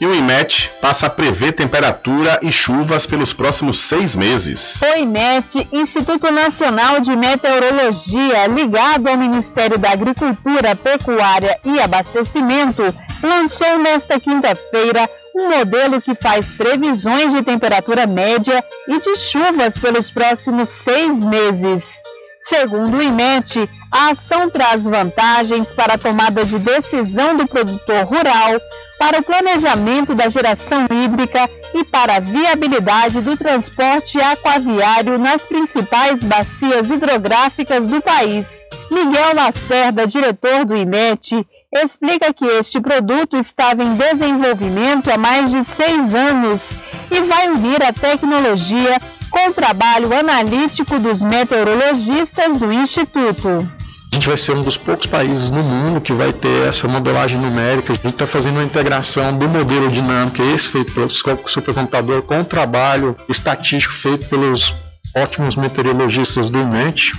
E 0.00 0.06
o 0.06 0.14
IMET 0.14 0.72
passa 0.80 1.06
a 1.06 1.10
prever 1.10 1.52
temperatura 1.52 2.40
e 2.42 2.50
chuvas 2.50 3.06
pelos 3.06 3.32
próximos 3.32 3.78
seis 3.78 4.16
meses. 4.16 4.80
O 4.82 4.98
IMET, 4.98 5.68
Instituto 5.72 6.32
Nacional 6.32 7.00
de 7.00 7.14
Meteorologia, 7.14 8.48
ligado 8.48 9.08
ao 9.08 9.16
Ministério 9.16 9.78
da 9.78 9.92
Agricultura, 9.92 10.74
Pecuária 10.74 11.58
e 11.64 11.80
Abastecimento, 11.80 12.82
lançou 13.24 13.78
nesta 13.78 14.20
quinta-feira 14.20 15.08
um 15.34 15.48
modelo 15.48 16.00
que 16.00 16.14
faz 16.14 16.52
previsões 16.52 17.32
de 17.32 17.42
temperatura 17.42 18.06
média 18.06 18.62
e 18.86 19.00
de 19.00 19.16
chuvas 19.16 19.78
pelos 19.78 20.10
próximos 20.10 20.68
seis 20.68 21.24
meses. 21.24 21.98
Segundo 22.38 22.98
o 22.98 23.02
IMET, 23.02 23.68
a 23.90 24.10
ação 24.10 24.50
traz 24.50 24.84
vantagens 24.84 25.72
para 25.72 25.94
a 25.94 25.98
tomada 25.98 26.44
de 26.44 26.58
decisão 26.58 27.36
do 27.36 27.48
produtor 27.48 28.04
rural, 28.04 28.60
para 28.98 29.18
o 29.18 29.22
planejamento 29.22 30.14
da 30.14 30.28
geração 30.28 30.86
hídrica 30.90 31.48
e 31.72 31.84
para 31.84 32.16
a 32.16 32.20
viabilidade 32.20 33.22
do 33.22 33.36
transporte 33.36 34.20
aquaviário 34.20 35.18
nas 35.18 35.46
principais 35.46 36.22
bacias 36.22 36.90
hidrográficas 36.90 37.86
do 37.86 38.02
país. 38.02 38.62
Miguel 38.90 39.34
Lacerda, 39.34 40.06
diretor 40.06 40.66
do 40.66 40.76
IMET, 40.76 41.46
explica 41.82 42.32
que 42.32 42.44
este 42.44 42.80
produto 42.80 43.36
estava 43.36 43.82
em 43.82 43.94
desenvolvimento 43.94 45.10
há 45.10 45.18
mais 45.18 45.50
de 45.50 45.64
seis 45.64 46.14
anos 46.14 46.76
e 47.10 47.20
vai 47.22 47.48
unir 47.48 47.82
a 47.82 47.92
tecnologia 47.92 48.98
com 49.30 49.50
o 49.50 49.52
trabalho 49.52 50.16
analítico 50.16 50.98
dos 51.00 51.22
meteorologistas 51.22 52.60
do 52.60 52.72
Instituto. 52.72 53.68
A 54.12 54.14
gente 54.14 54.28
vai 54.28 54.36
ser 54.36 54.52
um 54.52 54.60
dos 54.60 54.76
poucos 54.76 55.06
países 55.06 55.50
no 55.50 55.64
mundo 55.64 56.00
que 56.00 56.12
vai 56.12 56.32
ter 56.32 56.68
essa 56.68 56.86
modelagem 56.86 57.40
numérica. 57.40 57.92
A 57.92 57.96
gente 57.96 58.10
está 58.10 58.28
fazendo 58.28 58.58
uma 58.58 58.62
integração 58.62 59.36
do 59.36 59.48
modelo 59.48 59.90
dinâmico, 59.90 60.40
esse 60.40 60.68
feito 60.68 60.92
pelo 60.92 61.10
supercomputador, 61.10 62.22
com 62.22 62.40
o 62.40 62.44
trabalho 62.44 63.16
estatístico 63.28 63.92
feito 63.92 64.28
pelos 64.28 64.72
ótimos 65.16 65.56
meteorologistas 65.56 66.48
do 66.48 66.60
IMET. 66.60 67.10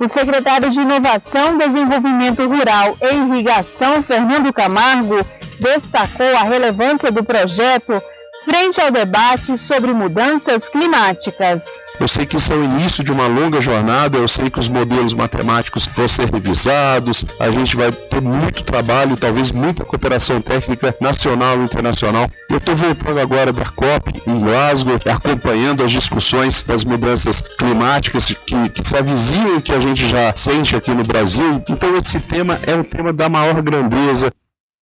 O 0.00 0.06
secretário 0.06 0.70
de 0.70 0.80
Inovação, 0.80 1.58
Desenvolvimento 1.58 2.46
Rural 2.46 2.96
e 3.02 3.16
Irrigação, 3.16 4.00
Fernando 4.00 4.52
Camargo, 4.52 5.16
destacou 5.58 6.36
a 6.36 6.44
relevância 6.44 7.10
do 7.10 7.24
projeto 7.24 8.00
frente 8.48 8.80
ao 8.80 8.90
debate 8.90 9.58
sobre 9.58 9.92
mudanças 9.92 10.68
climáticas. 10.68 11.66
Eu 12.00 12.08
sei 12.08 12.24
que 12.24 12.36
isso 12.36 12.50
é 12.50 12.56
o 12.56 12.64
início 12.64 13.04
de 13.04 13.12
uma 13.12 13.26
longa 13.26 13.60
jornada, 13.60 14.16
eu 14.16 14.26
sei 14.26 14.48
que 14.48 14.58
os 14.58 14.70
modelos 14.70 15.12
matemáticos 15.12 15.86
vão 15.94 16.08
ser 16.08 16.32
revisados, 16.32 17.26
a 17.38 17.50
gente 17.50 17.76
vai 17.76 17.92
ter 17.92 18.22
muito 18.22 18.64
trabalho, 18.64 19.18
talvez 19.18 19.52
muita 19.52 19.84
cooperação 19.84 20.40
técnica 20.40 20.96
nacional 20.98 21.58
e 21.58 21.64
internacional. 21.64 22.26
Eu 22.48 22.56
estou 22.56 22.74
voltando 22.74 23.20
agora 23.20 23.52
da 23.52 23.66
COP 23.66 24.22
em 24.26 24.40
Glasgow, 24.40 24.98
acompanhando 25.12 25.84
as 25.84 25.92
discussões 25.92 26.62
das 26.62 26.86
mudanças 26.86 27.42
climáticas 27.42 28.26
que, 28.46 28.68
que 28.70 28.88
se 28.88 28.96
avizinham 28.96 29.60
que 29.60 29.72
a 29.72 29.80
gente 29.80 30.08
já 30.08 30.32
sente 30.34 30.74
aqui 30.74 30.92
no 30.92 31.02
Brasil. 31.02 31.62
Então 31.68 31.94
esse 31.98 32.18
tema 32.20 32.58
é 32.66 32.74
um 32.74 32.82
tema 32.82 33.12
da 33.12 33.28
maior 33.28 33.60
grandeza, 33.60 34.32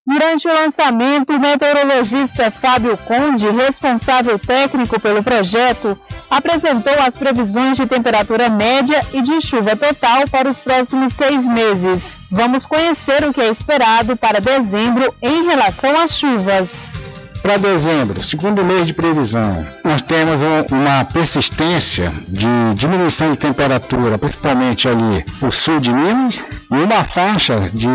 Durante 0.07 0.47
o 0.47 0.53
lançamento, 0.53 1.33
o 1.33 1.39
meteorologista 1.39 2.49
Fábio 2.49 2.97
Conde, 2.97 3.49
responsável 3.49 4.39
técnico 4.39 4.97
pelo 5.01 5.21
projeto, 5.21 5.99
apresentou 6.29 6.93
as 7.05 7.17
previsões 7.17 7.75
de 7.75 7.85
temperatura 7.85 8.49
média 8.49 9.01
e 9.11 9.21
de 9.21 9.41
chuva 9.41 9.75
total 9.75 10.25
para 10.31 10.47
os 10.49 10.59
próximos 10.59 11.11
seis 11.11 11.45
meses. 11.45 12.17
Vamos 12.31 12.65
conhecer 12.65 13.25
o 13.25 13.33
que 13.33 13.41
é 13.41 13.49
esperado 13.49 14.15
para 14.15 14.39
dezembro 14.39 15.13
em 15.21 15.43
relação 15.43 15.99
às 15.99 16.17
chuvas. 16.17 16.89
Para 17.41 17.57
dezembro, 17.57 18.23
segundo 18.23 18.63
mês 18.63 18.87
de 18.87 18.93
previsão, 18.93 19.65
nós 19.83 20.01
temos 20.01 20.41
uma 20.71 21.05
persistência 21.05 22.11
de 22.27 22.47
diminuição 22.75 23.31
de 23.31 23.37
temperatura, 23.37 24.17
principalmente 24.17 24.87
ali 24.87 25.23
no 25.41 25.51
sul 25.51 25.79
de 25.79 25.93
Minas, 25.93 26.43
e 26.71 26.75
uma 26.75 27.03
faixa 27.03 27.69
de 27.73 27.87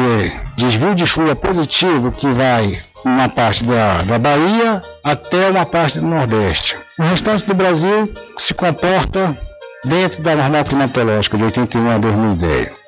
desvio 0.56 0.94
de 0.94 1.06
chuva 1.06 1.34
positivo 1.34 2.12
que 2.12 2.28
vai 2.28 2.78
uma 3.04 3.28
parte 3.28 3.64
da, 3.64 4.02
da 4.02 4.18
Bahia 4.18 4.80
até 5.04 5.50
uma 5.50 5.66
parte 5.66 5.98
do 5.98 6.06
Nordeste. 6.06 6.76
O 6.98 7.02
restante 7.02 7.44
do 7.46 7.54
Brasil 7.54 8.12
se 8.38 8.54
comporta 8.54 9.36
dentro 9.84 10.22
da 10.22 10.36
normal 10.36 10.64
climatológica 10.64 11.36
de 11.36 11.44
81 11.44 11.90
a 11.90 11.98
2010. 11.98 12.82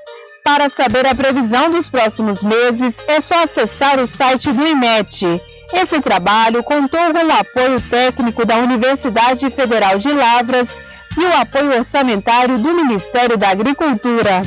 Para 0.45 0.69
saber 0.69 1.07
a 1.07 1.15
previsão 1.15 1.71
dos 1.71 1.89
próximos 1.89 2.43
meses, 2.43 3.03
é 3.09 3.21
só 3.21 3.45
acessar 3.45 3.99
o 3.99 4.07
site 4.07 4.53
do 4.53 4.67
IMET. 4.67 5.41
Esse 5.75 6.01
trabalho 6.01 6.63
contou 6.63 7.01
com 7.13 7.27
o 7.27 7.33
apoio 7.33 7.81
técnico 7.81 8.47
da 8.47 8.57
Universidade 8.59 9.51
Federal 9.51 9.99
de 9.99 10.11
Lavras 10.11 10.81
e 11.19 11.25
o 11.25 11.41
apoio 11.41 11.79
orçamentário 11.79 12.59
do 12.59 12.75
Ministério 12.75 13.37
da 13.37 13.49
Agricultura. 13.51 14.43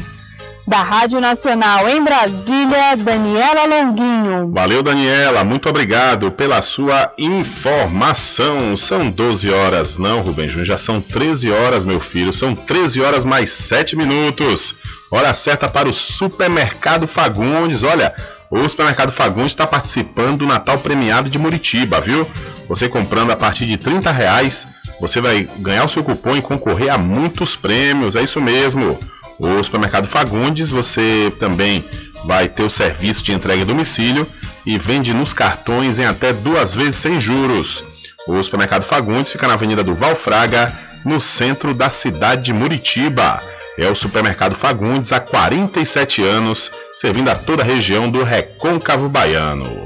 Da 0.68 0.82
Rádio 0.82 1.22
Nacional 1.22 1.88
em 1.88 2.04
Brasília, 2.04 2.98
Daniela 2.98 3.66
Longuinho. 3.66 4.52
Valeu, 4.52 4.84
Daniela. 4.84 5.44
Muito 5.46 5.70
obrigado 5.70 6.30
pela 6.30 6.62
sua 6.62 7.14
informação. 7.18 8.76
São 8.76 9.10
12 9.10 9.50
horas, 9.50 9.98
não, 9.98 10.20
Rubem 10.22 10.50
Júnior, 10.50 10.66
já 10.66 10.78
são 10.78 11.00
13 11.00 11.52
horas, 11.52 11.86
meu 11.86 12.02
filho. 12.02 12.34
São 12.34 12.54
13 12.54 13.02
horas 13.02 13.24
mais 13.24 13.50
7 13.50 13.96
minutos. 13.96 14.76
Hora 15.10 15.34
certa 15.34 15.70
para 15.70 15.88
o 15.88 15.94
Supermercado 15.94 17.08
Fagundes. 17.08 17.84
Olha, 17.84 18.14
o 18.50 18.68
Supermercado 18.68 19.12
Fagundes 19.12 19.52
está 19.52 19.68
participando 19.68 20.40
do 20.40 20.48
Natal 20.48 20.78
Premiado 20.80 21.30
de 21.30 21.38
Muritiba, 21.38 22.00
viu? 22.00 22.28
Você 22.68 22.88
comprando 22.88 23.32
a 23.32 23.36
partir 23.36 23.66
de 23.66 23.78
30 23.78 24.12
reais, 24.12 24.68
você 25.00 25.20
vai 25.20 25.48
ganhar 25.60 25.86
o 25.86 25.90
seu 25.90 26.04
cupom 26.04 26.36
e 26.36 26.42
concorrer 26.42 26.90
a 26.90 26.98
muitos 26.98 27.56
prêmios. 27.56 28.16
É 28.16 28.24
isso 28.24 28.42
mesmo. 28.42 28.98
O 29.40 29.62
supermercado 29.62 30.08
Fagundes, 30.08 30.70
você 30.70 31.32
também 31.40 31.86
vai 32.26 32.48
ter 32.48 32.64
o 32.64 32.70
serviço 32.70 33.24
de 33.24 33.34
entrega 33.34 33.62
em 33.62 33.66
domicílio 33.66 34.26
e 34.66 34.78
vende 34.78 35.14
nos 35.14 35.34
cartões 35.34 36.00
em 36.00 36.06
até 36.06 36.34
duas 36.34 36.74
vezes 36.74 36.96
sem 36.96 37.20
juros. 37.20 37.84
O 38.28 38.42
supermercado 38.42 38.84
Fagundes 38.84 39.32
fica 39.32 39.48
na 39.48 39.54
Avenida 39.54 39.84
do 39.84 39.94
Valfraga, 39.94 40.74
no 41.06 41.20
centro 41.20 41.74
da 41.74 41.90
cidade 41.90 42.44
de 42.44 42.54
Muritiba. 42.54 43.42
É 43.78 43.88
o 43.90 43.96
supermercado 43.96 44.56
Fagundes 44.56 45.12
há 45.12 45.20
47 45.20 46.24
anos, 46.24 46.72
servindo 46.94 47.30
a 47.30 47.36
toda 47.36 47.62
a 47.62 47.66
região 47.66 48.10
do 48.10 48.24
Recôncavo 48.24 49.08
Baiano. 49.08 49.84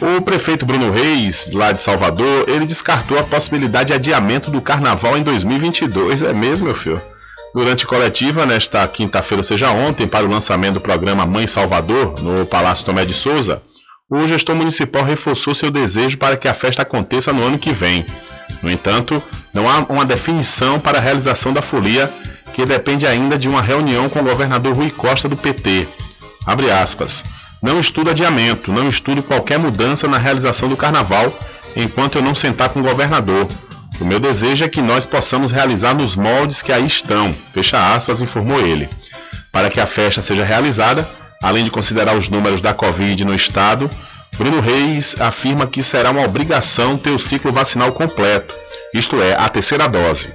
O 0.00 0.22
prefeito 0.22 0.64
Bruno 0.64 0.90
Reis, 0.90 1.50
lá 1.52 1.72
de 1.72 1.82
Salvador, 1.82 2.48
ele 2.48 2.66
descartou 2.66 3.18
a 3.18 3.22
possibilidade 3.22 3.88
de 3.88 3.94
adiamento 3.94 4.50
do 4.50 4.60
carnaval 4.60 5.16
em 5.16 5.22
2022. 5.22 6.22
É 6.22 6.32
mesmo, 6.32 6.66
meu 6.66 6.74
filho? 6.74 7.00
Durante 7.54 7.86
coletiva, 7.86 8.44
nesta 8.44 8.86
quinta-feira, 8.86 9.40
ou 9.40 9.44
seja, 9.44 9.70
ontem, 9.70 10.06
para 10.06 10.26
o 10.26 10.30
lançamento 10.30 10.74
do 10.74 10.80
programa 10.80 11.24
Mãe 11.24 11.46
Salvador, 11.46 12.20
no 12.20 12.44
Palácio 12.44 12.84
Tomé 12.84 13.04
de 13.06 13.14
Souza, 13.14 13.62
o 14.10 14.26
gestor 14.26 14.54
municipal 14.54 15.02
reforçou 15.02 15.54
seu 15.54 15.70
desejo 15.70 16.18
para 16.18 16.36
que 16.36 16.46
a 16.46 16.54
festa 16.54 16.82
aconteça 16.82 17.32
no 17.32 17.42
ano 17.42 17.58
que 17.58 17.72
vem. 17.72 18.04
No 18.62 18.70
entanto, 18.70 19.22
não 19.52 19.68
há 19.68 19.78
uma 19.88 20.04
definição 20.04 20.78
para 20.80 20.98
a 20.98 21.00
realização 21.00 21.52
da 21.52 21.62
folia, 21.62 22.12
que 22.54 22.64
depende 22.64 23.06
ainda 23.06 23.38
de 23.38 23.48
uma 23.48 23.60
reunião 23.60 24.08
com 24.08 24.20
o 24.20 24.24
governador 24.24 24.74
Rui 24.74 24.90
Costa 24.90 25.28
do 25.28 25.36
PT. 25.36 25.86
Abre 26.46 26.70
aspas. 26.70 27.24
Não 27.62 27.80
estudo 27.80 28.10
adiamento, 28.10 28.72
não 28.72 28.88
estudo 28.88 29.22
qualquer 29.22 29.58
mudança 29.58 30.06
na 30.06 30.18
realização 30.18 30.68
do 30.68 30.76
carnaval 30.76 31.36
enquanto 31.74 32.16
eu 32.16 32.22
não 32.22 32.34
sentar 32.34 32.68
com 32.68 32.80
o 32.80 32.82
governador. 32.82 33.46
O 34.00 34.04
meu 34.04 34.20
desejo 34.20 34.64
é 34.64 34.68
que 34.68 34.82
nós 34.82 35.06
possamos 35.06 35.52
realizar 35.52 35.94
nos 35.94 36.16
moldes 36.16 36.62
que 36.62 36.72
aí 36.72 36.86
estão, 36.86 37.32
fecha 37.32 37.94
aspas, 37.94 38.20
informou 38.20 38.60
ele. 38.60 38.88
Para 39.50 39.70
que 39.70 39.80
a 39.80 39.86
festa 39.86 40.20
seja 40.20 40.44
realizada, 40.44 41.08
além 41.42 41.64
de 41.64 41.70
considerar 41.70 42.16
os 42.16 42.28
números 42.28 42.60
da 42.60 42.74
Covid 42.74 43.24
no 43.24 43.34
estado, 43.34 43.88
Bruno 44.38 44.60
Reis 44.60 45.16
afirma 45.18 45.66
que 45.66 45.82
será 45.82 46.10
uma 46.10 46.24
obrigação 46.24 46.96
ter 46.96 47.10
o 47.10 47.18
ciclo 47.18 47.52
vacinal 47.52 47.92
completo, 47.92 48.54
isto 48.92 49.20
é, 49.20 49.34
a 49.34 49.48
terceira 49.48 49.88
dose. 49.88 50.32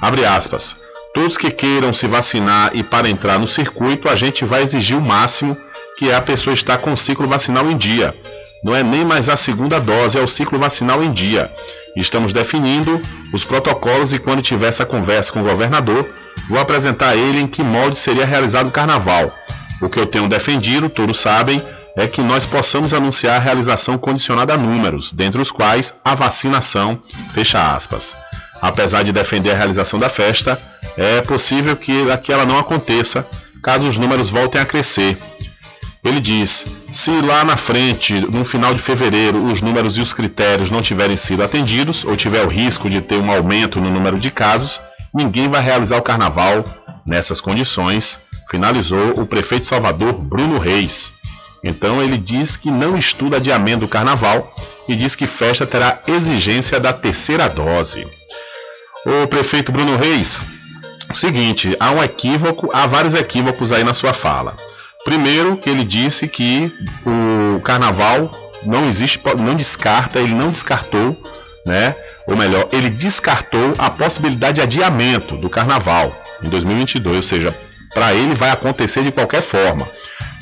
Abre 0.00 0.24
aspas. 0.24 0.76
Todos 1.14 1.38
que 1.38 1.50
queiram 1.50 1.92
se 1.92 2.06
vacinar 2.06 2.70
e 2.74 2.82
para 2.82 3.08
entrar 3.08 3.38
no 3.38 3.48
circuito, 3.48 4.08
a 4.08 4.14
gente 4.14 4.44
vai 4.44 4.62
exigir 4.62 4.96
o 4.96 5.00
máximo, 5.00 5.56
que 5.96 6.10
é 6.10 6.14
a 6.14 6.20
pessoa 6.20 6.54
estar 6.54 6.78
com 6.78 6.92
o 6.92 6.96
ciclo 6.96 7.26
vacinal 7.26 7.70
em 7.70 7.76
dia. 7.76 8.14
Não 8.62 8.74
é 8.74 8.82
nem 8.82 9.04
mais 9.04 9.28
a 9.28 9.36
segunda 9.36 9.80
dose, 9.80 10.18
é 10.18 10.20
o 10.20 10.28
ciclo 10.28 10.58
vacinal 10.58 11.02
em 11.02 11.12
dia. 11.12 11.50
Estamos 11.96 12.32
definindo 12.32 13.00
os 13.32 13.44
protocolos 13.44 14.12
e 14.12 14.18
quando 14.18 14.42
tiver 14.42 14.68
essa 14.68 14.84
conversa 14.84 15.32
com 15.32 15.40
o 15.40 15.44
governador, 15.44 16.08
vou 16.48 16.60
apresentar 16.60 17.10
a 17.10 17.16
ele 17.16 17.40
em 17.40 17.46
que 17.46 17.62
molde 17.62 17.98
seria 17.98 18.26
realizado 18.26 18.68
o 18.68 18.72
carnaval. 18.72 19.32
O 19.80 19.88
que 19.88 19.98
eu 19.98 20.06
tenho 20.06 20.28
defendido, 20.28 20.88
todos 20.88 21.20
sabem, 21.20 21.62
é 21.96 22.06
que 22.06 22.20
nós 22.22 22.46
possamos 22.46 22.94
anunciar 22.94 23.36
a 23.36 23.42
realização 23.42 23.98
condicionada 23.98 24.54
a 24.54 24.56
números, 24.56 25.12
dentre 25.12 25.40
os 25.40 25.50
quais 25.50 25.94
a 26.04 26.14
vacinação, 26.14 27.02
fecha 27.32 27.74
aspas. 27.74 28.16
Apesar 28.60 29.02
de 29.02 29.12
defender 29.12 29.52
a 29.52 29.56
realização 29.56 29.98
da 29.98 30.08
festa, 30.08 30.60
é 30.96 31.20
possível 31.20 31.76
que, 31.76 32.04
que 32.18 32.32
ela 32.32 32.44
não 32.44 32.58
aconteça, 32.58 33.26
caso 33.62 33.86
os 33.86 33.98
números 33.98 34.30
voltem 34.30 34.60
a 34.60 34.64
crescer. 34.64 35.16
Ele 36.04 36.20
diz: 36.20 36.64
se 36.90 37.10
lá 37.10 37.44
na 37.44 37.56
frente, 37.56 38.14
no 38.32 38.44
final 38.44 38.72
de 38.72 38.80
fevereiro, 38.80 39.44
os 39.50 39.60
números 39.60 39.96
e 39.96 40.00
os 40.00 40.12
critérios 40.12 40.70
não 40.70 40.80
tiverem 40.80 41.16
sido 41.16 41.42
atendidos, 41.42 42.04
ou 42.04 42.16
tiver 42.16 42.44
o 42.44 42.48
risco 42.48 42.88
de 42.88 43.00
ter 43.00 43.16
um 43.16 43.30
aumento 43.30 43.80
no 43.80 43.90
número 43.90 44.18
de 44.18 44.30
casos, 44.30 44.80
ninguém 45.12 45.48
vai 45.48 45.60
realizar 45.60 45.96
o 45.96 46.02
carnaval 46.02 46.64
nessas 47.08 47.40
condições, 47.40 48.18
finalizou 48.50 49.14
o 49.16 49.26
prefeito 49.26 49.66
Salvador, 49.66 50.12
Bruno 50.12 50.58
Reis. 50.58 51.12
Então 51.64 52.02
ele 52.02 52.16
diz 52.16 52.56
que 52.56 52.70
não 52.70 52.96
estuda 52.96 53.38
adiamento 53.38 53.80
do 53.80 53.88
carnaval 53.88 54.54
e 54.86 54.94
diz 54.94 55.16
que 55.16 55.26
festa 55.26 55.66
terá 55.66 56.00
exigência 56.06 56.78
da 56.78 56.92
terceira 56.92 57.48
dose. 57.48 58.06
O 59.04 59.26
prefeito 59.26 59.72
Bruno 59.72 59.96
Reis, 59.96 60.44
o 61.10 61.16
seguinte, 61.16 61.76
há 61.80 61.90
um 61.90 62.02
equívoco, 62.02 62.70
há 62.72 62.86
vários 62.86 63.14
equívocos 63.14 63.72
aí 63.72 63.82
na 63.82 63.94
sua 63.94 64.12
fala. 64.12 64.54
Primeiro, 65.04 65.56
que 65.56 65.70
ele 65.70 65.84
disse 65.84 66.28
que 66.28 66.72
o 67.06 67.60
carnaval 67.60 68.30
não 68.64 68.88
existe, 68.88 69.20
não 69.38 69.54
descarta, 69.54 70.20
ele 70.20 70.34
não 70.34 70.50
descartou, 70.50 71.16
né? 71.66 71.94
Ou 72.26 72.36
melhor, 72.36 72.68
ele 72.72 72.90
descartou 72.90 73.74
a 73.78 73.90
possibilidade 73.90 74.56
de 74.56 74.60
adiamento 74.62 75.36
do 75.36 75.48
carnaval 75.48 76.14
em 76.42 76.48
2022, 76.48 77.16
ou 77.16 77.22
seja, 77.22 77.56
para 77.92 78.14
ele 78.14 78.34
vai 78.34 78.50
acontecer 78.50 79.02
de 79.02 79.12
qualquer 79.12 79.42
forma. 79.42 79.88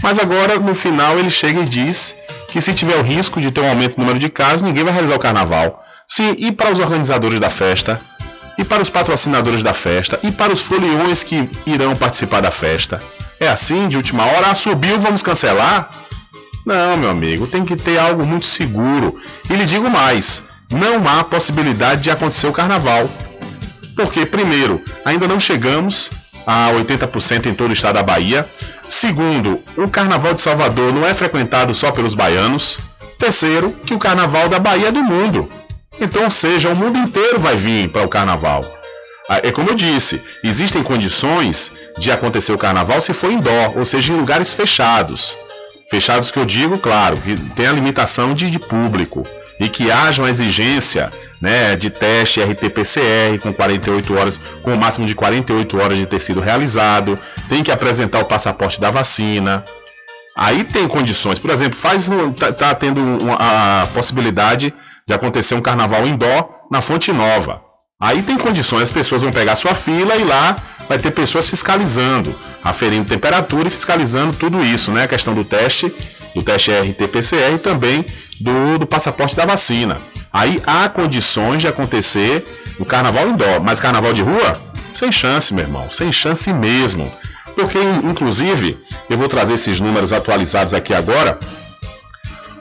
Mas 0.02 0.18
agora, 0.18 0.58
no 0.58 0.74
final, 0.74 1.18
ele 1.18 1.30
chega 1.30 1.60
e 1.60 1.64
diz 1.64 2.14
que 2.48 2.60
se 2.60 2.74
tiver 2.74 2.96
o 2.96 3.02
risco 3.02 3.40
de 3.40 3.50
ter 3.50 3.60
um 3.60 3.68
aumento 3.68 3.96
no 3.96 4.04
número 4.04 4.18
de 4.18 4.28
casos, 4.28 4.62
ninguém 4.62 4.84
vai 4.84 4.92
realizar 4.92 5.16
o 5.16 5.20
carnaval. 5.20 5.82
Se 6.06 6.22
e 6.22 6.52
para 6.52 6.72
os 6.72 6.80
organizadores 6.80 7.40
da 7.40 7.50
festa, 7.50 8.00
e 8.58 8.64
para 8.64 8.82
os 8.82 8.90
patrocinadores 8.90 9.62
da 9.62 9.74
festa, 9.74 10.18
e 10.22 10.30
para 10.30 10.52
os 10.52 10.62
foliões 10.62 11.22
que 11.22 11.48
irão 11.66 11.94
participar 11.94 12.40
da 12.40 12.50
festa. 12.50 13.02
É 13.38 13.48
assim, 13.48 13.88
de 13.88 13.96
última 13.96 14.24
hora, 14.24 14.50
ah, 14.50 14.54
subiu, 14.54 14.98
vamos 14.98 15.22
cancelar? 15.22 15.90
Não, 16.64 16.96
meu 16.96 17.10
amigo, 17.10 17.46
tem 17.46 17.64
que 17.64 17.76
ter 17.76 17.98
algo 17.98 18.24
muito 18.24 18.46
seguro. 18.46 19.18
E 19.48 19.54
lhe 19.54 19.64
digo 19.64 19.90
mais: 19.90 20.42
não 20.70 21.06
há 21.06 21.24
possibilidade 21.24 22.02
de 22.02 22.10
acontecer 22.10 22.46
o 22.46 22.52
carnaval. 22.52 23.08
Porque, 23.94 24.26
primeiro, 24.26 24.82
ainda 25.04 25.26
não 25.26 25.40
chegamos 25.40 26.10
a 26.46 26.70
80% 26.72 27.46
em 27.46 27.54
todo 27.54 27.70
o 27.70 27.72
estado 27.72 27.94
da 27.94 28.02
Bahia. 28.02 28.48
Segundo, 28.88 29.62
o 29.76 29.88
carnaval 29.88 30.34
de 30.34 30.42
Salvador 30.42 30.92
não 30.92 31.06
é 31.06 31.14
frequentado 31.14 31.74
só 31.74 31.90
pelos 31.90 32.14
baianos. 32.14 32.78
Terceiro, 33.18 33.72
que 33.84 33.94
o 33.94 33.98
carnaval 33.98 34.48
da 34.48 34.58
Bahia 34.58 34.88
é 34.88 34.92
do 34.92 35.02
mundo. 35.02 35.48
Então, 36.00 36.24
ou 36.24 36.30
seja, 36.30 36.68
o 36.68 36.76
mundo 36.76 36.98
inteiro 36.98 37.40
vai 37.40 37.56
vir 37.56 37.88
para 37.88 38.04
o 38.04 38.08
carnaval. 38.08 38.64
Ah, 39.28 39.40
é 39.42 39.50
como 39.50 39.70
eu 39.70 39.74
disse, 39.74 40.20
existem 40.44 40.82
condições 40.82 41.72
de 41.98 42.12
acontecer 42.12 42.52
o 42.52 42.58
carnaval 42.58 43.00
se 43.00 43.12
for 43.12 43.32
indoor, 43.32 43.76
ou 43.76 43.84
seja, 43.84 44.12
em 44.12 44.16
lugares 44.16 44.52
fechados. 44.52 45.36
Fechados 45.90 46.30
que 46.30 46.38
eu 46.38 46.44
digo, 46.44 46.78
claro, 46.78 47.16
que 47.16 47.34
tem 47.54 47.66
a 47.66 47.72
limitação 47.72 48.34
de, 48.34 48.50
de 48.50 48.58
público 48.58 49.26
e 49.58 49.68
que 49.68 49.90
haja 49.90 50.22
uma 50.22 50.30
exigência 50.30 51.10
né, 51.40 51.76
de 51.76 51.90
teste 51.90 52.42
RT-PCR 52.42 53.38
com 53.40 53.52
48 53.52 54.16
horas, 54.16 54.40
com 54.62 54.74
o 54.74 54.78
máximo 54.78 55.06
de 55.06 55.14
48 55.14 55.78
horas 55.78 55.98
de 55.98 56.06
ter 56.06 56.18
sido 56.18 56.40
realizado, 56.40 57.18
tem 57.48 57.62
que 57.62 57.70
apresentar 57.70 58.20
o 58.20 58.24
passaporte 58.24 58.80
da 58.80 58.90
vacina. 58.90 59.64
Aí 60.36 60.64
tem 60.64 60.86
condições, 60.86 61.38
por 61.38 61.50
exemplo, 61.50 61.78
faz 61.78 62.10
tá, 62.38 62.52
tá 62.52 62.74
tendo 62.74 63.00
uma, 63.00 63.36
a 63.82 63.86
possibilidade 63.88 64.74
de 65.06 65.14
acontecer 65.14 65.54
um 65.54 65.62
carnaval 65.62 66.06
indoor 66.06 66.48
na 66.70 66.82
Fonte 66.82 67.12
Nova. 67.12 67.65
Aí 67.98 68.22
tem 68.22 68.36
condições, 68.36 68.82
as 68.82 68.92
pessoas 68.92 69.22
vão 69.22 69.30
pegar 69.30 69.56
sua 69.56 69.74
fila 69.74 70.14
e 70.16 70.22
lá 70.22 70.54
vai 70.86 70.98
ter 70.98 71.10
pessoas 71.12 71.48
fiscalizando, 71.48 72.34
aferindo 72.62 73.08
temperatura 73.08 73.68
e 73.68 73.70
fiscalizando 73.70 74.36
tudo 74.36 74.62
isso, 74.62 74.92
né? 74.92 75.04
A 75.04 75.08
questão 75.08 75.32
do 75.32 75.42
teste, 75.42 75.90
do 76.34 76.42
teste 76.42 76.70
RT-PCR 76.70 77.54
e 77.54 77.58
também 77.58 78.04
do, 78.38 78.80
do 78.80 78.86
passaporte 78.86 79.34
da 79.34 79.46
vacina. 79.46 79.96
Aí 80.30 80.62
há 80.66 80.86
condições 80.90 81.62
de 81.62 81.68
acontecer 81.68 82.44
o 82.78 82.84
carnaval 82.84 83.28
indoor, 83.28 83.62
mas 83.64 83.80
carnaval 83.80 84.12
de 84.12 84.20
rua? 84.20 84.60
Sem 84.94 85.10
chance, 85.10 85.54
meu 85.54 85.64
irmão, 85.64 85.88
sem 85.88 86.12
chance 86.12 86.52
mesmo. 86.52 87.10
Porque, 87.54 87.78
inclusive, 88.04 88.78
eu 89.08 89.16
vou 89.16 89.28
trazer 89.28 89.54
esses 89.54 89.80
números 89.80 90.12
atualizados 90.12 90.74
aqui 90.74 90.92
agora. 90.92 91.38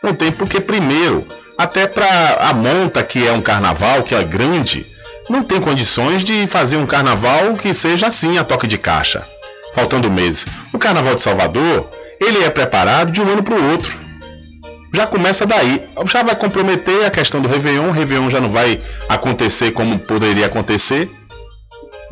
Não 0.03 0.15
tem 0.15 0.31
porque, 0.31 0.61
primeiro, 0.61 1.27
até 1.57 1.87
para 1.87 2.37
a 2.41 2.53
monta 2.53 3.03
que 3.03 3.27
é 3.27 3.33
um 3.33 3.41
carnaval, 3.41 4.03
que 4.03 4.15
é 4.15 4.23
grande, 4.23 4.87
não 5.31 5.43
tem 5.43 5.59
condições 5.59 6.23
de 6.23 6.47
fazer 6.47 6.77
um 6.77 6.87
carnaval 6.87 7.55
que 7.55 7.73
seja 7.73 8.09
assim, 8.09 8.37
a 8.37 8.45
toque 8.45 8.67
de 8.67 8.77
caixa. 8.77 9.27
Faltando 9.75 10.11
meses. 10.11 10.47
O 10.75 10.79
carnaval 10.79 11.15
de 11.15 11.23
Salvador, 11.23 11.89
ele 12.21 12.45
é 12.45 12.51
preparado 12.51 13.11
de 13.11 13.23
um 13.23 13.29
ano 13.29 13.43
para 13.43 13.55
o 13.55 13.71
outro. 13.71 14.10
Já 14.93 15.07
começa 15.07 15.47
daí. 15.47 15.85
Já 16.07 16.23
vai 16.23 16.35
comprometer 16.35 17.05
a 17.05 17.11
questão 17.11 17.41
do 17.41 17.49
Réveillon. 17.49 17.89
O 17.89 17.93
Réveillon 17.93 18.29
já 18.29 18.41
não 18.41 18.51
vai 18.51 18.79
acontecer 19.09 19.71
como 19.73 19.99
poderia 19.99 20.47
acontecer. 20.47 21.09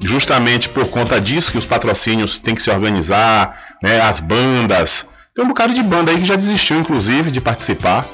Justamente 0.00 0.68
por 0.68 0.88
conta 0.88 1.20
disso 1.20 1.50
que 1.50 1.58
os 1.58 1.64
patrocínios 1.64 2.38
têm 2.38 2.54
que 2.54 2.62
se 2.62 2.70
organizar, 2.70 3.58
né, 3.82 4.00
as 4.00 4.20
bandas. 4.20 5.04
Tem 5.34 5.44
um 5.44 5.48
bocado 5.48 5.74
de 5.74 5.82
banda 5.82 6.12
aí 6.12 6.18
que 6.18 6.24
já 6.24 6.36
desistiu, 6.36 6.78
inclusive, 6.78 7.30
de 7.30 7.40
participar. 7.40 8.04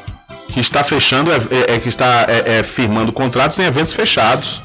Que 0.49 0.61
está 0.61 0.83
fechando, 0.83 1.31
é, 1.31 1.37
é, 1.37 1.75
é 1.75 1.79
que 1.79 1.89
está 1.89 2.27
é, 2.29 2.59
é, 2.59 2.63
firmando 2.63 3.13
contratos 3.13 3.59
em 3.59 3.65
eventos 3.65 3.93
fechados. 3.93 4.63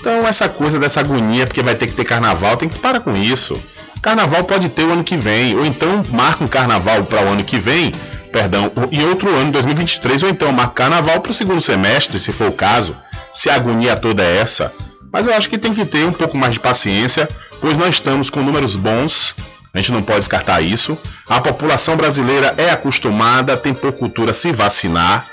Então 0.00 0.26
essa 0.26 0.48
coisa 0.48 0.78
dessa 0.78 1.00
agonia, 1.00 1.46
porque 1.46 1.62
vai 1.62 1.74
ter 1.74 1.88
que 1.88 1.94
ter 1.94 2.04
carnaval, 2.04 2.56
tem 2.56 2.68
que 2.68 2.78
parar 2.78 3.00
com 3.00 3.10
isso. 3.10 3.54
Carnaval 4.00 4.44
pode 4.44 4.68
ter 4.68 4.84
o 4.84 4.92
ano 4.92 5.02
que 5.02 5.16
vem, 5.16 5.56
ou 5.56 5.66
então 5.66 6.02
marca 6.12 6.44
um 6.44 6.46
carnaval 6.46 7.04
para 7.04 7.24
o 7.24 7.28
ano 7.28 7.42
que 7.42 7.58
vem, 7.58 7.92
perdão, 8.36 8.70
em 8.92 9.02
outro 9.06 9.34
ano, 9.34 9.50
2023, 9.50 10.24
ou 10.24 10.28
então 10.28 10.52
marca 10.52 10.74
carnaval 10.74 11.22
para 11.22 11.30
o 11.30 11.34
segundo 11.34 11.58
semestre, 11.62 12.20
se 12.20 12.32
for 12.32 12.48
o 12.48 12.52
caso, 12.52 12.94
se 13.32 13.48
a 13.48 13.54
agonia 13.54 13.96
toda 13.96 14.22
é 14.22 14.36
essa. 14.36 14.70
Mas 15.10 15.26
eu 15.26 15.32
acho 15.32 15.48
que 15.48 15.56
tem 15.56 15.72
que 15.72 15.86
ter 15.86 16.04
um 16.04 16.12
pouco 16.12 16.36
mais 16.36 16.52
de 16.52 16.60
paciência, 16.60 17.26
pois 17.62 17.78
nós 17.78 17.94
estamos 17.94 18.28
com 18.28 18.42
números 18.42 18.76
bons, 18.76 19.34
a 19.72 19.78
gente 19.78 19.90
não 19.90 20.02
pode 20.02 20.18
descartar 20.18 20.60
isso. 20.60 20.98
A 21.26 21.40
população 21.40 21.96
brasileira 21.96 22.52
é 22.58 22.68
acostumada, 22.68 23.56
tem 23.56 23.72
por 23.72 23.92
cultura 23.92 24.34
se 24.34 24.52
vacinar. 24.52 25.26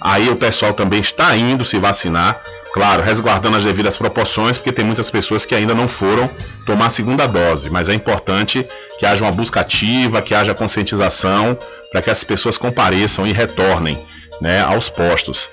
Aí 0.00 0.28
o 0.28 0.36
pessoal 0.36 0.72
também 0.72 1.00
está 1.00 1.36
indo 1.36 1.64
se 1.64 1.78
vacinar. 1.78 2.40
Claro, 2.76 3.02
resguardando 3.02 3.56
as 3.56 3.64
devidas 3.64 3.96
proporções, 3.96 4.58
porque 4.58 4.70
tem 4.70 4.84
muitas 4.84 5.10
pessoas 5.10 5.46
que 5.46 5.54
ainda 5.54 5.74
não 5.74 5.88
foram 5.88 6.28
tomar 6.66 6.88
a 6.88 6.90
segunda 6.90 7.26
dose, 7.26 7.70
mas 7.70 7.88
é 7.88 7.94
importante 7.94 8.68
que 8.98 9.06
haja 9.06 9.24
uma 9.24 9.32
busca 9.32 9.60
ativa, 9.60 10.20
que 10.20 10.34
haja 10.34 10.52
conscientização, 10.52 11.58
para 11.90 12.02
que 12.02 12.10
as 12.10 12.22
pessoas 12.22 12.58
compareçam 12.58 13.26
e 13.26 13.32
retornem 13.32 13.98
né, 14.42 14.60
aos 14.60 14.90
postos. 14.90 15.48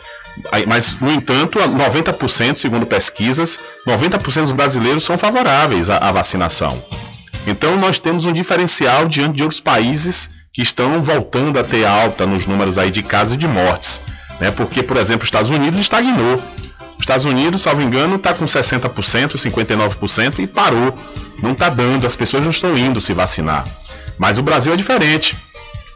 Mas, 0.67 0.99
no 0.99 1.09
entanto, 1.13 1.59
90%, 1.59 2.57
segundo 2.57 2.85
pesquisas, 2.85 3.57
90% 3.87 4.41
dos 4.41 4.51
brasileiros 4.51 5.05
são 5.05 5.17
favoráveis 5.17 5.89
à, 5.89 6.11
vacinação. 6.11 6.77
Então, 7.47 7.77
nós 7.77 7.99
temos 7.99 8.25
um 8.25 8.33
diferencial 8.33 9.07
diante 9.07 9.37
de 9.37 9.43
outros 9.43 9.61
países 9.61 10.29
que 10.51 10.61
estão 10.61 11.01
voltando 11.01 11.57
a 11.57 11.63
ter 11.63 11.85
alta 11.85 12.27
nos 12.27 12.45
números 12.45 12.77
aí 12.77 12.91
de 12.91 13.01
casos 13.01 13.35
e 13.35 13.37
de 13.37 13.47
mortes. 13.47 14.01
Né? 14.41 14.51
Porque, 14.51 14.83
por 14.83 14.97
exemplo, 14.97 15.21
os 15.21 15.27
Estados 15.27 15.49
Unidos 15.49 15.79
estagnou. 15.79 16.41
Estados 17.03 17.25
Unidos, 17.25 17.61
salvo 17.61 17.81
engano, 17.81 18.15
está 18.15 18.33
com 18.33 18.45
60%, 18.45 19.33
59% 19.33 20.39
e 20.39 20.47
parou. 20.47 20.95
Não 21.41 21.51
está 21.51 21.67
dando, 21.67 22.07
as 22.07 22.15
pessoas 22.15 22.43
não 22.43 22.49
estão 22.49 22.77
indo 22.77 23.01
se 23.01 23.13
vacinar. 23.13 23.65
Mas 24.17 24.37
o 24.37 24.43
Brasil 24.43 24.73
é 24.73 24.77
diferente. 24.77 25.35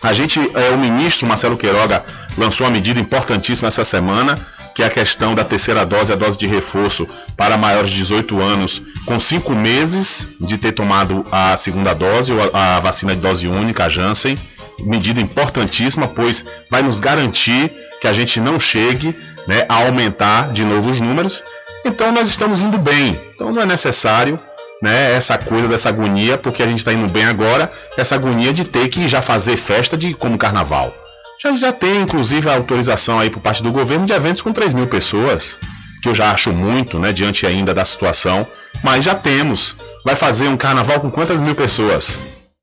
A 0.03 0.12
gente, 0.12 0.38
é, 0.53 0.70
o 0.72 0.78
ministro 0.78 1.26
Marcelo 1.26 1.55
Queiroga 1.55 2.03
lançou 2.38 2.68
uma 2.68 2.74
medida 2.74 2.99
importantíssima 2.99 3.70
essa 3.70 3.86
semana, 3.86 4.38
que 4.76 4.84
é 4.84 4.86
a 4.86 4.89
questão 4.89 5.34
da 5.34 5.45
terceira 5.45 5.86
dose, 5.86 6.12
a 6.12 6.16
dose 6.16 6.38
de 6.38 6.45
reforço 6.45 7.08
para 7.38 7.58
maiores 7.58 7.89
de 7.89 7.99
18 7.99 8.41
anos, 8.41 8.82
com 9.05 9.18
cinco 9.18 9.55
meses 9.55 10.36
de 10.41 10.58
ter 10.58 10.74
tomado 10.74 11.24
a 11.32 11.55
segunda 11.55 11.93
dose, 11.93 12.34
ou 12.34 12.51
a 12.53 12.82
vacina 12.82 13.16
de 13.16 13.22
dose 13.22 13.47
única, 13.47 13.86
a 13.86 13.89
Janssen. 13.89 14.38
Medida 14.82 15.22
importantíssima, 15.22 16.08
pois 16.08 16.43
vai 16.70 16.84
nos 16.84 16.99
garantir 16.99 17.72
que 18.01 18.07
a 18.07 18.13
gente 18.13 18.39
não 18.39 18.59
chegue 18.59 19.15
né, 19.47 19.65
a 19.69 19.75
aumentar 19.85 20.51
de 20.51 20.63
novo 20.63 20.89
os 20.89 20.99
números. 20.99 21.43
Então 21.85 22.11
nós 22.11 22.29
estamos 22.29 22.61
indo 22.61 22.77
bem. 22.77 23.19
Então 23.33 23.51
não 23.51 23.61
é 23.61 23.65
necessário 23.65 24.39
né, 24.81 25.15
essa 25.15 25.37
coisa 25.37 25.67
dessa 25.67 25.89
agonia, 25.89 26.37
porque 26.37 26.61
a 26.61 26.67
gente 26.67 26.79
está 26.79 26.93
indo 26.93 27.07
bem 27.07 27.25
agora, 27.25 27.71
essa 27.97 28.15
agonia 28.15 28.53
de 28.53 28.63
ter 28.63 28.89
que 28.89 29.07
já 29.07 29.21
fazer 29.21 29.57
festa 29.57 29.97
de 29.97 30.13
como 30.13 30.37
carnaval. 30.37 30.93
Já, 31.41 31.55
já 31.55 31.71
tem, 31.71 32.01
inclusive, 32.01 32.49
a 32.49 32.55
autorização 32.55 33.19
aí 33.19 33.29
por 33.29 33.41
parte 33.41 33.61
do 33.61 33.71
governo 33.71 34.05
de 34.05 34.13
eventos 34.13 34.41
com 34.41 34.51
3 34.51 34.73
mil 34.73 34.87
pessoas, 34.87 35.59
que 36.01 36.09
eu 36.09 36.15
já 36.15 36.31
acho 36.31 36.51
muito, 36.51 36.99
né, 36.99 37.11
diante 37.13 37.45
ainda 37.45 37.73
da 37.73 37.85
situação, 37.85 38.45
mas 38.83 39.03
já 39.03 39.15
temos. 39.15 39.75
Vai 40.03 40.15
fazer 40.15 40.47
um 40.47 40.57
carnaval 40.57 40.99
com 40.99 41.11
quantas 41.11 41.41
mil 41.41 41.55
pessoas? 41.55 42.19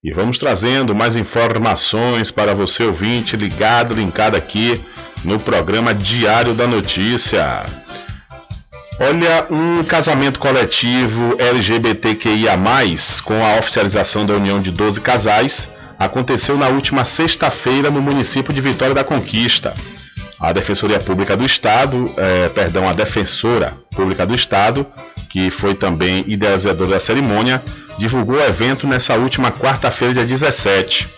E 0.03 0.13
vamos 0.13 0.37
trazendo 0.37 0.97
mais 0.97 1.15
informações 1.15 2.33
para 2.33 2.57
você 2.57 2.83
ouvinte 2.83 3.37
ligado, 3.37 3.95
linkado 3.95 4.37
aqui 4.37 4.83
no 5.25 5.39
programa 5.39 5.95
Diário 5.95 6.55
da 6.55 6.67
Notícia. 6.67 7.65
Olha, 8.99 9.47
um 9.49 9.85
casamento 9.85 10.41
coletivo 10.41 11.37
LGBTQIA, 11.39 12.59
com 13.23 13.47
a 13.47 13.61
oficialização 13.61 14.27
da 14.27 14.35
união 14.35 14.61
de 14.61 14.73
12 14.73 15.01
casais, 15.01 15.69
aconteceu 16.01 16.59
na 16.59 16.67
última 16.67 17.05
sexta-feira 17.05 17.93
no 17.93 18.03
município 18.03 18.53
de 18.53 18.61
Vitória 18.61 18.93
da 18.93 19.05
Conquista. 19.05 19.73
A 20.43 20.53
Defensoria 20.53 20.99
Pública 20.99 21.37
do 21.37 21.47
Estado, 21.47 22.13
eh, 22.17 22.49
perdão, 22.49 22.89
a 22.89 22.93
Defensora 22.93 23.79
Pública 23.95 24.27
do 24.27 24.35
Estado, 24.35 24.85
que 25.31 25.53
foi 25.53 25.73
também 25.73 26.25
idealizadora 26.27 26.91
da 26.91 26.99
cerimônia, 26.99 27.63
divulgou 27.97 28.35
o 28.35 28.43
evento 28.43 28.85
nessa 28.85 29.15
última 29.15 29.53
quarta-feira, 29.53 30.15
dia 30.15 30.25
17. 30.25 31.09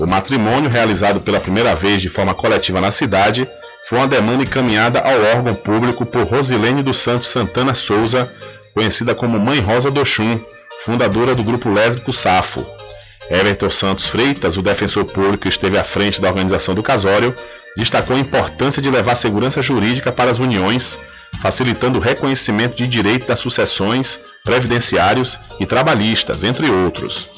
O 0.00 0.04
matrimônio, 0.04 0.68
realizado 0.68 1.20
pela 1.20 1.38
primeira 1.38 1.76
vez 1.76 2.02
de 2.02 2.08
forma 2.08 2.34
coletiva 2.34 2.80
na 2.80 2.90
cidade, 2.90 3.48
foi 3.88 3.98
uma 3.98 4.08
demanda 4.08 4.42
encaminhada 4.42 4.98
ao 4.98 5.36
órgão 5.36 5.54
público 5.54 6.04
por 6.04 6.24
Rosilene 6.24 6.82
dos 6.82 6.98
Santos 6.98 7.28
Santana 7.28 7.72
Souza, 7.72 8.28
conhecida 8.74 9.14
como 9.14 9.38
Mãe 9.38 9.60
Rosa 9.60 9.92
do 9.92 10.04
Chum, 10.04 10.40
fundadora 10.80 11.36
do 11.36 11.44
grupo 11.44 11.70
lésbico 11.70 12.12
Safo. 12.12 12.66
Everton 13.30 13.70
Santos 13.70 14.06
Freitas, 14.06 14.56
o 14.56 14.62
defensor 14.62 15.04
público 15.04 15.38
que 15.38 15.48
esteve 15.48 15.76
à 15.76 15.84
frente 15.84 16.20
da 16.20 16.28
organização 16.28 16.74
do 16.74 16.82
casório, 16.82 17.34
destacou 17.76 18.16
a 18.16 18.20
importância 18.20 18.80
de 18.80 18.90
levar 18.90 19.14
segurança 19.14 19.60
jurídica 19.60 20.12
para 20.12 20.30
as 20.30 20.38
uniões, 20.38 20.98
facilitando 21.42 21.98
o 21.98 22.02
reconhecimento 22.02 22.76
de 22.76 22.86
direito 22.86 23.26
das 23.26 23.38
sucessões, 23.38 24.18
previdenciários 24.44 25.38
e 25.60 25.66
trabalhistas, 25.66 26.44
entre 26.44 26.70
outros. 26.70 27.28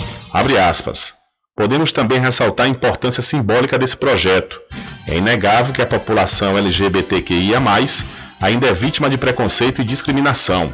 Podemos 1.57 1.91
também 1.91 2.21
ressaltar 2.21 2.67
a 2.67 2.69
importância 2.69 3.23
simbólica 3.23 3.79
desse 3.79 3.97
projeto. 3.97 4.61
É 5.09 5.17
inegável 5.17 5.73
que 5.73 5.83
a 5.83 5.87
população 5.87 6.57
LGBTQIA, 6.57 7.59
ainda 8.41 8.69
é 8.69 8.73
vítima 8.73 9.11
de 9.11 9.19
preconceito 9.19 9.81
e 9.81 9.85
discriminação. 9.85 10.73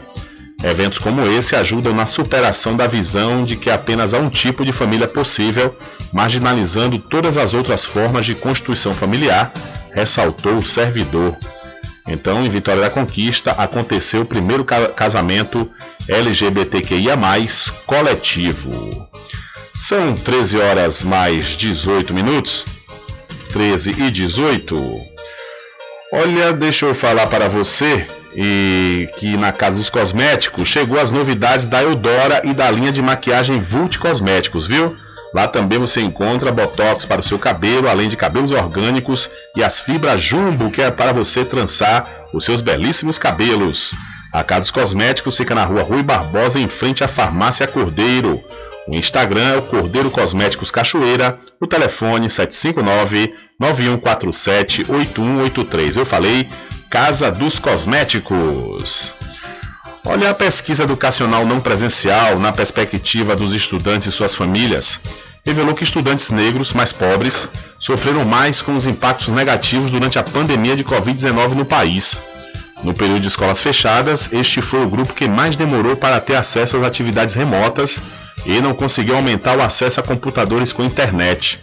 Eventos 0.63 0.99
como 0.99 1.27
esse 1.27 1.55
ajudam 1.57 1.93
na 1.95 2.07
superação 2.07 2.77
da 2.77 2.87
visão 2.87 3.45
de 3.45 3.57
que 3.57 3.69
apenas 3.69 4.15
há 4.15 4.19
um 4.19 4.31
tipo 4.31 4.65
de 4.65 4.73
família 4.73 5.07
possível, 5.07 5.77
marginalizando 6.13 6.99
todas 6.99 7.37
as 7.37 7.53
outras 7.53 7.85
formas 7.85 8.25
de 8.25 8.35
constituição 8.35 8.95
familiar, 8.95 9.53
ressaltou 9.93 10.57
o 10.57 10.65
servidor. 10.65 11.37
Então, 12.07 12.45
em 12.45 12.49
Vitória 12.49 12.83
da 12.83 12.91
Conquista, 12.91 13.53
aconteceu 13.53 14.23
o 14.23 14.27
primeiro 14.27 14.65
casamento 14.65 15.71
LGBTQIA, 16.09 17.17
coletivo. 17.87 19.09
São 19.75 20.15
13 20.15 20.59
horas 20.59 21.03
mais 21.03 21.57
18 21.57 22.15
minutos. 22.15 22.65
13 23.53 23.91
e 23.99 24.11
18. 24.11 24.95
Olha, 26.13 26.53
deixa 26.53 26.87
eu 26.87 26.95
falar 26.95 27.27
para 27.27 27.49
você 27.49 28.07
e 28.35 29.09
que 29.17 29.37
na 29.37 29.53
Casa 29.53 29.77
dos 29.77 29.91
Cosméticos 29.91 30.67
chegou 30.69 30.99
as 30.99 31.11
novidades 31.11 31.67
da 31.67 31.83
Eudora 31.83 32.43
e 32.45 32.53
da 32.53 32.71
linha 32.71 32.91
de 32.91 33.01
maquiagem 33.01 33.61
Vult 33.61 33.99
Cosméticos, 33.99 34.67
viu? 34.67 34.97
Lá 35.35 35.49
também 35.49 35.81
você 35.81 36.01
encontra 36.01 36.53
botox 36.53 37.05
para 37.05 37.21
o 37.21 37.25
seu 37.25 37.39
cabelo, 37.39 37.89
além 37.89 38.09
de 38.09 38.17
cabelos 38.17 38.53
orgânicos 38.53 39.29
e 39.57 39.65
as 39.65 39.81
fibras 39.81 40.21
Jumbo, 40.21 40.71
que 40.71 40.81
é 40.81 40.93
para 40.93 41.13
você 41.13 41.45
trançar 41.45 42.09
os 42.33 42.45
seus 42.45 42.61
belíssimos 42.61 43.19
cabelos. 43.19 43.93
A 44.33 44.45
Casa 44.45 44.61
dos 44.61 44.71
Cosméticos 44.71 45.37
fica 45.37 45.55
na 45.55 45.65
rua 45.65 45.83
Rui 45.83 46.03
Barbosa, 46.03 46.61
em 46.61 46.69
frente 46.69 47.03
à 47.03 47.09
Farmácia 47.09 47.67
Cordeiro. 47.67 48.45
O 48.87 48.95
Instagram 48.95 49.55
é 49.55 49.57
o 49.57 49.63
Cordeiro 49.63 50.11
Cosméticos 50.11 50.71
Cachoeira, 50.71 51.39
o 51.61 51.67
telefone 51.67 52.29
759 52.29 53.35
9147 53.59 54.87
8183. 54.89 55.97
Eu 55.97 56.07
falei 56.07 56.49
Casa 56.95 57.29
dos 57.29 57.59
Cosméticos. 57.59 59.17
Olha 60.07 60.31
a 60.31 60.35
pesquisa 60.35 60.85
educacional 60.85 61.45
não 61.45 61.59
presencial 61.59 62.39
na 62.39 62.53
perspectiva 62.53 63.35
dos 63.35 63.53
estudantes 63.53 64.07
e 64.07 64.13
suas 64.13 64.33
famílias. 64.33 65.01
Revelou 65.45 65.75
que 65.75 65.83
estudantes 65.83 66.31
negros 66.31 66.73
mais 66.73 66.93
pobres 66.93 67.49
sofreram 67.81 68.25
mais 68.25 68.63
com 68.63 68.77
os 68.77 68.87
impactos 68.87 69.27
negativos 69.27 69.91
durante 69.91 70.21
a 70.21 70.23
pandemia 70.23 70.77
de 70.77 70.85
Covid-19 70.85 71.55
no 71.55 71.65
país. 71.65 72.23
No 72.85 72.95
período 72.95 73.23
de 73.23 73.27
escolas 73.27 73.61
fechadas, 73.61 74.33
este 74.33 74.63
foi 74.63 74.85
o 74.85 74.89
grupo 74.89 75.15
que 75.15 75.29
mais 75.29 75.57
demorou 75.57 75.97
para 75.97 76.21
ter 76.21 76.37
acesso 76.37 76.77
às 76.77 76.85
atividades 76.85 77.35
remotas 77.35 78.01
e 78.47 78.61
não 78.61 78.73
conseguiu 78.73 79.17
aumentar 79.17 79.59
o 79.59 79.63
acesso 79.63 79.99
a 79.99 80.05
computadores 80.05 80.73
com 80.73 80.85
internet. 80.85 81.59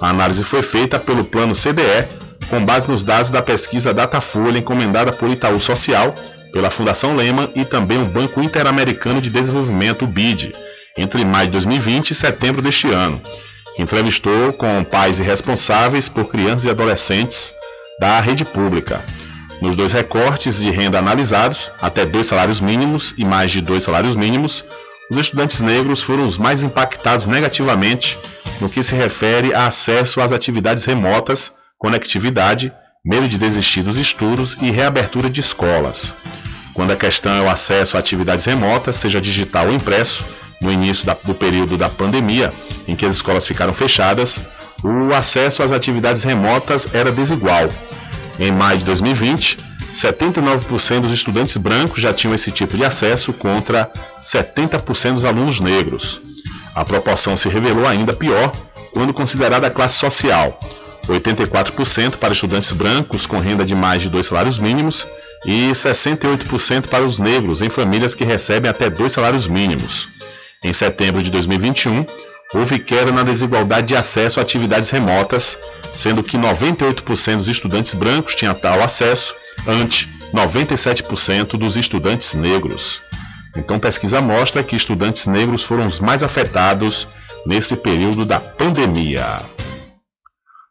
A 0.00 0.08
análise 0.08 0.42
foi 0.42 0.62
feita 0.62 0.98
pelo 0.98 1.24
Plano 1.24 1.54
CDE, 1.54 2.08
com 2.48 2.64
base 2.64 2.90
nos 2.90 3.04
dados 3.04 3.30
da 3.30 3.42
pesquisa 3.42 3.94
Datafolha 3.94 4.58
encomendada 4.58 5.12
por 5.12 5.30
Itaú 5.30 5.58
Social, 5.60 6.14
pela 6.52 6.70
Fundação 6.70 7.16
Lehman 7.16 7.50
e 7.54 7.64
também 7.64 8.00
o 8.00 8.06
Banco 8.06 8.42
Interamericano 8.42 9.20
de 9.20 9.30
Desenvolvimento, 9.30 10.06
BID, 10.06 10.54
entre 10.96 11.24
maio 11.24 11.46
de 11.46 11.52
2020 11.52 12.10
e 12.10 12.14
setembro 12.14 12.60
deste 12.60 12.88
ano. 12.88 13.20
Entrevistou 13.78 14.52
com 14.52 14.84
pais 14.84 15.18
e 15.18 15.22
responsáveis 15.22 16.08
por 16.08 16.26
crianças 16.26 16.66
e 16.66 16.70
adolescentes 16.70 17.54
da 17.98 18.20
rede 18.20 18.44
pública. 18.44 19.02
Nos 19.62 19.76
dois 19.76 19.92
recortes 19.92 20.58
de 20.58 20.70
renda 20.70 20.98
analisados, 20.98 21.70
até 21.80 22.04
dois 22.04 22.26
salários 22.26 22.60
mínimos 22.60 23.14
e 23.16 23.24
mais 23.24 23.50
de 23.50 23.60
dois 23.60 23.84
salários 23.84 24.16
mínimos, 24.16 24.64
os 25.10 25.16
estudantes 25.16 25.60
negros 25.60 26.02
foram 26.02 26.26
os 26.26 26.36
mais 26.36 26.62
impactados 26.62 27.26
negativamente 27.26 28.18
no 28.60 28.68
que 28.68 28.82
se 28.82 28.94
refere 28.94 29.54
a 29.54 29.66
acesso 29.66 30.20
às 30.20 30.32
atividades 30.32 30.84
remotas, 30.84 31.52
conectividade, 31.82 32.72
medo 33.04 33.28
de 33.28 33.36
desistir 33.36 33.82
dos 33.82 33.98
estudos 33.98 34.56
e 34.62 34.70
reabertura 34.70 35.28
de 35.28 35.40
escolas. 35.40 36.14
Quando 36.72 36.92
a 36.92 36.96
questão 36.96 37.32
é 37.34 37.42
o 37.42 37.50
acesso 37.50 37.96
a 37.96 38.00
atividades 38.00 38.44
remotas, 38.44 38.94
seja 38.94 39.20
digital 39.20 39.66
ou 39.66 39.72
impresso, 39.74 40.24
no 40.62 40.70
início 40.70 41.04
da, 41.04 41.14
do 41.14 41.34
período 41.34 41.76
da 41.76 41.88
pandemia, 41.88 42.52
em 42.86 42.94
que 42.94 43.04
as 43.04 43.14
escolas 43.14 43.44
ficaram 43.44 43.74
fechadas, 43.74 44.42
o 44.84 45.12
acesso 45.12 45.60
às 45.60 45.72
atividades 45.72 46.22
remotas 46.22 46.94
era 46.94 47.10
desigual. 47.10 47.68
Em 48.38 48.52
maio 48.52 48.78
de 48.78 48.84
2020, 48.84 49.58
79% 49.92 51.00
dos 51.00 51.10
estudantes 51.10 51.56
brancos 51.56 52.00
já 52.00 52.14
tinham 52.14 52.34
esse 52.34 52.52
tipo 52.52 52.76
de 52.76 52.84
acesso 52.84 53.32
contra 53.32 53.90
70% 54.20 55.14
dos 55.14 55.24
alunos 55.24 55.58
negros. 55.58 56.20
A 56.76 56.84
proporção 56.84 57.36
se 57.36 57.48
revelou 57.48 57.88
ainda 57.88 58.12
pior 58.12 58.52
quando 58.92 59.12
considerada 59.12 59.66
a 59.66 59.70
classe 59.70 59.96
social. 59.96 60.60
84% 61.08 62.16
para 62.16 62.32
estudantes 62.32 62.72
brancos 62.72 63.26
com 63.26 63.38
renda 63.38 63.64
de 63.64 63.74
mais 63.74 64.02
de 64.02 64.08
dois 64.08 64.26
salários 64.26 64.58
mínimos 64.58 65.06
e 65.44 65.70
68% 65.72 66.86
para 66.86 67.04
os 67.04 67.18
negros 67.18 67.60
em 67.60 67.68
famílias 67.68 68.14
que 68.14 68.24
recebem 68.24 68.70
até 68.70 68.88
dois 68.88 69.12
salários 69.12 69.46
mínimos. 69.46 70.08
Em 70.62 70.72
setembro 70.72 71.22
de 71.22 71.30
2021, 71.30 72.06
houve 72.54 72.78
queda 72.78 73.10
na 73.10 73.22
desigualdade 73.22 73.88
de 73.88 73.96
acesso 73.96 74.38
a 74.38 74.42
atividades 74.42 74.90
remotas, 74.90 75.58
sendo 75.94 76.22
que 76.22 76.38
98% 76.38 77.36
dos 77.36 77.48
estudantes 77.48 77.94
brancos 77.94 78.34
tinham 78.34 78.54
tal 78.54 78.82
acesso, 78.82 79.34
ante 79.66 80.08
97% 80.32 81.58
dos 81.58 81.76
estudantes 81.76 82.34
negros. 82.34 83.02
Então, 83.56 83.78
pesquisa 83.78 84.20
mostra 84.20 84.62
que 84.62 84.76
estudantes 84.76 85.26
negros 85.26 85.62
foram 85.62 85.86
os 85.86 86.00
mais 86.00 86.22
afetados 86.22 87.06
nesse 87.44 87.76
período 87.76 88.24
da 88.24 88.38
pandemia. 88.40 89.40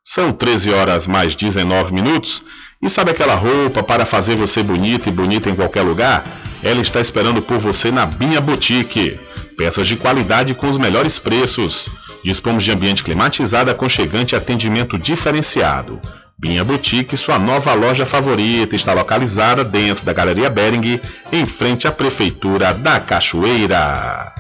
São 0.04 0.34
13 0.34 0.74
horas 0.74 1.06
mais 1.06 1.36
19 1.36 1.94
minutos. 1.94 2.44
E 2.82 2.90
sabe 2.90 3.12
aquela 3.12 3.36
roupa 3.36 3.84
para 3.84 4.04
fazer 4.04 4.36
você 4.36 4.64
bonita 4.64 5.08
e 5.10 5.12
bonita 5.12 5.48
em 5.48 5.56
qualquer 5.56 5.84
lugar? 5.84 6.42
Ela 6.64 6.82
está 6.82 7.00
esperando 7.00 7.40
por 7.42 7.60
você 7.60 7.92
na 7.92 8.08
Binha 8.08 8.42
Boutique. 8.42 9.20
Peças 9.56 9.88
de 9.88 9.96
qualidade 9.96 10.56
com 10.56 10.68
os 10.68 10.80
melhores 10.80 11.20
preços. 11.20 11.88
Dispomos 12.24 12.64
de 12.64 12.72
ambiente 12.72 13.04
climatizado, 13.04 13.70
aconchegante 13.70 14.34
e 14.34 14.38
atendimento 14.38 14.98
diferenciado. 14.98 16.00
Binha 16.36 16.64
Boutique, 16.64 17.16
sua 17.16 17.38
nova 17.38 17.72
loja 17.76 18.04
favorita, 18.04 18.76
está 18.76 18.94
localizada 18.94 19.64
dentro 19.64 20.04
da 20.04 20.14
Galeria 20.14 20.50
Bering, 20.50 21.00
em 21.32 21.46
frente 21.46 21.88
à 21.88 21.92
Prefeitura 21.92 22.74
da 22.74 23.00
Cachoeira. 23.00 24.34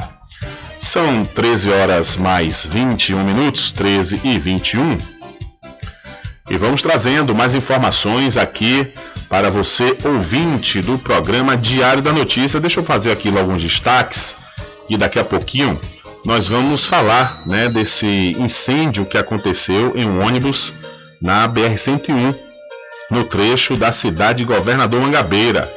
São 0.79 1.25
13 1.25 1.73
horas 1.73 2.17
mais 2.17 2.65
21 2.65 3.25
minutos, 3.25 3.73
13 3.73 4.21
e 4.23 4.39
21. 4.39 4.99
E 6.49 6.57
vamos 6.57 6.81
trazendo 6.81 7.35
mais 7.35 7.55
informações 7.55 8.37
aqui 8.37 8.93
para 9.29 9.51
você, 9.51 9.97
ouvinte 10.05 10.81
do 10.81 10.97
programa 10.97 11.57
Diário 11.57 12.01
da 12.01 12.13
Notícia. 12.13 12.61
Deixa 12.61 12.79
eu 12.79 12.85
fazer 12.85 13.11
aqui 13.11 13.37
alguns 13.37 13.63
destaques 13.63 14.37
e 14.89 14.97
daqui 14.97 15.19
a 15.19 15.25
pouquinho 15.25 15.79
nós 16.25 16.49
vamos 16.49 16.85
falar 16.85 17.43
né, 17.47 17.69
desse 17.69 18.37
incêndio 18.39 19.05
que 19.05 19.19
aconteceu 19.19 19.93
em 19.97 20.07
um 20.07 20.25
ônibus 20.25 20.73
na 21.21 21.49
BR-101, 21.49 22.35
no 23.11 23.25
trecho 23.25 23.77
da 23.77 23.91
cidade 23.91 24.39
de 24.39 24.45
Governador 24.45 25.01
Mangabeira. 25.01 25.73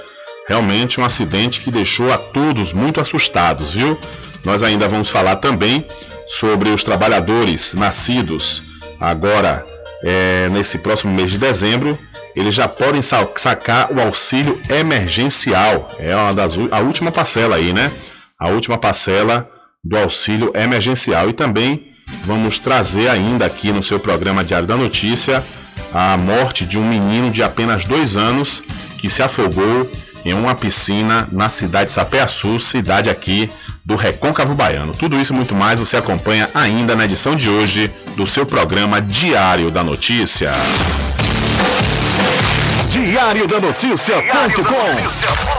Realmente 0.48 1.00
um 1.00 1.06
acidente 1.06 1.62
que 1.62 1.72
deixou 1.72 2.12
a 2.12 2.18
todos 2.18 2.74
muito 2.74 3.00
assustados, 3.00 3.74
viu? 3.74 3.98
Nós 4.46 4.62
ainda 4.62 4.88
vamos 4.88 5.10
falar 5.10 5.38
também 5.38 5.86
sobre 6.28 6.70
os 6.70 6.84
trabalhadores 6.84 7.74
nascidos 7.74 8.62
agora 9.00 9.64
é, 10.04 10.50
nesse 10.50 10.78
próximo 10.78 11.14
mês 11.14 11.32
de 11.32 11.38
dezembro. 11.38 11.98
Eles 12.36 12.56
já 12.56 12.68
podem 12.68 13.02
sacar 13.02 13.92
o 13.92 14.00
auxílio 14.00 14.60
emergencial. 14.70 15.88
É 16.00 16.16
uma 16.16 16.34
das, 16.34 16.54
a 16.72 16.80
última 16.80 17.12
parcela 17.12 17.56
aí, 17.56 17.74
né? 17.74 17.92
A 18.40 18.50
última 18.50 18.78
parcela 18.78 19.50
do 19.84 19.98
auxílio 19.98 20.52
emergencial. 20.56 21.30
E 21.30 21.34
também 21.34 21.88
vamos 22.24 22.60
trazer 22.60 23.10
ainda 23.10 23.46
aqui 23.46 23.72
no 23.72 23.84
seu 23.84 24.00
programa 24.00 24.44
Diário 24.44 24.68
da 24.68 24.78
Notícia 24.78 25.44
a 25.94 26.18
morte 26.18 26.66
de 26.66 26.78
um 26.78 26.88
menino 26.88 27.32
de 27.32 27.42
apenas 27.42 27.86
dois 27.86 28.16
anos 28.16 28.64
que 28.98 29.10
se 29.10 29.24
afogou 29.24 29.90
em 30.26 30.34
uma 30.34 30.54
piscina 30.54 31.28
na 31.32 31.50
cidade 31.50 31.86
de 31.86 31.92
Sapé-Açu, 31.92 32.60
cidade 32.60 33.10
aqui 33.10 33.50
do 33.90 33.96
Recôncavo 33.96 34.54
Baiano. 34.54 34.94
Tudo 34.94 35.20
isso 35.20 35.34
e 35.34 35.36
muito 35.36 35.56
mais 35.56 35.80
você 35.80 35.98
acompanha 35.98 36.48
ainda 36.54 36.96
na 36.96 37.06
edição 37.06 37.36
de 37.36 37.50
hoje 37.50 37.92
do 38.16 38.28
seu 38.28 38.46
programa 38.46 39.02
Diário 39.02 39.72
da 39.72 39.84
Notícia. 39.84 40.52
Diário 42.88 43.48
da 43.48 43.60
Notícia.com 43.60 45.59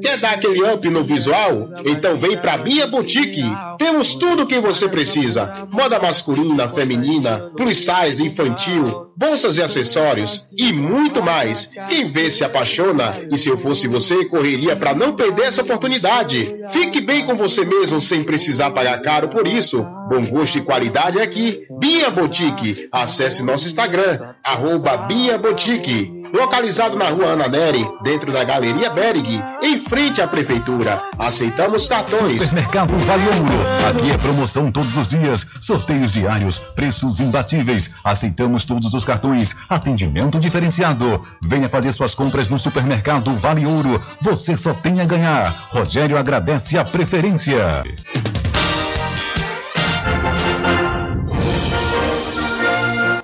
Quer 0.00 0.18
dar 0.18 0.32
aquele 0.32 0.62
up 0.62 0.88
no 0.88 1.04
visual? 1.04 1.68
Então 1.84 2.16
vem 2.16 2.36
pra 2.36 2.56
Bia 2.56 2.86
Boutique. 2.86 3.42
Temos 3.78 4.14
tudo 4.14 4.42
o 4.42 4.46
que 4.46 4.60
você 4.60 4.88
precisa: 4.88 5.52
moda 5.70 5.98
masculina, 5.98 6.68
feminina, 6.68 7.50
plus 7.56 7.78
size, 7.78 8.24
infantil, 8.24 9.12
bolsas 9.16 9.56
e 9.56 9.62
acessórios 9.62 10.52
e 10.58 10.72
muito 10.72 11.22
mais. 11.22 11.68
Quem 11.88 12.10
vê 12.10 12.30
se 12.30 12.44
apaixona 12.44 13.14
e 13.30 13.36
se 13.36 13.48
eu 13.48 13.58
fosse 13.58 13.86
você, 13.86 14.24
correria 14.24 14.74
para 14.76 14.94
não 14.94 15.14
perder 15.14 15.46
essa 15.46 15.62
oportunidade. 15.62 16.54
Fique 16.72 17.00
bem 17.00 17.24
com 17.24 17.36
você 17.36 17.64
mesmo 17.64 18.00
sem 18.00 18.22
precisar 18.24 18.70
pagar 18.70 19.00
caro 19.02 19.28
por 19.28 19.46
isso. 19.46 19.84
Bom 20.08 20.22
gosto 20.26 20.58
e 20.58 20.62
qualidade 20.62 21.18
é 21.18 21.22
aqui. 21.22 21.66
Bia 21.78 22.10
Boutique. 22.10 22.88
Acesse 22.92 23.42
nosso 23.42 23.66
Instagram, 23.66 24.34
arroba 24.44 24.96
Bia 24.96 25.38
Boutique 25.38 26.21
localizado 26.32 26.96
na 26.96 27.08
rua 27.08 27.28
Ana 27.28 27.48
Neri, 27.48 27.86
dentro 28.02 28.30
da 28.30 28.44
Galeria 28.44 28.90
Berg, 28.90 29.42
em 29.62 29.84
frente 29.84 30.20
à 30.20 30.28
Prefeitura. 30.28 31.02
Aceitamos 31.18 31.88
cartões. 31.88 32.42
Supermercado 32.42 32.92
Vale 32.98 33.24
Ouro. 33.24 33.88
Aqui 33.90 34.10
é 34.10 34.18
promoção 34.18 34.70
todos 34.70 34.96
os 34.96 35.08
dias, 35.08 35.46
sorteios 35.60 36.12
diários, 36.12 36.58
preços 36.58 37.20
imbatíveis. 37.20 37.90
Aceitamos 38.04 38.64
todos 38.64 38.92
os 38.94 39.04
cartões, 39.04 39.56
atendimento 39.68 40.38
diferenciado. 40.38 41.24
Venha 41.42 41.68
fazer 41.68 41.92
suas 41.92 42.14
compras 42.14 42.48
no 42.48 42.58
Supermercado 42.58 43.34
Vale 43.36 43.66
Ouro. 43.66 44.00
Você 44.20 44.56
só 44.56 44.74
tem 44.74 45.00
a 45.00 45.04
ganhar. 45.04 45.68
Rogério 45.70 46.18
agradece 46.18 46.78
a 46.78 46.84
preferência. 46.84 47.84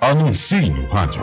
Anuncie 0.01 0.71
no 0.71 0.89
rádio. 0.89 1.23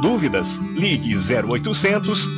Dúvidas? 0.00 0.58
Ligue 0.74 1.14
0800 1.14 2.28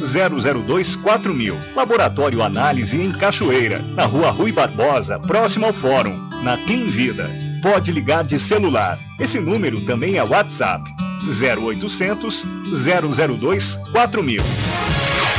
002 0.66 0.96
4000. 0.96 1.56
Laboratório 1.74 2.42
Análise 2.42 3.00
em 3.00 3.12
Cachoeira, 3.12 3.80
na 3.94 4.04
rua 4.04 4.30
Rui 4.30 4.52
Barbosa, 4.52 5.18
próximo 5.18 5.66
ao 5.66 5.72
Fórum. 5.72 6.28
na 6.42 6.56
Clean 6.58 6.86
Vida. 6.86 7.30
Pode 7.62 7.90
ligar 7.90 8.24
de 8.24 8.38
celular. 8.38 8.98
Esse 9.18 9.40
número 9.40 9.80
também 9.80 10.16
é 10.16 10.22
WhatsApp. 10.22 10.88
0800 11.26 12.46
002 12.72 13.76
4000. 13.92 14.38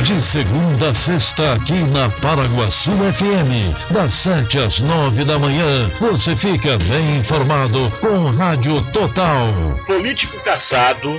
De 0.02 0.22
segunda 0.22 0.90
a 0.90 0.94
sexta, 0.94 1.54
aqui 1.54 1.74
na 1.74 2.08
Paraguaçu 2.08 2.90
FM, 2.92 3.92
das 3.92 4.14
7 4.14 4.58
às 4.58 4.80
9 4.80 5.24
da 5.26 5.38
manhã, 5.38 5.90
você 6.00 6.34
fica 6.34 6.78
bem 6.78 7.18
informado 7.18 7.90
com 8.00 8.30
Rádio 8.30 8.80
Total. 8.92 9.46
Político 9.86 10.38
caçado 10.42 11.18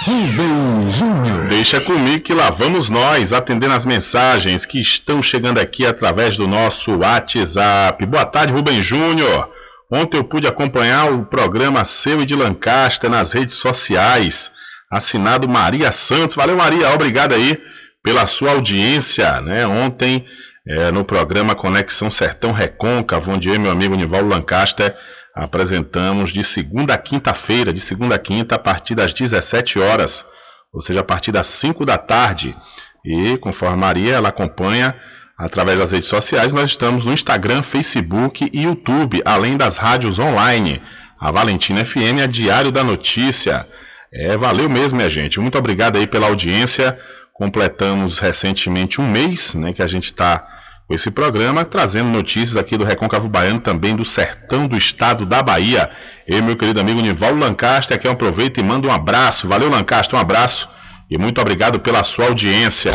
Rubem 0.04 0.92
Júnior. 0.92 1.48
Deixa 1.48 1.80
comigo 1.80 2.24
que 2.24 2.34
lá 2.34 2.50
vamos 2.50 2.90
nós 2.90 3.32
atendendo 3.32 3.74
as 3.74 3.86
mensagens 3.86 4.66
que 4.66 4.82
estão 4.82 5.22
chegando 5.22 5.60
aqui 5.60 5.86
através 5.86 6.36
do 6.36 6.46
nosso 6.46 6.98
WhatsApp. 6.98 8.06
Boa 8.06 8.26
tarde, 8.26 8.52
Rubem 8.52 8.82
Júnior. 8.82 9.50
Ontem 9.90 10.18
eu 10.18 10.26
pude 10.26 10.48
acompanhar 10.48 11.10
o 11.12 11.26
programa 11.26 11.86
seu 11.86 12.22
e 12.22 12.26
de 12.26 12.36
Lancaster 12.36 13.10
nas 13.10 13.32
redes 13.32 13.56
sociais. 13.56 14.52
Assinado 14.90 15.48
Maria 15.48 15.94
Santos. 15.94 16.36
Valeu, 16.36 16.58
Maria. 16.58 16.94
Obrigado 16.94 17.34
aí 17.34 17.58
pela 18.04 18.26
sua 18.26 18.52
audiência, 18.52 19.42
né? 19.42 19.66
Ontem, 19.68 20.26
é, 20.68 20.92
no 20.92 21.04
programa 21.04 21.56
Conexão 21.56 22.12
Sertão 22.12 22.52
Recôncavo, 22.52 23.32
onde 23.32 23.50
eu 23.50 23.56
e 23.56 23.60
meu 23.60 23.72
amigo 23.72 23.96
Nivaldo 23.96 24.30
Lancaster 24.30 24.96
apresentamos 25.34 26.32
de 26.32 26.44
segunda 26.44 26.94
a 26.94 26.98
quinta-feira, 26.98 27.72
de 27.72 27.80
segunda 27.80 28.16
a 28.16 28.20
quinta, 28.20 28.56
a 28.56 28.60
partir 28.60 28.96
das 28.96 29.14
17 29.14 29.80
horas, 29.80 30.26
ou 30.74 30.82
seja, 30.82 31.00
a 31.00 31.04
partir 31.04 31.32
das 31.32 31.48
5 31.48 31.86
da 31.86 31.98
tarde. 31.98 32.56
E, 33.04 33.38
conforme 33.38 33.76
a 33.76 33.78
Maria, 33.78 34.14
ela 34.14 34.30
acompanha 34.30 34.96
através 35.38 35.80
das 35.80 35.92
redes 35.92 36.10
sociais, 36.10 36.54
nós 36.54 36.70
estamos 36.70 37.04
no 37.04 37.14
Instagram, 37.14 37.64
Facebook 37.64 38.48
e 38.54 38.64
YouTube, 38.64 39.22
além 39.26 39.58
das 39.58 39.78
rádios 39.78 40.20
online. 40.20 40.82
A 41.20 41.32
Valentina 41.32 41.84
FM, 41.84 42.22
a 42.24 42.28
Diário 42.28 42.72
da 42.72 42.84
Notícia. 42.84 43.66
É, 44.14 44.36
valeu 44.36 44.70
mesmo, 44.70 44.98
minha 44.98 45.10
gente. 45.10 45.40
Muito 45.40 45.58
obrigado 45.58 45.98
aí 45.98 46.06
pela 46.06 46.28
audiência 46.28 46.98
completamos 47.42 48.20
recentemente 48.20 49.02
um 49.02 49.10
mês 49.10 49.56
né, 49.56 49.74
que 49.74 49.82
a 49.82 49.88
gente 49.88 50.06
está 50.06 50.46
com 50.88 50.94
esse 50.94 51.10
programa, 51.10 51.66
trazendo 51.66 52.08
notícias 52.08 52.56
aqui 52.56 52.78
do 52.78 52.84
Recôncavo 52.84 53.28
Baiano, 53.28 53.60
também 53.60 53.96
do 53.96 54.06
sertão 54.06 54.68
do 54.68 54.78
estado 54.78 55.26
da 55.26 55.42
Bahia. 55.42 55.90
Eu, 56.28 56.44
meu 56.44 56.56
querido 56.56 56.80
amigo 56.80 57.02
Nivaldo 57.02 57.40
Lancaster, 57.40 57.98
aqui 57.98 58.06
eu 58.06 58.12
aproveito 58.12 58.60
e 58.60 58.64
mando 58.64 58.88
um 58.88 58.92
abraço. 58.92 59.48
Valeu, 59.48 59.72
Lancaster, 59.72 60.20
um 60.20 60.22
abraço 60.22 60.70
e 61.10 61.18
muito 61.18 61.42
obrigado 61.42 61.80
pela 61.80 62.04
sua 62.04 62.26
audiência. 62.26 62.94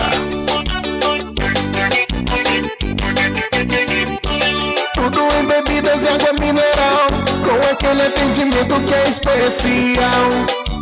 Tudo 4.94 5.18
em 5.40 5.46
bebidas 5.48 6.04
e 6.04 6.08
água 6.08 6.32
mineral, 6.34 7.08
com 7.44 7.72
aquele 7.72 8.02
atendimento 8.02 8.80
que 8.86 8.94
é 8.94 9.08
especial. 9.08 10.75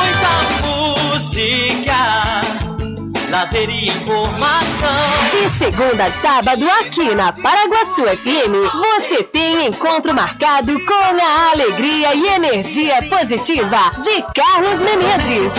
Muita 0.00 0.59
lazer 3.40 3.70
e 3.70 3.86
informação. 3.86 4.90
De 5.30 5.48
segunda 5.56 6.04
a 6.04 6.10
sábado, 6.10 6.68
aqui 6.80 7.14
na 7.14 7.32
Paraguaçu 7.32 8.02
FM, 8.04 8.52
você 8.74 9.22
tem 9.22 9.66
encontro 9.66 10.14
marcado 10.14 10.78
com 10.84 10.92
a 10.92 11.50
alegria 11.50 12.14
e 12.14 12.26
energia 12.34 13.02
positiva 13.08 13.92
de 13.98 14.22
Carlos 14.34 14.78
Menezes. 14.80 15.52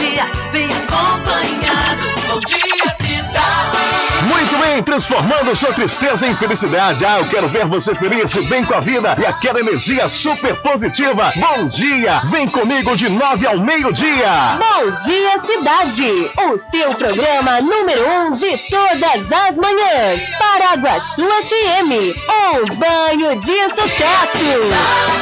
Bem 0.52 0.68
acompanhado, 0.68 2.08
bom 2.28 2.40
dia 2.40 2.94
cidade. 2.94 3.82
Muito 4.28 4.58
bem, 4.58 4.84
transformando 4.84 5.56
sua 5.56 5.74
tristeza 5.74 6.28
em 6.28 6.36
felicidade. 6.36 7.04
Ah, 7.04 7.20
eu 7.20 7.28
quero 7.28 7.48
ver 7.48 7.66
você 7.66 7.94
feliz, 7.96 8.34
bem 8.48 8.64
com 8.64 8.76
a 8.76 8.80
vida 8.80 9.16
e 9.20 9.26
aquela 9.26 9.60
energia 9.60 10.08
super 10.08 10.56
positiva. 10.58 11.34
Bom 11.36 11.68
dia! 11.68 12.22
Vem 12.26 12.48
comigo 12.48 12.96
de 12.96 13.10
nove 13.10 13.48
ao 13.48 13.58
meio-dia. 13.60 14.58
Bom 14.60 14.92
dia, 15.04 15.42
cidade! 15.42 16.32
O 16.38 16.58
seu 16.58 16.94
programa 16.96 17.62
número 17.72 18.06
um 18.06 18.32
de 18.32 18.58
todas 18.70 19.32
as 19.32 19.58
manhãs. 19.58 20.22
Paraguaçu 20.38 21.24
FM. 21.24 22.14
Um 22.30 22.76
banho 22.76 23.40
de 23.40 23.70
sucesso. 23.70 25.22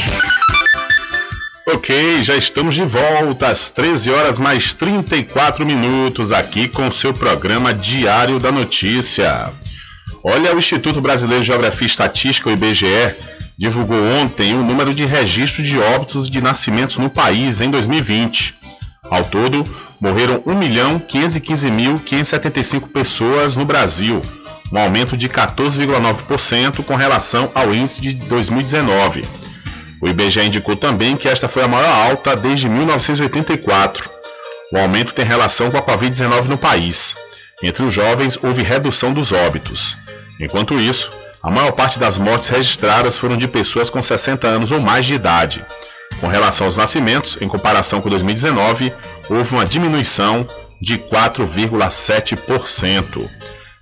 Ok, 1.81 2.23
já 2.23 2.37
estamos 2.37 2.75
de 2.75 2.85
volta 2.85 3.47
às 3.47 3.71
13 3.71 4.11
horas 4.11 4.37
mais 4.37 4.71
34 4.71 5.65
minutos 5.65 6.31
aqui 6.31 6.67
com 6.67 6.91
seu 6.91 7.11
programa 7.11 7.73
Diário 7.73 8.37
da 8.37 8.51
Notícia. 8.51 9.51
Olha, 10.23 10.53
o 10.53 10.59
Instituto 10.59 11.01
Brasileiro 11.01 11.41
de 11.41 11.47
Geografia 11.47 11.87
e 11.87 11.89
Estatística, 11.89 12.47
o 12.47 12.51
IBGE, 12.51 13.15
divulgou 13.57 13.97
ontem 13.97 14.53
o 14.53 14.63
número 14.63 14.93
de 14.93 15.07
registros 15.07 15.67
de 15.67 15.79
óbitos 15.79 16.29
de 16.29 16.39
nascimentos 16.39 16.97
no 16.97 17.09
país 17.09 17.61
em 17.61 17.71
2020. 17.71 18.53
Ao 19.09 19.25
todo, 19.25 19.63
morreram 19.99 20.39
1.515.575 20.43 22.89
pessoas 22.89 23.55
no 23.55 23.65
Brasil, 23.65 24.21
um 24.71 24.77
aumento 24.77 25.17
de 25.17 25.27
14,9% 25.27 26.83
com 26.83 26.95
relação 26.95 27.49
ao 27.55 27.73
índice 27.73 28.01
de 28.01 28.13
2019. 28.13 29.25
O 30.01 30.07
IBGE 30.07 30.41
indicou 30.41 30.75
também 30.75 31.15
que 31.15 31.29
esta 31.29 31.47
foi 31.47 31.63
a 31.63 31.67
maior 31.67 32.09
alta 32.09 32.35
desde 32.35 32.67
1984. 32.67 34.09
O 34.73 34.77
aumento 34.77 35.13
tem 35.13 35.23
relação 35.23 35.69
com 35.69 35.77
a 35.77 35.81
Covid-19 35.81 36.45
no 36.45 36.57
país. 36.57 37.15
Entre 37.61 37.85
os 37.85 37.93
jovens, 37.93 38.39
houve 38.41 38.63
redução 38.63 39.13
dos 39.13 39.31
óbitos. 39.31 39.95
Enquanto 40.39 40.79
isso, 40.79 41.11
a 41.43 41.51
maior 41.51 41.71
parte 41.71 41.99
das 41.99 42.17
mortes 42.17 42.49
registradas 42.49 43.15
foram 43.17 43.37
de 43.37 43.47
pessoas 43.47 43.91
com 43.91 44.01
60 44.01 44.47
anos 44.47 44.71
ou 44.71 44.81
mais 44.81 45.05
de 45.05 45.13
idade. 45.13 45.63
Com 46.19 46.27
relação 46.27 46.65
aos 46.65 46.77
nascimentos, 46.77 47.37
em 47.39 47.47
comparação 47.47 48.01
com 48.01 48.09
2019, 48.09 48.91
houve 49.29 49.53
uma 49.53 49.65
diminuição 49.65 50.47
de 50.81 50.97
4,7%. 50.97 53.29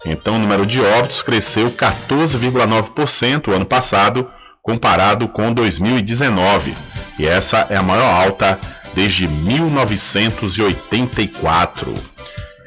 Então, 0.06 0.36
o 0.36 0.40
número 0.40 0.66
de 0.66 0.82
óbitos 0.82 1.22
cresceu 1.22 1.72
14,9% 1.72 3.54
ano 3.54 3.66
passado, 3.66 4.30
comparado 4.70 5.28
com 5.28 5.52
2019, 5.52 6.76
e 7.18 7.26
essa 7.26 7.66
é 7.72 7.76
a 7.76 7.82
maior 7.82 8.06
alta 8.06 8.60
desde 8.94 9.28
1984. 9.28 11.92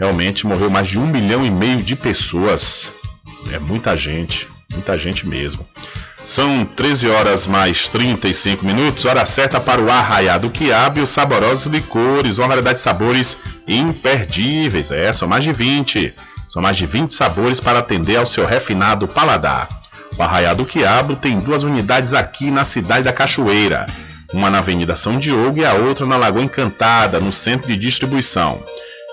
Realmente 0.00 0.44
morreu 0.44 0.68
mais 0.68 0.88
de 0.88 0.98
um 0.98 1.06
milhão 1.06 1.46
e 1.46 1.50
meio 1.50 1.76
de 1.76 1.94
pessoas. 1.94 2.92
É 3.52 3.58
muita 3.60 3.96
gente, 3.96 4.48
muita 4.72 4.98
gente 4.98 5.28
mesmo. 5.28 5.64
São 6.26 6.64
13 6.64 7.08
horas 7.08 7.46
mais 7.46 7.88
35 7.88 8.66
minutos, 8.66 9.04
hora 9.04 9.24
certa 9.24 9.60
para 9.60 9.80
o 9.80 9.88
arraiado 9.88 10.50
quiabo 10.50 10.98
e 10.98 11.02
os 11.02 11.10
saborosos 11.10 11.66
licores, 11.66 12.38
uma 12.38 12.48
variedade 12.48 12.78
de 12.78 12.82
sabores 12.82 13.38
imperdíveis. 13.68 14.90
É, 14.90 15.12
são 15.12 15.28
mais 15.28 15.44
de 15.44 15.52
20. 15.52 16.12
São 16.48 16.60
mais 16.60 16.76
de 16.76 16.84
20 16.84 17.14
sabores 17.14 17.60
para 17.60 17.78
atender 17.78 18.16
ao 18.16 18.26
seu 18.26 18.44
refinado 18.44 19.06
paladar. 19.06 19.81
O 20.18 20.22
Arraiá 20.22 20.52
do 20.52 20.66
Quiabo 20.66 21.16
tem 21.16 21.38
duas 21.38 21.62
unidades 21.62 22.12
aqui 22.12 22.50
na 22.50 22.64
cidade 22.64 23.04
da 23.04 23.12
Cachoeira, 23.12 23.86
uma 24.32 24.50
na 24.50 24.58
Avenida 24.58 24.94
São 24.94 25.18
Diogo 25.18 25.58
e 25.58 25.64
a 25.64 25.74
outra 25.74 26.04
na 26.06 26.16
Lagoa 26.16 26.42
Encantada, 26.42 27.18
no 27.18 27.32
centro 27.32 27.68
de 27.68 27.76
distribuição. 27.76 28.62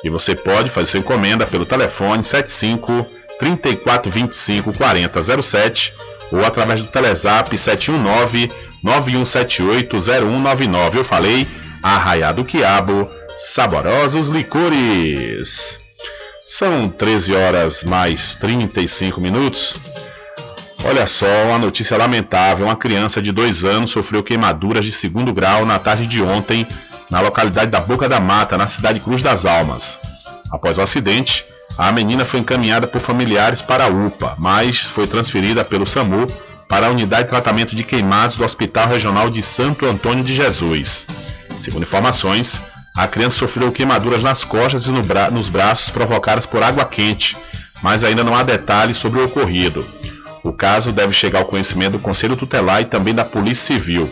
E 0.03 0.09
você 0.09 0.35
pode 0.35 0.69
fazer 0.69 0.91
sua 0.91 0.99
encomenda 0.99 1.45
pelo 1.45 1.65
telefone 1.65 2.23
75 2.23 3.05
3425 3.39 4.73
4007 4.73 5.93
ou 6.31 6.45
através 6.45 6.81
do 6.81 6.87
Telezap 6.87 7.57
719 7.57 8.51
9178 8.83 9.97
0199. 9.97 10.99
Eu 10.99 11.03
falei 11.03 11.47
Arraiá 11.81 12.31
do 12.31 12.43
Quiabo, 12.43 13.09
saborosos 13.37 14.27
licores. 14.27 15.79
São 16.45 16.89
13 16.89 17.35
horas 17.35 17.83
mais 17.83 18.35
35 18.35 19.21
minutos. 19.21 19.75
Olha 20.83 21.05
só, 21.05 21.25
uma 21.45 21.59
notícia 21.59 21.97
lamentável: 21.97 22.65
uma 22.65 22.75
criança 22.75 23.21
de 23.21 23.31
dois 23.31 23.63
anos 23.63 23.91
sofreu 23.91 24.23
queimaduras 24.23 24.85
de 24.85 24.91
segundo 24.91 25.33
grau 25.33 25.65
na 25.65 25.77
tarde 25.77 26.07
de 26.07 26.21
ontem 26.21 26.65
na 27.09 27.21
localidade 27.21 27.71
da 27.71 27.79
Boca 27.79 28.07
da 28.07 28.19
Mata, 28.19 28.57
na 28.57 28.67
cidade 28.67 28.99
Cruz 28.99 29.21
das 29.21 29.45
Almas. 29.45 29.99
Após 30.51 30.77
o 30.77 30.81
acidente, 30.81 31.43
a 31.77 31.91
menina 31.91 32.23
foi 32.23 32.39
encaminhada 32.39 32.87
por 32.87 33.01
familiares 33.01 33.61
para 33.61 33.85
a 33.85 33.87
UPA, 33.87 34.35
mas 34.37 34.81
foi 34.81 35.07
transferida 35.07 35.65
pelo 35.65 35.87
SAMU 35.87 36.27
para 36.67 36.87
a 36.87 36.89
unidade 36.91 37.23
de 37.23 37.29
tratamento 37.29 37.75
de 37.75 37.83
queimados 37.83 38.35
do 38.35 38.43
Hospital 38.43 38.87
Regional 38.87 39.29
de 39.29 39.41
Santo 39.41 39.85
Antônio 39.85 40.23
de 40.23 40.35
Jesus. 40.35 41.07
Segundo 41.59 41.83
informações, 41.83 42.61
a 42.95 43.07
criança 43.07 43.37
sofreu 43.37 43.71
queimaduras 43.71 44.23
nas 44.23 44.43
costas 44.43 44.87
e 44.87 44.91
no 44.91 45.01
bra 45.01 45.31
nos 45.31 45.49
braços 45.49 45.89
provocadas 45.89 46.45
por 46.45 46.61
água 46.61 46.85
quente, 46.85 47.35
mas 47.81 48.03
ainda 48.03 48.23
não 48.23 48.35
há 48.35 48.43
detalhes 48.43 48.97
sobre 48.97 49.19
o 49.19 49.25
ocorrido. 49.25 49.85
O 50.43 50.53
caso 50.53 50.91
deve 50.91 51.13
chegar 51.13 51.39
ao 51.39 51.45
conhecimento 51.45 51.93
do 51.93 51.99
Conselho 51.99 52.37
Tutelar 52.37 52.81
e 52.81 52.85
também 52.85 53.13
da 53.13 53.25
Polícia 53.25 53.75
Civil. 53.75 54.11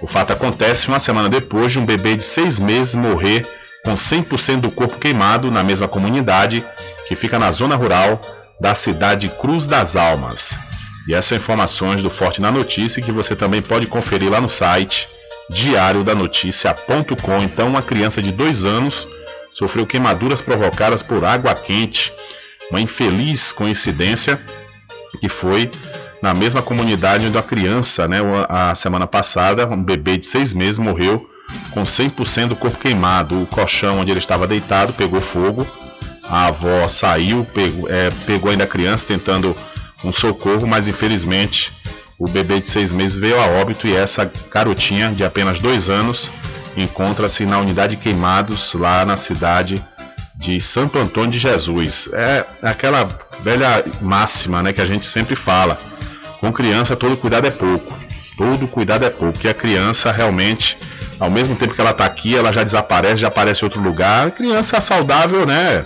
O 0.00 0.06
fato 0.06 0.32
acontece 0.32 0.88
uma 0.88 0.98
semana 0.98 1.28
depois 1.28 1.72
de 1.72 1.78
um 1.78 1.86
bebê 1.86 2.16
de 2.16 2.22
seis 2.22 2.60
meses 2.60 2.94
morrer 2.94 3.46
com 3.84 3.94
100% 3.94 4.60
do 4.60 4.70
corpo 4.70 4.98
queimado 4.98 5.50
na 5.50 5.62
mesma 5.62 5.88
comunidade, 5.88 6.64
que 7.06 7.14
fica 7.14 7.38
na 7.38 7.50
zona 7.52 7.76
rural 7.76 8.20
da 8.60 8.74
cidade 8.74 9.28
Cruz 9.40 9.66
das 9.66 9.96
Almas. 9.96 10.58
E 11.08 11.14
essas 11.14 11.26
são 11.26 11.38
informações 11.38 12.02
do 12.02 12.10
Forte 12.10 12.40
na 12.40 12.50
Notícia 12.50 13.02
que 13.02 13.12
você 13.12 13.36
também 13.36 13.62
pode 13.62 13.86
conferir 13.86 14.30
lá 14.30 14.40
no 14.40 14.48
site 14.48 15.08
diariodanoticia.com. 15.48 17.42
Então, 17.42 17.68
uma 17.68 17.82
criança 17.82 18.20
de 18.20 18.32
dois 18.32 18.64
anos 18.64 19.06
sofreu 19.54 19.86
queimaduras 19.86 20.42
provocadas 20.42 21.02
por 21.02 21.24
água 21.24 21.54
quente. 21.54 22.12
Uma 22.70 22.80
infeliz 22.80 23.52
coincidência 23.52 24.40
que 25.20 25.28
foi 25.28 25.70
na 26.22 26.34
mesma 26.34 26.62
comunidade 26.62 27.26
onde 27.26 27.38
a 27.38 27.42
criança, 27.42 28.08
né, 28.08 28.18
a 28.48 28.74
semana 28.74 29.06
passada, 29.06 29.66
um 29.68 29.82
bebê 29.82 30.16
de 30.16 30.26
seis 30.26 30.52
meses 30.52 30.78
morreu 30.78 31.28
com 31.70 31.82
100% 31.82 32.48
do 32.48 32.56
corpo 32.56 32.78
queimado. 32.78 33.42
O 33.42 33.46
colchão 33.46 34.00
onde 34.00 34.10
ele 34.10 34.18
estava 34.18 34.46
deitado 34.46 34.92
pegou 34.92 35.20
fogo. 35.20 35.66
A 36.28 36.46
avó 36.46 36.88
saiu, 36.88 37.46
pegou, 37.54 37.88
é, 37.88 38.10
pegou 38.26 38.50
ainda 38.50 38.64
a 38.64 38.66
criança 38.66 39.06
tentando 39.06 39.54
um 40.04 40.12
socorro, 40.12 40.66
mas 40.66 40.88
infelizmente 40.88 41.72
o 42.18 42.28
bebê 42.28 42.60
de 42.60 42.68
seis 42.68 42.92
meses 42.92 43.14
veio 43.14 43.38
a 43.38 43.46
óbito 43.46 43.86
e 43.86 43.94
essa 43.94 44.30
garotinha 44.50 45.10
de 45.12 45.24
apenas 45.24 45.60
dois 45.60 45.88
anos 45.88 46.30
encontra-se 46.76 47.46
na 47.46 47.58
unidade 47.58 47.96
queimados 47.96 48.74
lá 48.74 49.04
na 49.04 49.16
cidade 49.16 49.82
de 50.36 50.60
Santo 50.60 50.98
Antônio 50.98 51.30
de 51.30 51.38
Jesus. 51.38 52.08
É 52.12 52.44
aquela 52.62 53.08
velha 53.42 53.84
máxima 54.00 54.62
né, 54.62 54.72
que 54.72 54.80
a 54.80 54.86
gente 54.86 55.06
sempre 55.06 55.34
fala. 55.34 55.80
Com 56.40 56.52
criança 56.52 56.94
todo 56.94 57.16
cuidado 57.16 57.46
é 57.46 57.50
pouco. 57.50 57.98
Todo 58.36 58.68
cuidado 58.68 59.04
é 59.04 59.10
pouco. 59.10 59.38
E 59.44 59.48
a 59.48 59.54
criança 59.54 60.12
realmente, 60.12 60.76
ao 61.18 61.30
mesmo 61.30 61.56
tempo 61.56 61.74
que 61.74 61.80
ela 61.80 61.90
está 61.90 62.04
aqui, 62.04 62.36
ela 62.36 62.52
já 62.52 62.62
desaparece, 62.62 63.22
já 63.22 63.28
aparece 63.28 63.62
em 63.62 63.66
outro 63.66 63.80
lugar. 63.80 64.28
A 64.28 64.30
criança 64.30 64.80
saudável, 64.80 65.46
né? 65.46 65.84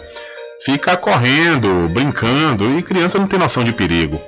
Fica 0.65 0.97
correndo, 0.97 1.89
brincando, 1.89 2.79
e 2.79 2.83
criança 2.83 3.19
não 3.19 3.27
tem 3.27 3.39
noção 3.39 3.65
de 3.65 3.73
perigo. 3.73 4.21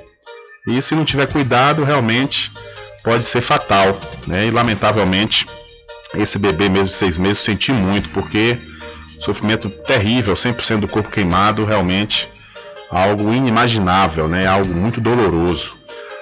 E 0.67 0.81
se 0.81 0.95
não 0.95 1.03
tiver 1.03 1.27
cuidado, 1.27 1.83
realmente 1.83 2.51
pode 3.03 3.25
ser 3.25 3.41
fatal. 3.41 3.99
Né? 4.25 4.47
E 4.47 4.51
lamentavelmente, 4.51 5.45
esse 6.15 6.37
bebê 6.37 6.69
mesmo 6.69 6.89
de 6.89 6.93
seis 6.93 7.17
meses 7.17 7.39
senti 7.39 7.71
muito, 7.71 8.09
porque 8.09 8.57
sofrimento 9.21 9.69
terrível, 9.69 10.33
100% 10.33 10.79
do 10.79 10.87
corpo 10.87 11.09
queimado, 11.09 11.65
realmente 11.65 12.29
algo 12.89 13.33
inimaginável, 13.33 14.27
né? 14.27 14.45
algo 14.45 14.73
muito 14.73 15.01
doloroso. 15.01 15.75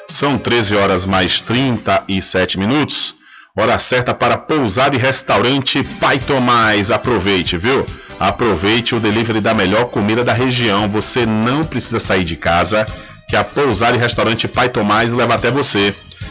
São 0.10 0.38
13 0.38 0.76
horas 0.76 1.06
mais 1.06 1.42
37 1.42 2.60
minutos. 2.60 3.16
Hora 3.58 3.78
certa 3.78 4.14
para 4.14 4.38
pousar 4.38 4.94
e 4.94 4.98
restaurante 4.98 5.84
Pai 6.00 6.20
Tomás. 6.20 6.90
Aproveite, 6.90 7.58
viu? 7.58 7.86
Aproveite 8.18 8.96
o 8.96 9.00
delivery 9.00 9.42
da 9.42 9.54
melhor 9.54 9.86
comida 9.86 10.24
da 10.24 10.32
região. 10.32 10.88
Você 10.88 11.26
não 11.26 11.64
precisa 11.64 12.00
sair 12.00 12.24
de 12.24 12.38
casa 12.38 12.86
que 13.28 13.36
a 13.36 13.44
Pousar 13.44 13.96
e 13.96 13.98
Restaurante 13.98 14.48
Pai 14.48 14.68
Tomás 14.70 15.14
leva 15.14 15.36
até 15.36 15.50
você. 15.50 15.96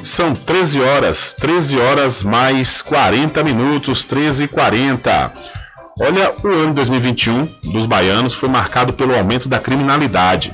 São 0.02 0.32
13 0.32 0.80
horas, 0.80 1.34
13 1.34 1.78
horas 1.78 2.22
mais 2.22 2.80
40 2.82 3.42
minutos, 3.42 4.04
13 4.04 4.44
e 4.44 4.48
40. 4.48 5.32
Olha, 6.00 6.32
o 6.44 6.48
ano 6.48 6.74
2021 6.74 7.48
dos 7.72 7.84
baianos 7.84 8.32
foi 8.32 8.48
marcado 8.48 8.92
pelo 8.92 9.16
aumento 9.16 9.48
da 9.48 9.58
criminalidade. 9.58 10.52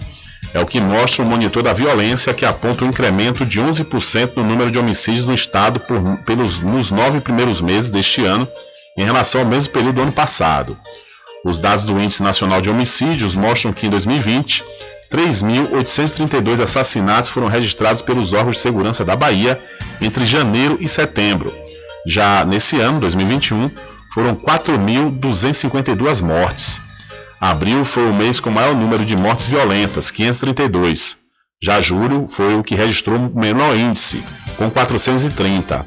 É 0.55 0.61
o 0.61 0.67
que 0.67 0.81
mostra 0.81 1.23
o 1.23 1.29
monitor 1.29 1.63
da 1.63 1.73
violência 1.73 2.33
que 2.33 2.47
aponta 2.47 2.85
um 2.85 2.89
incremento 2.89 3.45
de 3.45 3.61
11% 3.61 4.37
no 4.37 4.45
número 4.45 4.71
de 4.71 4.79
homicídios 4.79 5.27
no 5.27 5.35
estado 5.35 5.81
por, 5.81 6.01
pelos, 6.25 6.61
nos 6.61 6.91
nove 6.91 7.21
primeiros 7.21 7.61
meses 7.61 7.91
deste 7.91 8.25
ano 8.25 8.49
em 8.97 9.05
relação 9.05 9.43
ao 9.43 9.47
mesmo 9.47 9.73
período 9.73 9.97
do 9.97 10.03
ano 10.03 10.13
passado. 10.13 10.77
Os 11.45 11.59
dados 11.59 11.85
do 11.85 12.01
Índice 12.01 12.23
Nacional 12.23 12.63
de 12.63 12.71
Homicídios 12.71 13.35
mostram 13.35 13.73
que 13.73 13.87
em 13.87 13.91
2020, 13.91 14.65
3.832 15.13 16.61
assassinatos 16.61 17.31
foram 17.31 17.49
registrados 17.49 18.01
pelos 18.01 18.33
órgãos 18.33 18.57
de 18.57 18.63
segurança 18.63 19.05
da 19.05 19.15
Bahia 19.15 19.59
entre 20.01 20.25
janeiro 20.25 20.79
e 20.81 20.89
setembro. 20.89 21.53
Já 22.07 22.45
nesse 22.45 22.81
ano, 22.81 23.01
2021, 23.01 23.71
foram 24.15 24.37
4.252 24.37 26.23
mortes. 26.23 26.81
Abril 27.41 27.85
foi 27.85 28.09
o 28.09 28.15
mês 28.15 28.39
com 28.39 28.49
o 28.49 28.53
maior 28.53 28.73
número 28.73 29.05
de 29.05 29.17
mortes 29.17 29.47
violentas, 29.47 30.09
532. 30.13 31.17
Já 31.61 31.81
julho 31.81 32.29
foi 32.31 32.55
o 32.55 32.63
que 32.63 32.77
registrou 32.77 33.19
o 33.19 33.37
menor 33.37 33.77
índice, 33.77 34.23
com 34.57 34.71
430. 34.71 35.85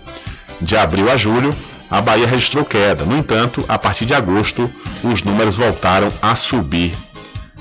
De 0.59 0.75
abril 0.75 1.09
a 1.09 1.15
julho, 1.15 1.55
a 1.89 2.01
Bahia 2.01 2.27
registrou 2.27 2.65
queda. 2.65 3.05
No 3.05 3.15
entanto, 3.15 3.63
a 3.69 3.77
partir 3.77 4.05
de 4.05 4.13
agosto, 4.13 4.69
os 5.03 5.23
números 5.23 5.55
voltaram 5.55 6.09
a 6.21 6.35
subir. 6.35 6.91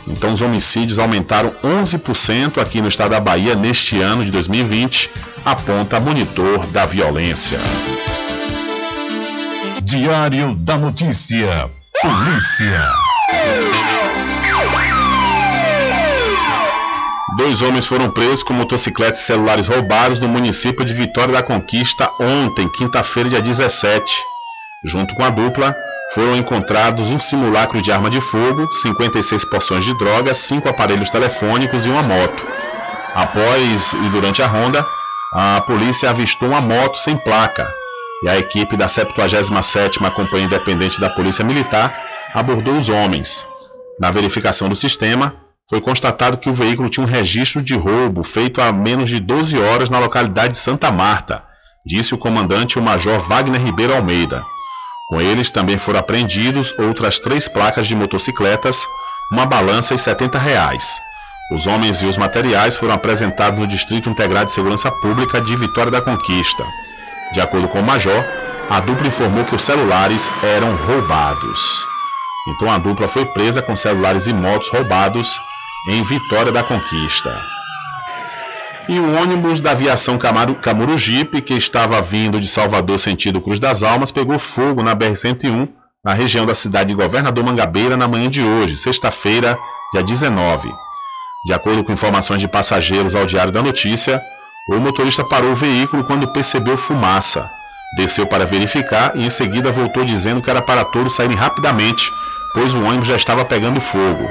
Então, 0.08 0.32
os 0.32 0.42
homicídios 0.42 0.98
aumentaram 0.98 1.52
11% 1.62 2.58
aqui 2.60 2.80
no 2.80 2.88
estado 2.88 3.10
da 3.10 3.20
Bahia 3.20 3.54
neste 3.54 4.00
ano 4.00 4.24
de 4.24 4.32
2020, 4.32 5.10
aponta 5.44 6.00
monitor 6.00 6.66
da 6.66 6.84
violência. 6.84 7.60
Diário 9.86 10.56
da 10.56 10.76
Notícia. 10.76 11.70
Polícia. 12.02 12.92
Dois 17.36 17.62
homens 17.62 17.86
foram 17.86 18.10
presos 18.10 18.42
com 18.42 18.52
motocicletas 18.52 19.20
e 19.20 19.22
celulares 19.22 19.68
roubados 19.68 20.18
no 20.18 20.26
município 20.26 20.84
de 20.84 20.92
Vitória 20.92 21.34
da 21.34 21.40
Conquista 21.40 22.10
ontem, 22.18 22.68
quinta-feira, 22.68 23.28
dia 23.28 23.40
17. 23.40 24.12
Junto 24.86 25.14
com 25.14 25.22
a 25.22 25.30
dupla, 25.30 25.72
foram 26.12 26.34
encontrados 26.34 27.06
um 27.08 27.20
simulacro 27.20 27.80
de 27.80 27.92
arma 27.92 28.10
de 28.10 28.20
fogo, 28.20 28.68
56 28.82 29.44
porções 29.44 29.84
de 29.84 29.96
drogas, 29.96 30.38
cinco 30.38 30.68
aparelhos 30.68 31.10
telefônicos 31.10 31.86
e 31.86 31.90
uma 31.90 32.02
moto. 32.02 32.44
Após 33.14 33.92
e 33.92 34.08
durante 34.08 34.42
a 34.42 34.48
ronda, 34.48 34.84
a 35.32 35.60
polícia 35.60 36.10
avistou 36.10 36.48
uma 36.48 36.60
moto 36.60 36.96
sem 36.96 37.16
placa, 37.16 37.72
e 38.26 38.28
a 38.28 38.36
equipe 38.36 38.76
da 38.76 38.86
77ª 38.86 40.10
Companhia 40.10 40.46
Independente 40.46 41.00
da 41.00 41.08
Polícia 41.08 41.44
Militar 41.44 41.96
abordou 42.34 42.76
os 42.76 42.88
homens. 42.88 43.46
Na 44.00 44.10
verificação 44.10 44.68
do 44.68 44.74
sistema, 44.74 45.32
foi 45.70 45.80
constatado 45.80 46.36
que 46.36 46.50
o 46.50 46.52
veículo 46.52 46.88
tinha 46.88 47.06
um 47.06 47.08
registro 47.08 47.62
de 47.62 47.76
roubo 47.76 48.24
feito 48.24 48.60
há 48.60 48.72
menos 48.72 49.08
de 49.08 49.20
12 49.20 49.56
horas 49.56 49.90
na 49.90 50.00
localidade 50.00 50.54
de 50.54 50.58
Santa 50.58 50.90
Marta, 50.90 51.44
disse 51.86 52.14
o 52.14 52.18
comandante 52.18 52.80
o 52.80 52.82
Major 52.82 53.20
Wagner 53.28 53.62
Ribeiro 53.62 53.94
Almeida. 53.94 54.44
Com 55.08 55.20
eles 55.20 55.48
também 55.48 55.78
foram 55.78 56.00
apreendidos 56.00 56.74
outras 56.80 57.20
três 57.20 57.46
placas 57.46 57.86
de 57.86 57.94
motocicletas, 57.94 58.84
uma 59.30 59.46
balança 59.46 59.94
e 59.94 59.98
70 59.98 60.36
reais. 60.36 61.00
Os 61.52 61.68
homens 61.68 62.02
e 62.02 62.06
os 62.06 62.16
materiais 62.16 62.74
foram 62.74 62.94
apresentados 62.94 63.60
no 63.60 63.68
Distrito 63.68 64.10
Integrado 64.10 64.46
de 64.46 64.52
Segurança 64.52 64.90
Pública 64.90 65.40
de 65.40 65.54
Vitória 65.54 65.92
da 65.92 66.00
Conquista. 66.00 66.64
De 67.32 67.40
acordo 67.40 67.68
com 67.68 67.80
o 67.80 67.82
major, 67.82 68.24
a 68.70 68.80
dupla 68.80 69.06
informou 69.06 69.44
que 69.44 69.54
os 69.54 69.64
celulares 69.64 70.30
eram 70.42 70.74
roubados. 70.76 71.60
Então 72.48 72.70
a 72.70 72.78
dupla 72.78 73.08
foi 73.08 73.24
presa 73.26 73.60
com 73.60 73.74
celulares 73.74 74.26
e 74.26 74.32
motos 74.32 74.68
roubados 74.70 75.40
em 75.88 76.02
Vitória 76.02 76.52
da 76.52 76.62
Conquista. 76.62 77.40
E 78.88 79.00
o 79.00 79.20
ônibus 79.20 79.60
da 79.60 79.72
aviação 79.72 80.16
Camurugipe, 80.62 81.42
que 81.42 81.54
estava 81.54 82.00
vindo 82.00 82.38
de 82.38 82.46
Salvador 82.46 82.98
sentido 83.00 83.40
Cruz 83.40 83.58
das 83.58 83.82
Almas, 83.82 84.12
pegou 84.12 84.38
fogo 84.38 84.82
na 84.82 84.94
BR-101, 84.94 85.68
na 86.04 86.14
região 86.14 86.46
da 86.46 86.54
cidade 86.54 86.90
de 86.90 86.94
Governador 86.94 87.42
Mangabeira, 87.42 87.96
na 87.96 88.06
manhã 88.06 88.30
de 88.30 88.42
hoje, 88.42 88.76
sexta-feira, 88.76 89.58
dia 89.92 90.04
19. 90.04 90.68
De 91.46 91.52
acordo 91.52 91.82
com 91.82 91.92
informações 91.92 92.40
de 92.40 92.46
passageiros 92.46 93.16
ao 93.16 93.26
Diário 93.26 93.52
da 93.52 93.60
Notícia, 93.60 94.22
o 94.68 94.80
motorista 94.80 95.24
parou 95.24 95.52
o 95.52 95.56
veículo 95.56 96.02
quando 96.04 96.26
percebeu 96.28 96.76
fumaça. 96.76 97.48
Desceu 97.96 98.26
para 98.26 98.44
verificar 98.44 99.12
e 99.14 99.24
em 99.24 99.30
seguida 99.30 99.70
voltou 99.70 100.04
dizendo 100.04 100.42
que 100.42 100.50
era 100.50 100.60
para 100.60 100.84
todos 100.84 101.14
saírem 101.14 101.36
rapidamente, 101.36 102.12
pois 102.52 102.74
o 102.74 102.82
ônibus 102.82 103.06
já 103.06 103.16
estava 103.16 103.44
pegando 103.44 103.80
fogo. 103.80 104.28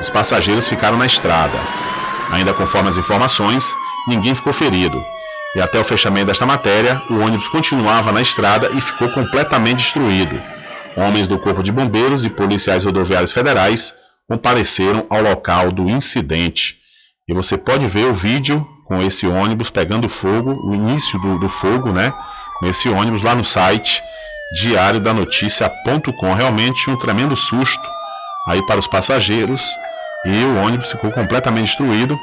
Os 0.00 0.08
passageiros 0.08 0.68
ficaram 0.68 0.96
na 0.96 1.06
estrada. 1.06 1.58
Ainda 2.30 2.54
conforme 2.54 2.88
as 2.88 2.96
informações, 2.96 3.76
ninguém 4.06 4.34
ficou 4.34 4.52
ferido. 4.52 5.02
E 5.54 5.60
até 5.60 5.80
o 5.80 5.84
fechamento 5.84 6.26
desta 6.26 6.46
matéria, 6.46 7.02
o 7.10 7.18
ônibus 7.18 7.48
continuava 7.48 8.12
na 8.12 8.22
estrada 8.22 8.70
e 8.72 8.80
ficou 8.80 9.08
completamente 9.10 9.78
destruído. 9.78 10.40
Homens 10.96 11.26
do 11.26 11.38
Corpo 11.38 11.62
de 11.62 11.72
Bombeiros 11.72 12.24
e 12.24 12.30
policiais 12.30 12.84
rodoviários 12.84 13.32
federais 13.32 13.92
compareceram 14.28 15.04
ao 15.10 15.20
local 15.20 15.72
do 15.72 15.90
incidente. 15.90 16.76
E 17.28 17.34
você 17.34 17.58
pode 17.58 17.86
ver 17.86 18.06
o 18.06 18.14
vídeo 18.14 18.66
com 18.92 19.02
esse 19.02 19.26
ônibus 19.26 19.70
pegando 19.70 20.06
fogo, 20.06 20.60
o 20.62 20.74
início 20.74 21.18
do, 21.18 21.38
do 21.38 21.48
fogo, 21.48 21.90
né? 21.92 22.12
Nesse 22.60 22.90
ônibus 22.90 23.22
lá 23.22 23.34
no 23.34 23.42
site 23.42 24.02
diariodanoticia.com. 24.60 26.34
Realmente 26.34 26.90
um 26.90 26.96
tremendo 26.96 27.34
susto 27.34 27.88
aí 28.46 28.60
para 28.66 28.78
os 28.78 28.86
passageiros 28.86 29.62
e 30.26 30.44
o 30.44 30.62
ônibus 30.62 30.90
ficou 30.90 31.10
completamente 31.10 31.68
destruído 31.68 32.18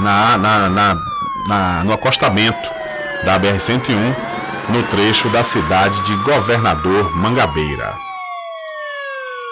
na, 0.00 0.36
na, 0.36 0.68
na, 0.68 0.96
na 1.48 1.84
no 1.84 1.94
acostamento 1.94 2.70
da 3.24 3.40
BR-101, 3.40 4.14
no 4.68 4.82
trecho 4.88 5.30
da 5.30 5.42
cidade 5.42 5.98
de 6.02 6.14
Governador 6.16 7.16
Mangabeira. 7.16 8.07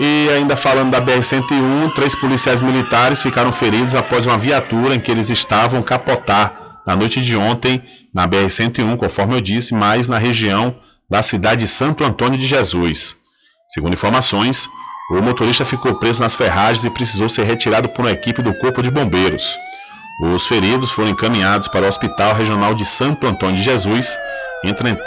E 0.01 0.29
ainda 0.31 0.57
falando 0.57 0.91
da 0.91 1.01
BR-101, 1.01 1.95
três 1.95 2.15
policiais 2.15 2.61
militares 2.61 3.23
ficaram 3.23 3.51
feridos 3.51 3.95
após 3.95 4.27
uma 4.27 4.37
viatura 4.37 4.95
em 4.95 5.01
que 5.01 5.11
eles 5.11 5.31
estavam 5.31 5.83
capotar 5.83 6.81
na 6.87 6.95
noite 6.95 7.23
de 7.23 7.35
ontem 7.35 7.83
na 8.13 8.29
BR-101, 8.29 8.97
conforme 8.97 9.35
eu 9.35 9.41
disse, 9.41 9.75
mais 9.75 10.07
na 10.07 10.19
região 10.19 10.77
da 11.09 11.23
cidade 11.23 11.63
de 11.63 11.69
Santo 11.69 12.05
Antônio 12.05 12.39
de 12.39 12.47
Jesus. 12.47 13.17
Segundo 13.69 13.95
informações, 13.95 14.69
o 15.11 15.23
motorista 15.23 15.65
ficou 15.65 15.95
preso 15.95 16.23
nas 16.23 16.35
ferragens 16.35 16.85
e 16.85 16.91
precisou 16.91 17.29
ser 17.29 17.45
retirado 17.45 17.89
por 17.89 18.05
uma 18.05 18.13
equipe 18.13 18.43
do 18.43 18.53
Corpo 18.55 18.83
de 18.83 18.91
Bombeiros. 18.91 19.57
Os 20.23 20.47
feridos 20.47 20.91
foram 20.91 21.11
encaminhados 21.11 21.69
para 21.69 21.87
o 21.87 21.89
Hospital 21.89 22.35
Regional 22.35 22.75
de 22.75 22.85
Santo 22.85 23.27
Antônio 23.27 23.57
de 23.57 23.63
Jesus, 23.63 24.19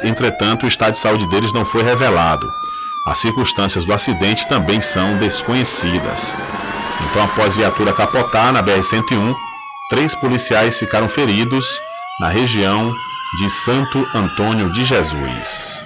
entretanto, 0.03 0.66
o 0.66 0.68
estado 0.68 0.94
de 0.94 0.99
saúde 0.99 1.28
deles 1.28 1.53
não 1.53 1.64
foi 1.66 1.84
revelado. 1.84 2.48
As 3.10 3.18
circunstâncias 3.18 3.86
do 3.86 3.91
acidente 3.91 4.48
também 4.48 4.80
são 4.80 5.18
desconhecidas. 5.18 6.36
Então, 7.10 7.23
após 7.23 7.56
viatura 7.56 7.91
capotar 7.91 8.53
na 8.53 8.61
BR-101, 8.61 9.36
três 9.90 10.14
policiais 10.14 10.77
ficaram 10.77 11.10
feridos 11.10 11.81
na 12.19 12.30
região 12.30 12.94
de 13.40 13.49
Santo 13.49 14.07
Antônio 14.14 14.72
de 14.72 14.86
Jesus. 14.86 15.84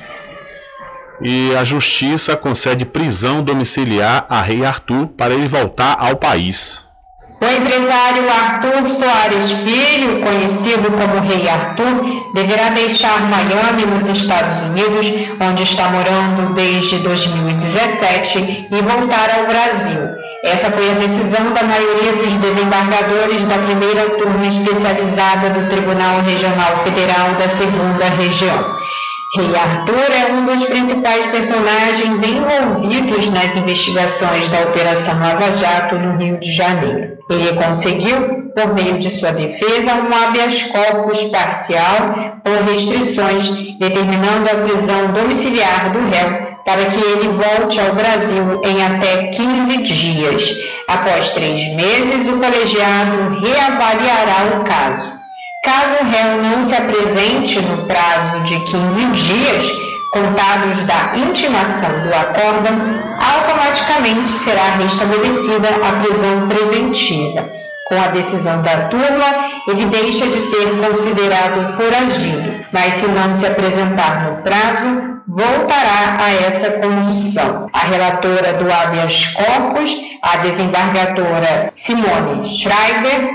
E 1.21 1.55
a 1.55 1.63
justiça 1.63 2.35
concede 2.35 2.83
prisão 2.83 3.41
domiciliar 3.41 4.25
a 4.27 4.41
Rei 4.41 4.65
Arthur 4.65 5.07
para 5.07 5.33
ele 5.33 5.47
voltar 5.47 5.95
ao 5.97 6.17
país. 6.17 6.82
O 7.43 7.45
empresário 7.45 8.23
Arthur 8.29 8.89
Soares 8.89 9.51
Filho, 9.51 10.21
conhecido 10.21 10.89
como 10.91 11.27
Rei 11.27 11.49
Arthur, 11.49 12.31
deverá 12.33 12.69
deixar 12.69 13.19
Miami, 13.29 13.85
nos 13.85 14.07
Estados 14.07 14.61
Unidos, 14.61 15.07
onde 15.41 15.63
está 15.63 15.89
morando 15.89 16.53
desde 16.53 16.99
2017, 16.99 18.69
e 18.71 18.81
voltar 18.81 19.29
ao 19.37 19.45
Brasil. 19.45 19.99
Essa 20.45 20.71
foi 20.71 20.89
a 20.89 20.93
decisão 20.93 21.51
da 21.51 21.63
maioria 21.63 22.13
dos 22.13 22.31
desembargadores 22.37 23.43
da 23.43 23.57
primeira 23.57 24.09
turma 24.11 24.47
especializada 24.47 25.49
do 25.49 25.69
Tribunal 25.69 26.21
Regional 26.21 26.77
Federal 26.85 27.29
da 27.37 27.49
Segunda 27.49 28.05
Região. 28.05 28.83
Rei 29.35 29.53
Arthur 29.53 30.13
é 30.13 30.31
um 30.31 30.45
dos 30.45 30.63
principais 30.63 31.25
personagens 31.25 32.21
envolvidos 32.23 33.29
nas 33.31 33.53
investigações 33.53 34.47
da 34.47 34.61
Operação 34.61 35.19
Lava 35.19 35.51
Jato 35.51 35.95
no 35.95 36.17
Rio 36.17 36.39
de 36.39 36.49
Janeiro. 36.49 37.12
Ele 37.29 37.53
conseguiu, 37.53 38.51
por 38.55 38.73
meio 38.73 38.99
de 38.99 39.09
sua 39.09 39.31
defesa, 39.31 39.95
um 39.95 40.23
habeas 40.23 40.63
corpus 40.63 41.23
parcial 41.25 42.41
por 42.43 42.71
restrições, 42.71 43.49
determinando 43.79 44.49
a 44.51 44.55
prisão 44.67 45.13
domiciliar 45.13 45.91
do 45.91 45.99
réu 46.09 46.53
para 46.65 46.85
que 46.85 46.95
ele 46.95 47.29
volte 47.29 47.79
ao 47.79 47.93
Brasil 47.93 48.61
em 48.63 48.83
até 48.83 49.27
15 49.27 49.77
dias. 49.77 50.55
Após 50.87 51.31
três 51.31 51.67
meses, 51.73 52.27
o 52.27 52.37
colegiado 52.37 53.39
reavaliará 53.41 54.57
o 54.59 54.63
caso. 54.63 55.13
Caso 55.63 55.95
o 56.01 56.09
réu 56.09 56.43
não 56.43 56.67
se 56.67 56.75
apresente 56.75 57.59
no 57.61 57.85
prazo 57.85 58.41
de 58.41 58.59
15 58.59 59.05
dias, 59.07 59.65
contados 60.13 60.83
da 60.83 61.17
intimação 61.17 61.89
do 61.89 62.13
acórdão, 62.13 62.77
automaticamente 63.19 64.29
será 64.29 64.75
restabelecida 64.77 65.69
a 65.69 66.03
prisão 66.03 66.47
preventiva. 66.47 67.49
Com 67.89 67.99
a 67.99 68.07
decisão 68.09 68.61
da 68.61 68.87
turma, 68.87 69.25
ele 69.67 69.85
deixa 69.87 70.27
de 70.27 70.39
ser 70.39 70.67
considerado 70.79 71.75
foragido, 71.75 72.63
mas 72.71 72.93
se 72.93 73.07
não 73.07 73.33
se 73.33 73.45
apresentar 73.45 74.23
no 74.23 74.43
prazo, 74.43 75.19
voltará 75.27 76.17
a 76.19 76.31
essa 76.47 76.71
condição. 76.71 77.67
A 77.73 77.79
relatora 77.79 78.53
do 78.53 78.71
habeas 78.71 79.27
corpus, 79.27 79.97
a 80.21 80.37
desembargadora 80.37 81.71
Simone 81.75 82.47
Schreiber, 82.57 83.31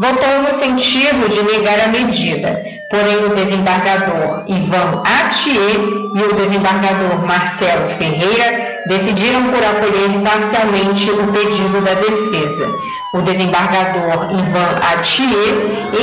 votou 0.00 0.42
no 0.42 0.52
sentido 0.52 1.28
de 1.28 1.42
negar 1.42 1.78
a 1.80 1.88
medida, 1.88 2.64
porém 2.92 3.24
o 3.24 3.34
desembargador 3.34 4.44
Ivan 4.46 5.02
Atier 5.02 5.80
e 6.14 6.22
o 6.22 6.34
desembargador 6.34 7.26
Marcelo 7.26 7.88
Ferreira 7.88 8.82
decidiram 8.86 9.44
por 9.44 9.64
acolher 9.64 10.10
parcialmente 10.22 11.10
o 11.10 11.26
pedido 11.32 11.80
da 11.80 11.94
defesa. 11.94 12.68
O 13.14 13.22
desembargador 13.22 14.28
Ivan 14.30 14.78
Atier 14.92 15.54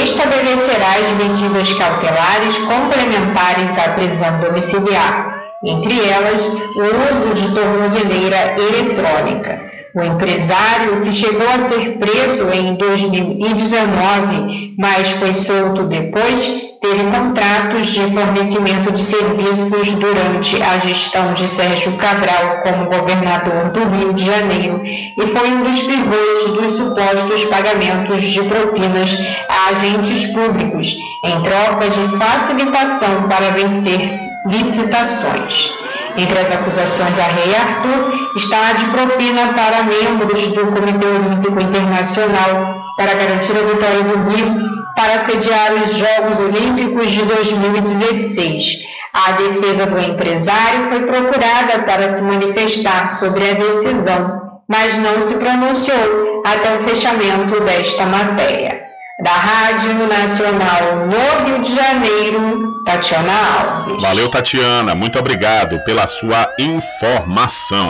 estabelecerá 0.03 0.95
as 0.99 1.11
medidas 1.23 1.71
cautelares 1.73 2.57
complementares 2.57 3.77
à 3.77 3.89
prisão 3.89 4.39
domiciliar, 4.39 5.43
entre 5.63 6.09
elas 6.09 6.47
o 6.47 6.81
uso 6.81 7.35
de 7.35 7.53
tornozeleira 7.53 8.55
eletrônica. 8.57 9.69
O 9.95 10.03
empresário, 10.03 10.99
que 11.01 11.11
chegou 11.11 11.49
a 11.49 11.57
ser 11.59 11.97
preso 11.97 12.47
em 12.51 12.75
2019, 12.75 14.75
mas 14.77 15.09
foi 15.09 15.33
solto 15.33 15.85
depois, 15.85 16.68
teve 16.81 17.03
contratos 17.11 17.87
de 17.87 18.01
fornecimento 18.13 18.91
de 18.91 19.03
serviços 19.03 19.95
durante 19.95 20.61
a 20.61 20.79
gestão 20.79 21.33
de 21.33 21.47
Sérgio 21.47 21.91
Cabral 21.97 22.61
como 22.63 22.85
governador 22.85 23.69
do 23.71 23.83
Rio 23.89 24.13
de 24.13 24.25
Janeiro 24.25 24.81
e 24.83 25.27
foi 25.27 25.49
um 25.49 25.63
dos 25.63 25.79
pivôs 25.81 26.45
dos 26.53 26.73
supostos 26.77 27.45
pagamentos 27.45 28.21
de 28.21 28.41
propinas 28.43 29.11
a 29.49 29.69
agentes 29.71 30.25
públicos, 30.27 30.95
em 31.25 31.41
troca 31.41 31.89
de 31.89 32.17
facilitação 32.17 33.27
para 33.27 33.51
vencer 33.51 33.99
licitações. 34.45 35.71
Entre 36.17 36.39
as 36.39 36.51
acusações 36.51 37.19
a 37.19 37.23
Rei 37.23 37.55
Arthur 37.55 38.35
está 38.35 38.69
a 38.69 38.73
de 38.73 38.85
propina 38.85 39.53
para 39.53 39.83
membros 39.83 40.47
do 40.47 40.67
Comitê 40.67 41.05
Olímpico 41.05 41.61
Internacional 41.61 42.83
para 42.97 43.13
garantir 43.13 43.51
a 43.51 43.67
vitória 43.67 44.03
do 44.03 44.29
Rio 44.29 44.78
para 44.99 45.25
sediar 45.25 45.71
os 45.75 45.93
Jogos 45.93 46.39
Olímpicos 46.41 47.09
de 47.09 47.23
2016. 47.23 48.79
A 49.13 49.31
defesa 49.31 49.85
do 49.85 49.97
empresário 49.97 50.89
foi 50.89 50.99
procurada 51.03 51.79
para 51.85 52.17
se 52.17 52.21
manifestar 52.21 53.07
sobre 53.07 53.49
a 53.49 53.53
decisão, 53.53 54.59
mas 54.67 54.97
não 54.97 55.21
se 55.21 55.35
pronunciou 55.35 56.43
até 56.45 56.75
o 56.75 56.79
fechamento 56.81 57.61
desta 57.61 58.05
matéria. 58.05 58.89
Da 59.23 59.31
Rádio 59.31 60.05
Nacional 60.05 61.07
no 61.07 61.45
Rio 61.45 61.61
de 61.61 61.73
Janeiro, 61.73 62.83
Tatiana 62.83 63.33
Alves. 63.61 64.01
Valeu, 64.01 64.29
Tatiana. 64.29 64.95
Muito 64.95 65.17
obrigado 65.17 65.79
pela 65.85 66.07
sua 66.07 66.53
informação. 66.59 67.89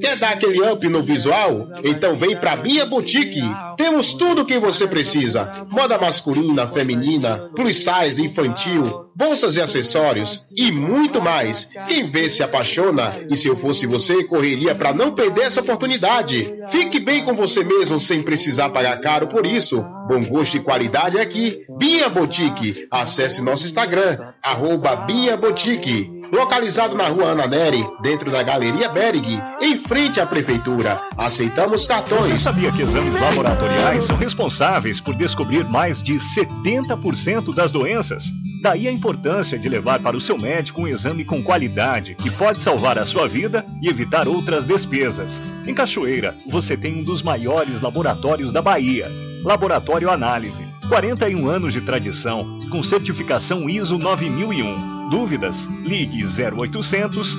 Quer 0.00 0.16
dar 0.16 0.32
aquele 0.32 0.60
up 0.62 0.86
no 0.88 1.02
visual? 1.02 1.68
Então 1.84 2.16
vem 2.16 2.36
pra 2.36 2.56
Bia 2.56 2.86
Boutique. 2.86 3.42
Temos 3.76 4.14
tudo 4.14 4.42
o 4.42 4.44
que 4.44 4.58
você 4.58 4.86
precisa: 4.86 5.50
moda 5.70 5.98
masculina, 5.98 6.68
feminina, 6.68 7.50
plus 7.54 7.84
size, 7.84 8.24
infantil, 8.24 9.08
bolsas 9.14 9.56
e 9.56 9.60
acessórios 9.60 10.50
e 10.56 10.70
muito 10.70 11.20
mais. 11.20 11.68
Quem 11.86 12.08
vê 12.08 12.30
se 12.30 12.42
apaixona 12.42 13.12
e 13.28 13.36
se 13.36 13.48
eu 13.48 13.56
fosse 13.56 13.86
você, 13.86 14.24
correria 14.24 14.74
para 14.74 14.92
não 14.92 15.12
perder 15.12 15.42
essa 15.42 15.60
oportunidade. 15.60 16.52
Fique 16.70 17.00
bem 17.00 17.24
com 17.24 17.34
você 17.34 17.64
mesmo 17.64 17.98
sem 17.98 18.22
precisar 18.22 18.70
pagar 18.70 19.00
caro 19.00 19.28
por 19.28 19.44
isso. 19.46 19.84
Bom 20.08 20.20
gosto 20.28 20.56
e 20.56 20.60
qualidade 20.60 21.18
aqui. 21.18 21.64
Bia 21.78 22.08
Boutique. 22.08 22.86
Acesse 22.90 23.42
nosso 23.42 23.66
Instagram, 23.66 24.18
arroba 24.42 24.94
Bia 24.96 25.36
Boutique. 25.36 26.17
Localizado 26.30 26.94
na 26.94 27.08
rua 27.08 27.30
Ana 27.30 27.46
Neri, 27.46 27.84
dentro 28.02 28.30
da 28.30 28.42
Galeria 28.42 28.88
Berg, 28.90 29.42
em 29.62 29.78
frente 29.78 30.20
à 30.20 30.26
Prefeitura. 30.26 31.00
Aceitamos 31.16 31.86
cartões. 31.86 32.26
Você 32.26 32.36
sabia 32.36 32.70
que 32.70 32.82
exames 32.82 33.18
laboratoriais 33.18 34.04
são 34.04 34.16
responsáveis 34.16 35.00
por 35.00 35.14
descobrir 35.14 35.64
mais 35.64 36.02
de 36.02 36.14
70% 36.14 37.54
das 37.54 37.72
doenças? 37.72 38.24
Daí 38.62 38.86
a 38.86 38.92
importância 38.92 39.58
de 39.58 39.68
levar 39.68 40.00
para 40.00 40.16
o 40.16 40.20
seu 40.20 40.36
médico 40.36 40.82
um 40.82 40.88
exame 40.88 41.24
com 41.24 41.42
qualidade 41.42 42.14
que 42.14 42.30
pode 42.30 42.60
salvar 42.60 42.98
a 42.98 43.04
sua 43.06 43.26
vida 43.26 43.64
e 43.80 43.88
evitar 43.88 44.28
outras 44.28 44.66
despesas. 44.66 45.40
Em 45.66 45.74
Cachoeira, 45.74 46.36
você 46.46 46.76
tem 46.76 47.00
um 47.00 47.02
dos 47.02 47.22
maiores 47.22 47.80
laboratórios 47.80 48.52
da 48.52 48.60
Bahia. 48.60 49.10
Laboratório 49.42 50.10
Análise. 50.10 50.62
41 50.88 51.48
anos 51.48 51.72
de 51.72 51.80
tradição, 51.80 52.60
com 52.70 52.82
certificação 52.82 53.68
ISO 53.68 53.98
9001. 53.98 54.97
Dúvidas? 55.10 55.66
Ligue 55.84 56.22
0800 56.24 57.38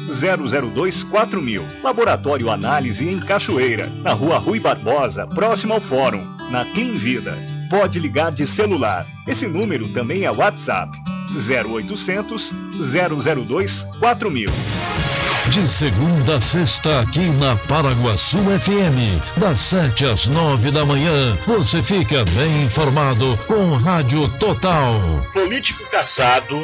002 0.73 1.03
4000. 1.03 1.65
Laboratório 1.83 2.49
Análise 2.49 3.07
em 3.07 3.19
Cachoeira, 3.19 3.87
na 4.03 4.13
Rua 4.13 4.37
Rui 4.37 4.59
Barbosa, 4.59 5.27
próximo 5.27 5.73
ao 5.73 5.81
Fórum, 5.81 6.25
na 6.49 6.65
Clean 6.65 6.95
Vida. 6.95 7.37
Pode 7.69 7.99
ligar 7.99 8.31
de 8.31 8.47
celular. 8.47 9.05
Esse 9.27 9.47
número 9.47 9.87
também 9.89 10.23
é 10.23 10.31
WhatsApp. 10.31 10.97
0800 11.31 12.53
002 12.79 13.87
4000. 13.99 14.47
De 15.49 15.67
segunda 15.67 16.37
a 16.37 16.41
sexta, 16.41 17.01
aqui 17.01 17.27
na 17.29 17.55
Paraguaçu 17.55 18.37
FM, 18.37 19.39
das 19.39 19.59
7 19.61 20.05
às 20.05 20.27
9 20.27 20.69
da 20.69 20.85
manhã, 20.85 21.35
você 21.47 21.81
fica 21.81 22.23
bem 22.25 22.63
informado 22.63 23.37
com 23.47 23.75
Rádio 23.77 24.27
Total. 24.37 25.01
Político 25.33 25.83
caçado 25.89 26.63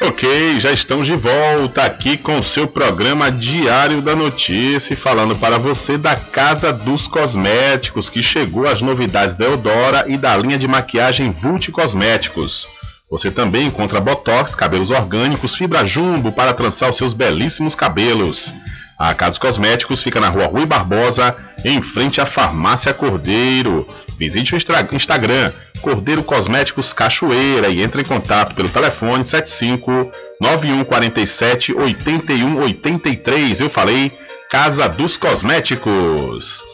Ok, 0.00 0.60
já 0.60 0.72
estamos 0.72 1.06
de 1.06 1.14
volta 1.14 1.84
aqui 1.84 2.16
com 2.16 2.38
o 2.38 2.42
seu 2.42 2.66
programa 2.66 3.30
Diário 3.30 4.00
da 4.00 4.16
Notícia, 4.16 4.96
falando 4.96 5.36
para 5.36 5.58
você 5.58 5.98
da 5.98 6.14
Casa 6.14 6.72
dos 6.72 7.06
Cosméticos, 7.06 8.08
que 8.08 8.22
chegou 8.22 8.66
as 8.66 8.80
novidades 8.80 9.34
da 9.34 9.44
Eudora 9.44 10.04
e 10.08 10.16
da 10.16 10.36
linha 10.36 10.56
de 10.56 10.66
maquiagem 10.66 11.30
Vult 11.30 11.70
Cosméticos. 11.70 12.66
Você 13.10 13.30
também 13.30 13.66
encontra 13.66 14.00
botox, 14.00 14.54
cabelos 14.54 14.90
orgânicos, 14.90 15.54
fibra 15.54 15.84
jumbo 15.84 16.30
para 16.30 16.52
trançar 16.52 16.90
os 16.90 16.96
seus 16.96 17.12
belíssimos 17.12 17.74
cabelos. 17.74 18.54
A 18.98 19.14
Casa 19.14 19.30
dos 19.30 19.38
Cosméticos 19.38 20.02
fica 20.02 20.18
na 20.18 20.28
rua 20.28 20.46
Rui 20.46 20.66
Barbosa, 20.66 21.36
em 21.64 21.80
frente 21.80 22.20
à 22.20 22.26
Farmácia 22.26 22.92
Cordeiro. 22.92 23.86
Visite 24.18 24.56
o 24.56 24.58
Instagram 24.96 25.52
Cordeiro 25.80 26.24
Cosméticos 26.24 26.92
Cachoeira 26.92 27.68
e 27.68 27.80
entre 27.80 28.02
em 28.02 28.04
contato 28.04 28.56
pelo 28.56 28.68
telefone 28.68 29.24
75 29.24 30.10
9147 30.40 31.74
8183. 31.74 33.60
Eu 33.60 33.70
falei 33.70 34.10
Casa 34.50 34.88
dos 34.88 35.16
Cosméticos. 35.16 36.64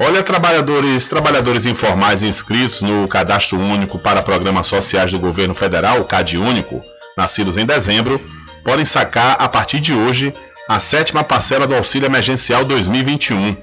Olha, 0.00 0.24
trabalhadores, 0.24 1.06
trabalhadores 1.06 1.66
informais 1.66 2.22
inscritos 2.24 2.80
no 2.80 3.06
Cadastro 3.06 3.60
Único 3.60 3.98
para 3.98 4.22
Programas 4.22 4.66
Sociais 4.66 5.12
do 5.12 5.18
Governo 5.18 5.54
Federal, 5.54 6.00
o 6.00 6.04
CAD 6.04 6.38
Único, 6.38 6.80
nascidos 7.16 7.58
em 7.58 7.66
dezembro, 7.66 8.18
podem 8.64 8.84
sacar 8.84 9.36
a 9.38 9.46
partir 9.46 9.78
de 9.78 9.92
hoje 9.92 10.32
a 10.70 10.78
sétima 10.78 11.24
parcela 11.24 11.66
do 11.66 11.74
Auxílio 11.74 12.06
Emergencial 12.06 12.64
2021. 12.64 13.56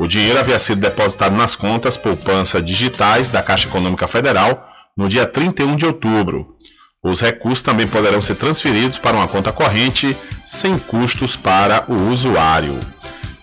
O 0.00 0.08
dinheiro 0.08 0.40
havia 0.40 0.58
sido 0.58 0.80
depositado 0.80 1.36
nas 1.36 1.54
contas 1.54 1.96
poupança 1.96 2.60
digitais 2.60 3.28
da 3.28 3.40
Caixa 3.40 3.68
Econômica 3.68 4.08
Federal 4.08 4.68
no 4.96 5.08
dia 5.08 5.24
31 5.24 5.76
de 5.76 5.86
outubro. 5.86 6.56
Os 7.00 7.20
recursos 7.20 7.62
também 7.62 7.86
poderão 7.86 8.20
ser 8.20 8.34
transferidos 8.34 8.98
para 8.98 9.16
uma 9.16 9.28
conta 9.28 9.52
corrente 9.52 10.16
sem 10.44 10.76
custos 10.76 11.36
para 11.36 11.84
o 11.86 12.10
usuário. 12.10 12.76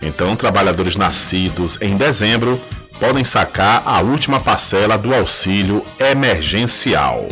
Então, 0.02 0.36
trabalhadores 0.36 0.98
nascidos 0.98 1.78
em 1.80 1.96
dezembro 1.96 2.60
podem 3.00 3.24
sacar 3.24 3.82
a 3.86 4.02
última 4.02 4.42
parcela 4.42 4.98
do 4.98 5.16
auxílio 5.16 5.82
emergencial. 5.98 7.26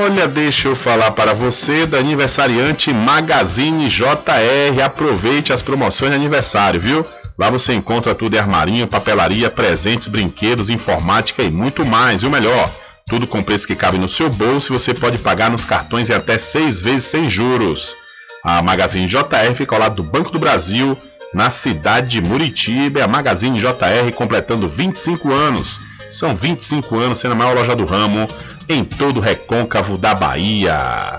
Olha, 0.00 0.28
deixa 0.28 0.68
eu 0.68 0.76
falar 0.76 1.10
para 1.10 1.34
você 1.34 1.84
da 1.84 1.98
aniversariante 1.98 2.94
Magazine 2.94 3.88
JR. 3.88 4.80
Aproveite 4.84 5.52
as 5.52 5.60
promoções 5.60 6.12
de 6.12 6.16
aniversário, 6.16 6.78
viu? 6.78 7.04
Lá 7.36 7.50
você 7.50 7.74
encontra 7.74 8.14
tudo 8.14 8.36
em 8.36 8.38
armarinho, 8.38 8.86
papelaria, 8.86 9.50
presentes, 9.50 10.06
brinquedos, 10.06 10.70
informática 10.70 11.42
e 11.42 11.50
muito 11.50 11.84
mais. 11.84 12.22
E 12.22 12.26
o 12.26 12.30
melhor, 12.30 12.70
tudo 13.08 13.26
com 13.26 13.42
preço 13.42 13.66
que 13.66 13.74
cabe 13.74 13.98
no 13.98 14.06
seu 14.06 14.30
bolso 14.30 14.72
e 14.72 14.78
você 14.78 14.94
pode 14.94 15.18
pagar 15.18 15.50
nos 15.50 15.64
cartões 15.64 16.08
em 16.08 16.14
até 16.14 16.38
seis 16.38 16.80
vezes 16.80 17.06
sem 17.06 17.28
juros. 17.28 17.96
A 18.44 18.62
Magazine 18.62 19.08
JR 19.08 19.52
fica 19.56 19.74
ao 19.74 19.80
lado 19.80 19.96
do 19.96 20.08
Banco 20.08 20.30
do 20.30 20.38
Brasil, 20.38 20.96
na 21.34 21.50
cidade 21.50 22.08
de 22.08 22.22
Muritiba. 22.22 23.00
É 23.00 23.02
a 23.02 23.08
Magazine 23.08 23.58
JR 23.58 24.12
completando 24.14 24.68
25 24.68 25.34
anos. 25.34 25.80
São 26.10 26.34
25 26.34 26.98
anos 26.98 27.18
sendo 27.18 27.32
a 27.32 27.36
maior 27.36 27.54
loja 27.54 27.76
do 27.76 27.84
ramo 27.84 28.26
em 28.68 28.84
todo 28.84 29.18
o 29.18 29.22
recôncavo 29.22 29.98
da 29.98 30.14
Bahia. 30.14 31.18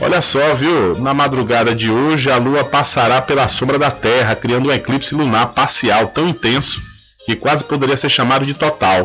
Olha 0.00 0.20
só, 0.20 0.54
viu? 0.54 0.98
Na 0.98 1.14
madrugada 1.14 1.74
de 1.74 1.90
hoje, 1.90 2.30
a 2.30 2.36
Lua 2.36 2.64
passará 2.64 3.22
pela 3.22 3.46
sombra 3.46 3.78
da 3.78 3.90
Terra, 3.90 4.34
criando 4.34 4.68
um 4.68 4.72
eclipse 4.72 5.14
lunar 5.14 5.52
parcial 5.52 6.08
tão 6.08 6.28
intenso 6.28 6.82
que 7.24 7.36
quase 7.36 7.64
poderia 7.64 7.96
ser 7.96 8.08
chamado 8.08 8.44
de 8.44 8.54
total. 8.54 9.04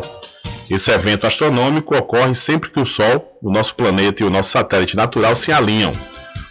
Esse 0.68 0.90
evento 0.90 1.26
astronômico 1.26 1.96
ocorre 1.96 2.34
sempre 2.34 2.70
que 2.70 2.80
o 2.80 2.86
Sol, 2.86 3.38
o 3.42 3.50
nosso 3.50 3.74
planeta 3.74 4.22
e 4.22 4.26
o 4.26 4.30
nosso 4.30 4.50
satélite 4.50 4.96
natural 4.96 5.34
se 5.36 5.52
alinham. 5.52 5.92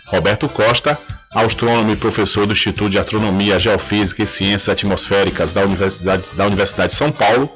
Roberto 0.07 0.49
Costa, 0.49 0.97
astrônomo 1.35 1.91
e 1.91 1.95
professor 1.95 2.45
do 2.45 2.53
Instituto 2.53 2.89
de 2.89 2.97
Astronomia, 2.97 3.59
Geofísica 3.59 4.23
e 4.23 4.27
Ciências 4.27 4.69
Atmosféricas 4.69 5.53
da 5.53 5.61
Universidade, 5.63 6.29
da 6.35 6.47
Universidade 6.47 6.91
de 6.91 6.97
São 6.97 7.11
Paulo, 7.11 7.49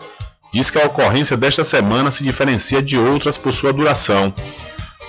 diz 0.54 0.70
que 0.70 0.80
a 0.80 0.86
ocorrência 0.86 1.36
desta 1.36 1.64
semana 1.64 2.12
se 2.12 2.24
diferencia 2.24 2.82
de 2.82 2.98
outras 2.98 3.38
por 3.38 3.52
sua 3.52 3.74
duração. 3.74 4.34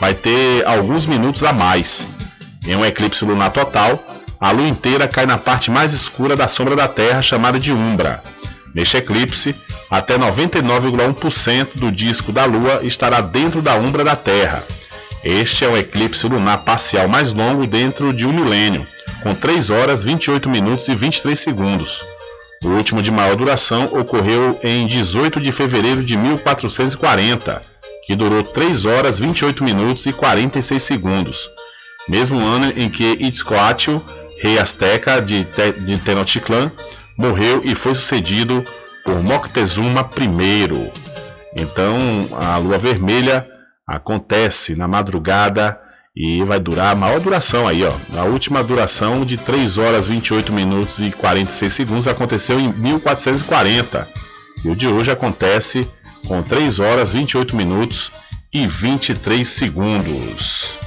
Vai 0.01 0.15
ter 0.15 0.65
alguns 0.67 1.07
minutos 1.07 1.45
a 1.45 1.53
mais. 1.53 2.07
Em 2.67 2.75
um 2.75 2.85
eclipse 2.85 3.25
lunar 3.25 3.53
total, 3.53 4.03
a 4.41 4.51
lua 4.51 4.67
inteira 4.67 5.07
cai 5.07 5.27
na 5.27 5.37
parte 5.37 5.71
mais 5.71 5.93
escura 5.93 6.35
da 6.35 6.49
sombra 6.49 6.75
da 6.75 6.89
Terra, 6.89 7.23
chamada 7.23 7.59
de 7.59 7.73
umbra. 7.73 8.23
Neste 8.75 8.97
eclipse, 8.97 9.55
até 9.89 10.19
99,1% 10.19 11.77
do 11.77 11.93
disco 11.93 12.33
da 12.33 12.45
Lua 12.45 12.81
estará 12.83 13.21
dentro 13.21 13.63
da 13.63 13.77
umbra 13.77 14.03
da 14.03 14.17
Terra. 14.17 14.65
Este 15.23 15.65
é 15.65 15.69
o 15.69 15.77
eclipse 15.77 16.27
lunar 16.27 16.59
parcial 16.59 17.09
mais 17.09 17.33
longo 17.33 17.67
dentro 17.67 18.13
de 18.13 18.27
um 18.27 18.33
milênio, 18.33 18.85
com 19.23 19.33
3 19.33 19.71
horas 19.71 20.03
28 20.03 20.51
minutos 20.51 20.89
e 20.89 20.95
23 20.95 21.39
segundos. 21.39 22.05
O 22.65 22.69
último 22.69 23.03
de 23.03 23.11
maior 23.11 23.37
duração 23.37 23.85
ocorreu 23.93 24.59
em 24.63 24.87
18 24.87 25.39
de 25.39 25.53
fevereiro 25.53 26.03
de 26.03 26.17
1440, 26.17 27.61
que 28.07 28.17
durou 28.17 28.43
3 28.43 28.87
horas 28.87 29.19
28 29.19 29.63
minutos 29.63 30.07
e 30.07 30.13
46 30.15 30.83
segundos. 30.83 31.51
Mesmo 32.09 32.39
ano 32.41 32.73
em 32.75 32.89
que 32.89 33.05
Itzcoatl, 33.21 33.99
rei 34.41 34.59
asteca 34.59 35.21
de, 35.21 35.47
de 35.85 35.99
Tenochtitlan, 35.99 36.73
morreu 37.19 37.61
e 37.63 37.75
foi 37.75 37.95
sucedido 37.95 38.65
por 39.05 39.23
Moctezuma 39.23 40.09
I. 40.19 40.91
Então, 41.55 41.99
a 42.33 42.57
lua 42.57 42.79
vermelha 42.79 43.47
acontece 43.87 44.75
na 44.75 44.89
madrugada 44.89 45.79
e 46.17 46.43
vai 46.45 46.61
durar 46.61 46.93
a 46.93 46.95
maior 46.95 47.19
duração 47.19 47.67
aí, 47.67 47.83
ó. 47.83 47.93
A 48.17 48.25
última 48.25 48.63
duração 48.63 49.25
de 49.25 49.37
3 49.37 49.79
horas 49.79 50.07
28 50.07 50.53
minutos 50.53 51.01
e 51.01 51.11
46 51.11 51.73
segundos 51.73 52.07
aconteceu 52.07 52.61
em 52.61 52.73
1440. 52.73 54.09
E 54.65 54.69
o 54.69 54.77
de 54.77 54.87
hoje 54.87 55.11
acontece 55.11 55.89
com 56.29 56.41
3 56.41 56.79
horas 56.79 57.13
28 57.13 57.57
minutos 57.57 58.13
e 58.53 58.65
23 58.65 59.47
segundos. 59.47 60.79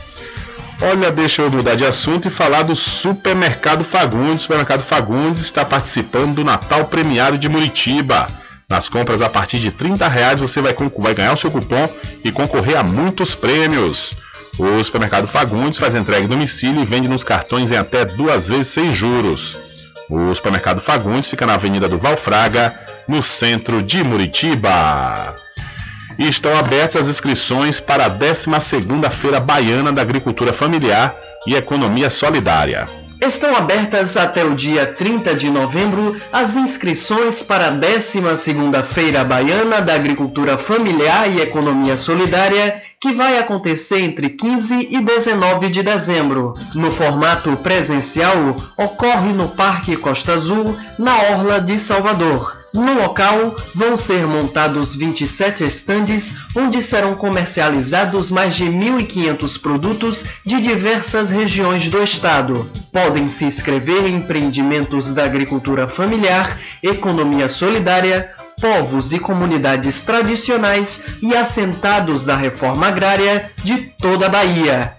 Olha, 0.81 1.11
deixa 1.11 1.41
eu 1.41 1.51
mudar 1.51 1.75
de 1.75 1.85
assunto 1.85 2.27
e 2.27 2.31
falar 2.31 2.61
do 2.63 2.75
Supermercado 2.75 3.83
Fagundes. 3.83 4.41
O 4.41 4.43
Supermercado 4.43 4.81
Fagundes 4.81 5.41
está 5.41 5.65
participando 5.65 6.35
do 6.35 6.43
Natal 6.45 6.85
Premiado 6.85 7.37
de 7.37 7.49
Muritiba. 7.49 8.27
Nas 8.69 8.87
compras 8.87 9.21
a 9.21 9.29
partir 9.29 9.59
de 9.59 9.71
30 9.71 10.07
reais 10.07 10.39
você 10.39 10.61
vai, 10.61 10.75
vai 10.97 11.13
ganhar 11.13 11.33
o 11.33 11.37
seu 11.37 11.49
cupom 11.49 11.89
e 12.23 12.31
concorrer 12.31 12.77
a 12.77 12.83
muitos 12.83 13.33
prêmios. 13.33 14.15
O 14.59 14.83
Supermercado 14.83 15.27
Fagundes 15.27 15.77
faz 15.77 15.93
entrega 15.93 16.25
em 16.25 16.27
domicílio 16.27 16.81
e 16.81 16.85
vende 16.85 17.07
nos 17.07 17.23
cartões 17.23 17.71
em 17.71 17.77
até 17.77 18.05
duas 18.05 18.47
vezes 18.47 18.67
sem 18.67 18.91
juros. 18.91 19.55
O 20.09 20.33
Supermercado 20.33 20.79
Fagundes 20.79 21.29
fica 21.29 21.45
na 21.45 21.53
Avenida 21.53 21.87
do 21.87 21.97
Valfraga, 21.97 22.73
no 23.07 23.21
centro 23.21 23.83
de 23.83 24.03
Muritiba. 24.03 25.35
E 26.17 26.27
estão 26.27 26.57
abertas 26.57 26.95
as 26.95 27.07
inscrições 27.07 27.79
para 27.79 28.05
a 28.05 28.09
12ª 28.09 29.11
Feira 29.11 29.39
Baiana 29.39 29.91
da 29.91 30.01
Agricultura 30.01 30.51
Familiar 30.51 31.13
e 31.45 31.53
Economia 31.53 32.09
Solidária. 32.09 32.87
Estão 33.19 33.55
abertas 33.55 34.15
até 34.15 34.45
o 34.45 34.53
dia 34.53 34.85
30 34.85 35.35
de 35.35 35.49
novembro 35.49 36.15
as 36.31 36.55
inscrições 36.55 37.41
para 37.41 37.67
a 37.67 37.71
12ª 37.71 38.83
Feira 38.83 39.23
Baiana 39.23 39.81
da 39.81 39.95
Agricultura 39.95 40.57
Familiar 40.57 41.29
e 41.29 41.41
Economia 41.41 41.97
Solidária, 41.97 42.79
que 42.99 43.11
vai 43.11 43.37
acontecer 43.39 44.01
entre 44.01 44.29
15 44.29 44.89
e 44.91 45.01
19 45.01 45.69
de 45.69 45.81
dezembro. 45.81 46.53
No 46.75 46.91
formato 46.91 47.57
presencial, 47.57 48.55
ocorre 48.77 49.33
no 49.33 49.49
Parque 49.49 49.97
Costa 49.97 50.33
Azul, 50.33 50.77
na 50.97 51.15
Orla 51.31 51.59
de 51.59 51.79
Salvador. 51.79 52.56
No 52.73 52.93
local 52.93 53.55
vão 53.73 53.95
ser 53.95 54.27
montados 54.27 54.95
27 54.95 55.63
estandes, 55.63 56.33
onde 56.55 56.81
serão 56.81 57.15
comercializados 57.15 58.29
mais 58.29 58.55
de 58.55 58.65
1.500 58.65 59.61
produtos 59.61 60.25
de 60.45 60.59
diversas 60.59 61.29
regiões 61.29 61.89
do 61.89 62.01
estado. 62.03 62.69
Podem 62.91 63.27
se 63.27 63.45
inscrever 63.45 64.05
em 64.05 64.17
empreendimentos 64.17 65.11
da 65.11 65.23
agricultura 65.23 65.87
familiar, 65.87 66.59
economia 66.83 67.47
solidária, 67.47 68.31
povos 68.59 69.13
e 69.13 69.19
comunidades 69.19 70.01
tradicionais 70.01 71.17
e 71.21 71.35
assentados 71.35 72.25
da 72.25 72.35
reforma 72.35 72.87
agrária 72.87 73.49
de 73.63 73.77
toda 73.77 74.25
a 74.25 74.29
Bahia. 74.29 74.96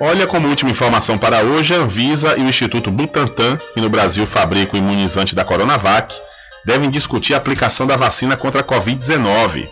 Olha 0.00 0.26
como 0.26 0.48
última 0.48 0.70
informação 0.70 1.18
para 1.18 1.42
hoje, 1.42 1.74
a 1.74 1.78
Anvisa 1.78 2.36
e 2.36 2.42
o 2.42 2.48
Instituto 2.48 2.90
Butantan, 2.90 3.58
que 3.74 3.80
no 3.80 3.88
Brasil 3.88 4.26
fabrica 4.26 4.76
o 4.76 4.78
imunizante 4.78 5.34
da 5.34 5.44
Coronavac, 5.44 6.14
devem 6.64 6.90
discutir 6.90 7.34
a 7.34 7.38
aplicação 7.38 7.86
da 7.86 7.96
vacina 7.96 8.36
contra 8.36 8.60
a 8.60 8.64
Covid-19. 8.64 9.68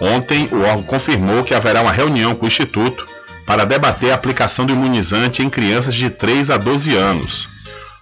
Ontem, 0.00 0.48
o 0.52 0.60
órgão 0.60 0.82
confirmou 0.82 1.42
que 1.42 1.54
haverá 1.54 1.80
uma 1.80 1.90
reunião 1.90 2.34
com 2.34 2.44
o 2.44 2.48
Instituto 2.48 3.06
para 3.46 3.64
debater 3.64 4.10
a 4.10 4.14
aplicação 4.14 4.66
do 4.66 4.72
imunizante 4.72 5.42
em 5.42 5.48
crianças 5.48 5.94
de 5.94 6.10
3 6.10 6.50
a 6.50 6.58
12 6.58 6.94
anos. 6.94 7.55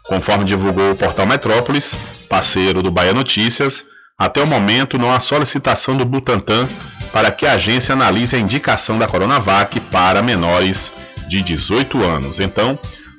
Conforme 0.07 0.45
divulgou 0.45 0.91
o 0.91 0.97
portal 0.97 1.27
Metrópolis, 1.27 1.97
parceiro 2.29 2.83
do 2.83 2.91
Bahia 2.91 3.15
Notícias, 3.15 3.85
até 4.19 4.43
o 4.43 4.47
momento 4.47 4.99
não 4.99 5.11
há 5.11 5.19
solicitação 5.19 5.97
do 5.97 6.05
Butantan 6.05 6.69
para 7.13 7.31
que 7.31 7.47
a 7.47 7.55
agência 7.55 7.95
analise 7.95 8.37
a 8.37 8.39
indicação 8.39 8.99
da 8.99 9.09
Coronavac 9.09 9.81
para 9.81 10.23
menores 10.23 10.93
de 11.29 11.43
18 11.43 12.03
anos. 12.05 12.39
Então, 12.39 12.79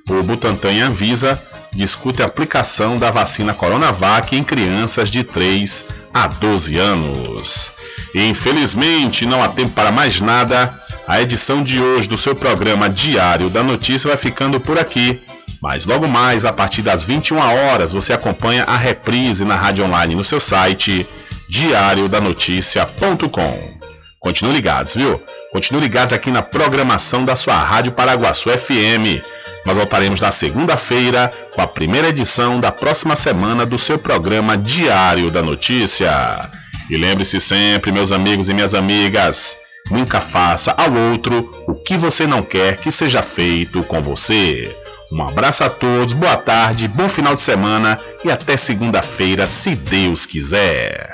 o 0.09 0.23
Butantan 0.23 0.71
e 0.71 0.81
Anvisa 0.81 1.41
discutem 1.73 2.23
a 2.23 2.27
aplicação 2.27 2.97
da 2.97 3.11
vacina 3.11 3.53
Coronavac 3.53 4.35
em 4.35 4.43
crianças 4.43 5.09
de 5.09 5.23
3 5.23 5.85
a 6.13 6.27
12 6.27 6.77
anos. 6.77 7.73
Infelizmente, 8.13 9.25
não 9.25 9.43
há 9.43 9.49
tempo 9.49 9.71
para 9.71 9.91
mais 9.91 10.21
nada. 10.21 10.81
A 11.07 11.21
edição 11.21 11.63
de 11.63 11.79
hoje 11.79 12.09
do 12.09 12.17
seu 12.17 12.35
programa 12.35 12.89
Diário 12.89 13.47
da 13.47 13.61
Notícia 13.61 14.07
vai 14.07 14.17
ficando 14.17 14.59
por 14.59 14.79
aqui. 14.79 15.21
Mas 15.61 15.85
logo 15.85 16.07
mais, 16.07 16.45
a 16.45 16.51
partir 16.51 16.81
das 16.81 17.05
21 17.05 17.37
horas, 17.37 17.91
você 17.91 18.11
acompanha 18.11 18.63
a 18.63 18.75
reprise 18.75 19.45
na 19.45 19.55
rádio 19.55 19.85
online 19.85 20.15
no 20.15 20.23
seu 20.23 20.39
site 20.39 21.07
diariodanoticia.com. 21.47 23.75
Continue 24.19 24.53
ligados, 24.53 24.95
viu? 24.95 25.21
Continue 25.51 25.83
ligados 25.83 26.11
aqui 26.11 26.31
na 26.31 26.41
programação 26.41 27.23
da 27.23 27.35
sua 27.35 27.55
Rádio 27.55 27.91
Paraguaçu 27.91 28.49
FM. 28.49 29.21
Nós 29.63 29.77
voltaremos 29.77 30.21
na 30.21 30.31
segunda-feira 30.31 31.29
com 31.53 31.61
a 31.61 31.67
primeira 31.67 32.09
edição 32.09 32.59
da 32.59 32.71
próxima 32.71 33.15
semana 33.15 33.63
do 33.63 33.77
seu 33.77 33.99
programa 33.99 34.57
Diário 34.57 35.29
da 35.29 35.43
Notícia. 35.43 36.49
E 36.89 36.97
lembre-se 36.97 37.39
sempre, 37.39 37.91
meus 37.91 38.11
amigos 38.11 38.49
e 38.49 38.55
minhas 38.55 38.73
amigas, 38.73 39.55
nunca 39.89 40.19
faça 40.19 40.75
ao 40.77 40.93
outro 41.11 41.51
o 41.67 41.75
que 41.75 41.97
você 41.97 42.25
não 42.25 42.41
quer 42.41 42.77
que 42.77 42.91
seja 42.91 43.21
feito 43.21 43.83
com 43.83 44.01
você. 44.01 44.75
Um 45.11 45.21
abraço 45.21 45.63
a 45.63 45.69
todos, 45.69 46.13
boa 46.13 46.35
tarde, 46.35 46.87
bom 46.87 47.07
final 47.07 47.35
de 47.35 47.41
semana 47.41 47.97
e 48.23 48.31
até 48.31 48.57
segunda-feira, 48.57 49.45
se 49.45 49.75
Deus 49.75 50.25
quiser. 50.25 51.11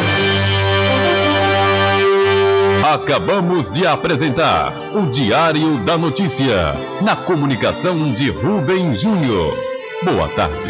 Acabamos 2.93 3.69
de 3.69 3.85
apresentar 3.85 4.73
o 4.93 5.05
Diário 5.07 5.77
da 5.85 5.97
Notícia, 5.97 6.75
na 7.01 7.15
comunicação 7.15 8.13
de 8.13 8.29
Rubem 8.29 8.95
Júnior. 8.95 9.57
Boa 10.03 10.27
tarde. 10.29 10.69